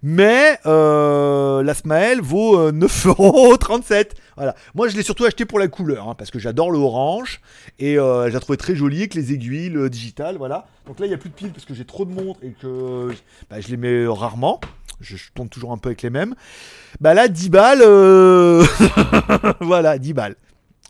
Mais 0.01 0.57
euh, 0.65 1.61
la 1.61 1.73
Smael 1.73 2.21
vaut 2.21 2.71
9,37€. 2.71 3.93
Euh, 3.93 4.03
voilà. 4.37 4.55
Moi, 4.73 4.87
je 4.87 4.95
l'ai 4.95 5.03
surtout 5.03 5.25
acheté 5.25 5.45
pour 5.45 5.59
la 5.59 5.67
couleur, 5.67 6.07
hein, 6.07 6.15
parce 6.15 6.31
que 6.31 6.39
j'adore 6.39 6.71
le 6.71 6.79
orange. 6.79 7.41
Et 7.79 7.99
euh, 7.99 8.29
je 8.29 8.33
la 8.33 8.39
trouvais 8.39 8.57
très 8.57 8.75
jolie 8.75 8.99
avec 8.99 9.13
les 9.13 9.33
aiguilles, 9.33 9.69
le 9.69 9.89
digital. 9.89 10.37
Voilà. 10.37 10.67
Donc 10.87 10.99
là, 10.99 11.05
il 11.05 11.09
n'y 11.09 11.15
a 11.15 11.17
plus 11.17 11.29
de 11.29 11.35
piles 11.35 11.51
parce 11.51 11.65
que 11.65 11.73
j'ai 11.73 11.85
trop 11.85 12.05
de 12.05 12.11
montres 12.11 12.39
et 12.43 12.51
que 12.51 13.09
bah, 13.49 13.59
je 13.59 13.67
les 13.67 13.77
mets 13.77 14.07
rarement. 14.07 14.61
Je, 15.01 15.15
tourne 15.33 15.49
toujours 15.49 15.71
un 15.71 15.77
peu 15.77 15.89
avec 15.89 16.01
les 16.01 16.09
mêmes. 16.09 16.35
Bah 16.99 17.13
là, 17.13 17.27
10 17.27 17.49
balles. 17.49 17.83
voilà, 19.61 19.97
10 19.97 20.13
balles. 20.13 20.35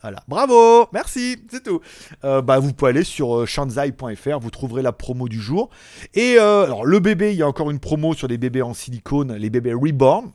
Voilà, 0.02 0.24
bravo, 0.30 0.88
merci, 0.94 1.36
c'est 1.52 1.64
tout. 1.64 1.82
Euh, 2.24 2.42
bah, 2.42 2.60
vous 2.60 2.72
pouvez 2.74 2.92
aller 2.92 3.04
sur 3.04 3.40
euh, 3.40 3.46
shanzai.fr, 3.46 4.40
vous 4.40 4.50
trouverez 4.50 4.82
la 4.82 4.94
promo 4.94 5.28
du 5.28 5.42
jour. 5.42 5.70
Et 6.14 6.36
euh, 6.38 6.64
alors, 6.64 6.86
le 6.86 7.00
bébé, 7.00 7.34
il 7.34 7.38
y 7.38 7.44
a 7.44 7.48
encore 7.48 7.70
une 7.70 7.80
promo 7.80 8.14
sur 8.14 8.30
les 8.30 8.38
bébés 8.38 8.62
en 8.62 8.74
silicone, 8.74 9.36
les 9.36 9.50
bébés 9.50 9.74
reborn. 9.74 10.32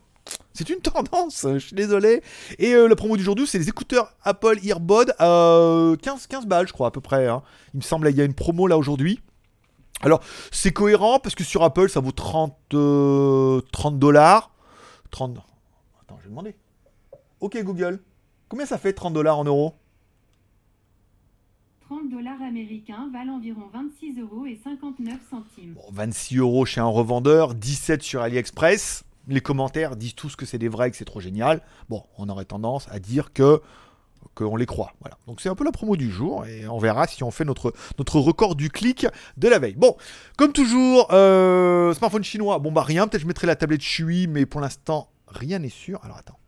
C'est 0.53 0.68
une 0.68 0.81
tendance, 0.81 1.46
je 1.50 1.59
suis 1.59 1.77
désolé. 1.77 2.22
Et 2.59 2.74
la 2.74 2.94
promo 2.94 3.16
du 3.16 3.22
jour, 3.22 3.37
c'est 3.46 3.59
les 3.59 3.68
écouteurs 3.70 4.12
Apple 4.22 4.59
Earbud 4.62 5.14
à 5.18 5.94
15, 6.03 6.27
15 6.27 6.46
balles, 6.46 6.68
je 6.68 6.74
crois, 6.74 6.88
à 6.88 6.90
peu 6.90 7.00
près. 7.00 7.27
Hein. 7.27 7.42
Il 7.72 7.79
me 7.79 7.83
semble, 7.83 8.11
il 8.11 8.16
y 8.16 8.20
a 8.20 8.24
une 8.24 8.35
promo 8.35 8.66
là 8.66 8.77
aujourd'hui. 8.77 9.20
Alors, 10.03 10.20
c'est 10.50 10.72
cohérent 10.72 11.20
parce 11.20 11.35
que 11.35 11.44
sur 11.44 11.62
Apple, 11.62 11.88
ça 11.88 12.00
vaut 12.00 12.12
30 12.12 12.55
30 13.72 13.98
dollars. 13.98 14.50
30. 15.11 15.38
Attends, 16.03 16.18
je 16.18 16.24
vais 16.24 16.29
demander. 16.29 16.55
Ok 17.40 17.62
Google, 17.62 18.00
combien 18.55 18.67
ça 18.67 18.79
fait 18.79 18.93
30 18.93 19.12
dollars 19.12 19.40
en 19.40 19.43
euros? 19.43 19.75
30 21.87 22.09
dollars 22.09 22.40
américains 22.40 23.11
valent 23.12 23.35
environ 23.35 23.69
26 23.73 24.21
euros 24.21 24.47
et 24.47 24.61
59 24.62 25.19
centimes. 25.29 25.73
Bon, 25.75 25.83
26 25.90 26.37
euros 26.37 26.64
chez 26.64 26.81
un 26.81 26.87
revendeur, 26.87 27.57
17 27.57 28.05
sur 28.05 28.23
AliExpress. 28.23 29.03
Les 29.27 29.40
commentaires 29.40 29.97
disent 29.97 30.14
tous 30.14 30.37
que 30.37 30.47
c'est 30.47 30.59
des 30.59 30.69
vrais, 30.69 30.93
que 30.93 30.97
c'est 30.97 31.05
trop 31.05 31.19
génial. 31.19 31.62
Bon, 31.88 32.05
on 32.17 32.29
aurait 32.29 32.45
tendance 32.45 32.87
à 32.93 33.01
dire 33.01 33.33
que 33.33 33.61
qu'on 34.37 34.55
les 34.55 34.67
croit. 34.67 34.93
Voilà. 35.01 35.19
Donc 35.27 35.40
c'est 35.40 35.49
un 35.49 35.57
peu 35.57 35.64
la 35.64 35.73
promo 35.73 35.97
du 35.97 36.12
jour 36.12 36.47
et 36.47 36.69
on 36.69 36.79
verra 36.79 37.09
si 37.09 37.25
on 37.25 37.33
fait 37.33 37.45
notre, 37.45 37.75
notre 37.99 38.21
record 38.21 38.55
du 38.55 38.71
clic 38.71 39.05
de 39.37 39.49
la 39.49 39.59
veille. 39.59 39.75
Bon, 39.75 39.97
comme 40.37 40.53
toujours, 40.53 41.09
euh, 41.12 41.93
smartphone 41.93 42.23
chinois, 42.23 42.61
bon 42.61 42.71
bah 42.71 42.85
rien, 42.85 43.09
peut-être 43.09 43.23
je 43.23 43.27
mettrai 43.27 43.49
la 43.49 43.57
tablette 43.57 43.83
Chui, 43.83 44.29
mais 44.29 44.47
pour 44.47 44.61
l'instant, 44.61 45.09
rien 45.27 45.59
n'est 45.59 45.71
sûr. 45.71 45.99
Alors 46.05 46.19
attends. 46.19 46.38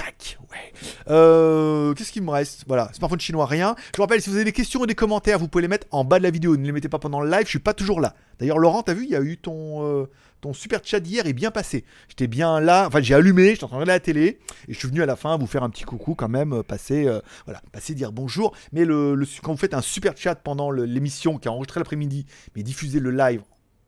Tac, 0.00 0.38
ouais. 0.50 0.72
Euh, 1.10 1.92
Qu'est-ce 1.92 2.10
qu'il 2.10 2.22
me 2.22 2.30
reste? 2.30 2.64
Voilà, 2.66 2.90
smartphone 2.94 3.20
chinois, 3.20 3.44
rien. 3.44 3.74
Je 3.92 3.98
vous 3.98 4.02
rappelle, 4.02 4.22
si 4.22 4.30
vous 4.30 4.36
avez 4.36 4.46
des 4.46 4.52
questions 4.52 4.80
ou 4.80 4.86
des 4.86 4.94
commentaires, 4.94 5.38
vous 5.38 5.46
pouvez 5.46 5.60
les 5.60 5.68
mettre 5.68 5.86
en 5.90 6.04
bas 6.04 6.16
de 6.18 6.22
la 6.22 6.30
vidéo. 6.30 6.56
Ne 6.56 6.64
les 6.64 6.72
mettez 6.72 6.88
pas 6.88 6.98
pendant 6.98 7.20
le 7.20 7.30
live, 7.30 7.44
je 7.44 7.50
suis 7.50 7.58
pas 7.58 7.74
toujours 7.74 8.00
là. 8.00 8.14
D'ailleurs, 8.38 8.56
Laurent, 8.58 8.82
t'as 8.82 8.94
vu, 8.94 9.04
il 9.04 9.10
y 9.10 9.16
a 9.16 9.20
eu 9.20 9.36
ton, 9.36 9.84
euh, 9.84 10.06
ton 10.40 10.54
super 10.54 10.80
chat 10.82 11.00
d'hier 11.00 11.26
est 11.26 11.34
bien 11.34 11.50
passé. 11.50 11.84
J'étais 12.08 12.28
bien 12.28 12.60
là, 12.60 12.86
enfin 12.86 13.02
j'ai 13.02 13.14
allumé, 13.14 13.50
j'étais 13.50 13.64
en 13.64 13.68
train 13.68 13.76
de 13.76 13.82
regarder 13.82 13.96
la 13.98 14.00
télé, 14.00 14.38
et 14.68 14.72
je 14.72 14.78
suis 14.78 14.88
venu 14.88 15.02
à 15.02 15.06
la 15.06 15.16
fin 15.16 15.36
vous 15.36 15.46
faire 15.46 15.64
un 15.64 15.68
petit 15.68 15.84
coucou 15.84 16.14
quand 16.14 16.28
même, 16.30 16.54
euh, 16.54 16.62
passer, 16.62 17.06
euh, 17.06 17.20
voilà, 17.44 17.60
passer 17.70 17.92
dire 17.94 18.10
bonjour. 18.10 18.56
Mais 18.72 18.86
le, 18.86 19.14
le- 19.14 19.26
quand 19.42 19.52
vous 19.52 19.58
faites 19.58 19.74
un 19.74 19.82
super 19.82 20.16
chat 20.16 20.34
pendant 20.36 20.70
l'émission 20.70 21.36
qui 21.36 21.48
est 21.48 21.50
enregistrée 21.50 21.80
l'après-midi, 21.80 22.24
mais 22.56 22.62
diffusez 22.62 23.00
le 23.00 23.10
live 23.10 23.42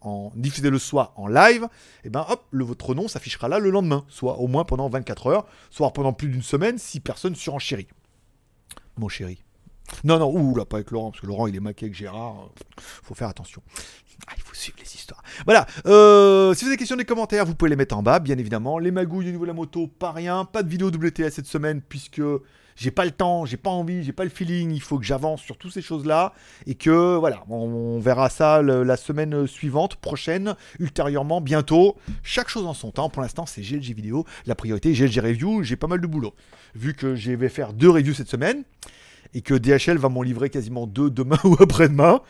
en 0.07 0.33
diffusé 0.35 0.71
le 0.71 0.79
soir 0.79 1.12
en 1.17 1.27
live, 1.27 1.69
et 2.05 2.11
ben 2.11 2.25
hop, 2.29 2.45
le, 2.51 2.65
votre 2.65 2.95
nom 2.95 3.09
s'affichera 3.09 3.49
là 3.49 3.59
le 3.59 3.71
lendemain, 3.71 4.05
soit 4.09 4.38
au 4.38 4.47
moins 4.47 4.65
pendant 4.65 4.88
24 4.88 5.27
heures, 5.27 5.47
soit 5.71 5.91
pendant 5.93 6.12
plus 6.12 6.29
d'une 6.29 6.43
semaine 6.43 6.79
si 6.79 7.01
personne 7.01 7.35
surenchérit. 7.35 7.88
Mon 8.97 9.09
chéri. 9.09 9.43
Non, 10.05 10.19
non, 10.19 10.33
ouh 10.33 10.55
là, 10.55 10.65
pas 10.65 10.79
avec 10.79 10.91
Laurent, 10.91 11.11
parce 11.11 11.21
que 11.21 11.27
Laurent 11.27 11.47
il 11.47 11.57
est 11.57 11.61
maqué 11.61 11.87
avec 11.87 11.95
Gérard, 11.95 12.45
euh, 12.45 12.62
faut 12.79 13.15
faire 13.15 13.29
attention. 13.29 13.62
Ah, 14.29 14.33
il 14.37 14.43
faut 14.43 14.55
suivre 14.55 14.79
les 14.79 14.95
histoires. 14.95 15.23
Voilà, 15.45 15.67
euh, 15.87 16.55
si 16.55 16.61
vous 16.61 16.69
avez 16.69 16.77
des 16.77 16.79
questions, 16.79 16.97
des 16.97 17.05
commentaires, 17.05 17.45
vous 17.45 17.55
pouvez 17.55 17.71
les 17.71 17.77
mettre 17.77 17.97
en 17.97 18.03
bas, 18.03 18.21
bien 18.21 18.38
évidemment. 18.38 18.79
Les 18.79 18.93
magouilles 18.93 19.29
au 19.29 19.33
niveau 19.33 19.45
de 19.45 19.49
la 19.49 19.55
moto, 19.55 19.88
pas 19.88 20.12
rien, 20.12 20.45
pas 20.45 20.62
de 20.62 20.69
vidéo 20.69 20.88
WTS 20.88 21.31
cette 21.31 21.47
semaine, 21.47 21.83
puisque 21.83 22.23
j'ai 22.77 22.91
pas 22.91 23.05
le 23.05 23.11
temps, 23.11 23.45
j'ai 23.45 23.57
pas 23.57 23.71
envie, 23.71 24.03
j'ai 24.03 24.13
pas 24.13 24.25
le 24.25 24.31
feeling, 24.31 24.71
il 24.73 24.81
faut 24.81 24.99
que 24.99 25.05
j'avance 25.05 25.43
sur 25.43 25.57
toutes 25.57 25.73
ces 25.73 25.83
choses-là, 25.83 26.33
et 26.67 26.75
que 26.75 27.17
voilà, 27.17 27.45
on, 27.49 27.99
verra 27.99 28.29
ça 28.29 28.63
la 28.63 28.97
semaine 28.97 29.47
suivante, 29.47 29.97
prochaine, 29.97 30.55
ultérieurement, 30.79 31.41
bientôt. 31.41 31.97
Chaque 32.23 32.49
chose 32.49 32.67
en 32.67 32.75
son 32.75 32.91
temps, 32.91 33.09
pour 33.09 33.23
l'instant 33.23 33.47
c'est 33.47 33.63
GLG 33.63 33.95
vidéo, 33.95 34.25
la 34.47 34.55
priorité 34.55 34.93
GLG 34.93 35.21
review, 35.21 35.63
j'ai 35.63 35.77
pas 35.77 35.87
mal 35.87 36.01
de 36.01 36.07
boulot. 36.07 36.35
Vu 36.75 36.95
que 36.95 37.15
je 37.15 37.33
vais 37.33 37.49
faire 37.49 37.73
deux 37.73 37.91
reviews 37.91 38.15
cette 38.15 38.29
semaine, 38.29 38.65
et 39.35 39.41
que 39.41 39.55
DHL 39.55 39.97
va 39.97 40.09
m'en 40.09 40.23
livrer 40.23 40.51
quasiment 40.51 40.87
deux 40.87 41.11
demain 41.11 41.39
ou 41.45 41.57
après-demain. 41.61 42.21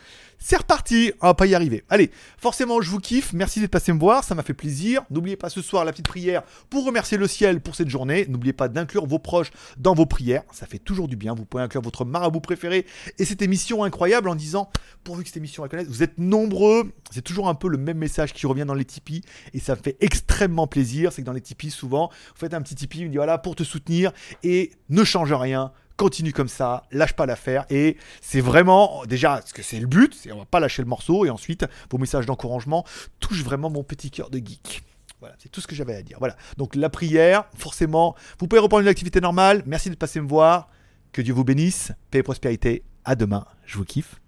C'est 0.45 0.57
reparti, 0.57 1.13
on 1.21 1.27
va 1.27 1.33
pas 1.35 1.45
y 1.45 1.55
arriver. 1.55 1.85
Allez, 1.87 2.11
forcément, 2.37 2.81
je 2.81 2.89
vous 2.89 2.99
kiffe. 2.99 3.31
Merci 3.31 3.61
d'être 3.61 3.71
passé 3.71 3.93
me 3.93 3.97
voir, 3.97 4.25
ça 4.25 4.35
m'a 4.35 4.43
fait 4.43 4.53
plaisir. 4.53 5.01
N'oubliez 5.09 5.37
pas 5.37 5.49
ce 5.49 5.61
soir 5.61 5.85
la 5.85 5.93
petite 5.93 6.09
prière 6.09 6.43
pour 6.69 6.83
remercier 6.83 7.17
le 7.17 7.29
ciel 7.29 7.61
pour 7.61 7.75
cette 7.75 7.87
journée. 7.87 8.25
N'oubliez 8.27 8.51
pas 8.51 8.67
d'inclure 8.67 9.05
vos 9.05 9.19
proches 9.19 9.51
dans 9.77 9.93
vos 9.93 10.05
prières, 10.05 10.43
ça 10.51 10.65
fait 10.65 10.79
toujours 10.79 11.07
du 11.07 11.15
bien. 11.15 11.33
Vous 11.33 11.45
pouvez 11.45 11.63
inclure 11.63 11.81
votre 11.81 12.03
marabout 12.03 12.41
préféré 12.41 12.85
et 13.17 13.23
cette 13.23 13.41
émission 13.41 13.85
incroyable 13.85 14.27
en 14.27 14.35
disant 14.35 14.69
pourvu 15.05 15.23
que 15.23 15.29
cette 15.29 15.37
émission 15.37 15.63
la 15.63 15.69
connaisse. 15.69 15.87
Vous 15.87 16.03
êtes 16.03 16.17
nombreux, 16.17 16.91
c'est 17.11 17.21
toujours 17.21 17.47
un 17.47 17.55
peu 17.55 17.69
le 17.69 17.77
même 17.77 17.97
message 17.97 18.33
qui 18.33 18.45
revient 18.45 18.65
dans 18.65 18.73
les 18.73 18.83
Tipeee 18.83 19.21
et 19.53 19.61
ça 19.61 19.77
me 19.77 19.81
fait 19.81 19.95
extrêmement 20.01 20.67
plaisir. 20.67 21.13
C'est 21.13 21.21
que 21.21 21.25
dans 21.25 21.31
les 21.31 21.39
Tipeee, 21.39 21.71
souvent, 21.71 22.09
vous 22.09 22.39
faites 22.41 22.53
un 22.53 22.61
petit 22.61 22.75
Tipeee, 22.75 23.05
vous 23.05 23.11
dit 23.11 23.15
voilà 23.15 23.37
pour 23.37 23.55
te 23.55 23.63
soutenir 23.63 24.11
et 24.43 24.71
ne 24.89 25.05
change 25.05 25.31
rien 25.31 25.71
continue 25.97 26.33
comme 26.33 26.47
ça, 26.47 26.83
lâche 26.91 27.13
pas 27.13 27.25
l'affaire. 27.25 27.65
Et 27.69 27.97
c'est 28.21 28.41
vraiment, 28.41 29.03
déjà, 29.05 29.41
ce 29.45 29.53
que 29.53 29.61
c'est 29.61 29.79
le 29.79 29.87
but, 29.87 30.13
c'est 30.13 30.31
on 30.31 30.39
va 30.39 30.45
pas 30.45 30.59
lâcher 30.59 30.81
le 30.81 30.87
morceau. 30.87 31.25
Et 31.25 31.29
ensuite, 31.29 31.65
vos 31.89 31.97
messages 31.97 32.25
d'encouragement 32.25 32.85
touchent 33.19 33.43
vraiment 33.43 33.69
mon 33.69 33.83
petit 33.83 34.11
cœur 34.11 34.29
de 34.29 34.37
geek. 34.37 34.83
Voilà, 35.19 35.35
c'est 35.39 35.49
tout 35.49 35.61
ce 35.61 35.67
que 35.67 35.75
j'avais 35.75 35.95
à 35.95 36.01
dire. 36.01 36.17
Voilà, 36.19 36.35
donc 36.57 36.75
la 36.75 36.89
prière, 36.89 37.45
forcément, 37.57 38.15
vous 38.39 38.47
pouvez 38.47 38.59
reprendre 38.59 38.81
une 38.81 38.89
activité 38.89 39.21
normale. 39.21 39.63
Merci 39.65 39.89
de 39.89 39.95
passer 39.95 40.19
me 40.19 40.27
voir. 40.27 40.69
Que 41.13 41.21
Dieu 41.21 41.33
vous 41.33 41.43
bénisse. 41.43 41.91
Paix 42.11 42.19
et 42.19 42.23
prospérité. 42.23 42.83
À 43.05 43.15
demain. 43.15 43.45
Je 43.65 43.77
vous 43.77 43.85
kiffe. 43.85 44.22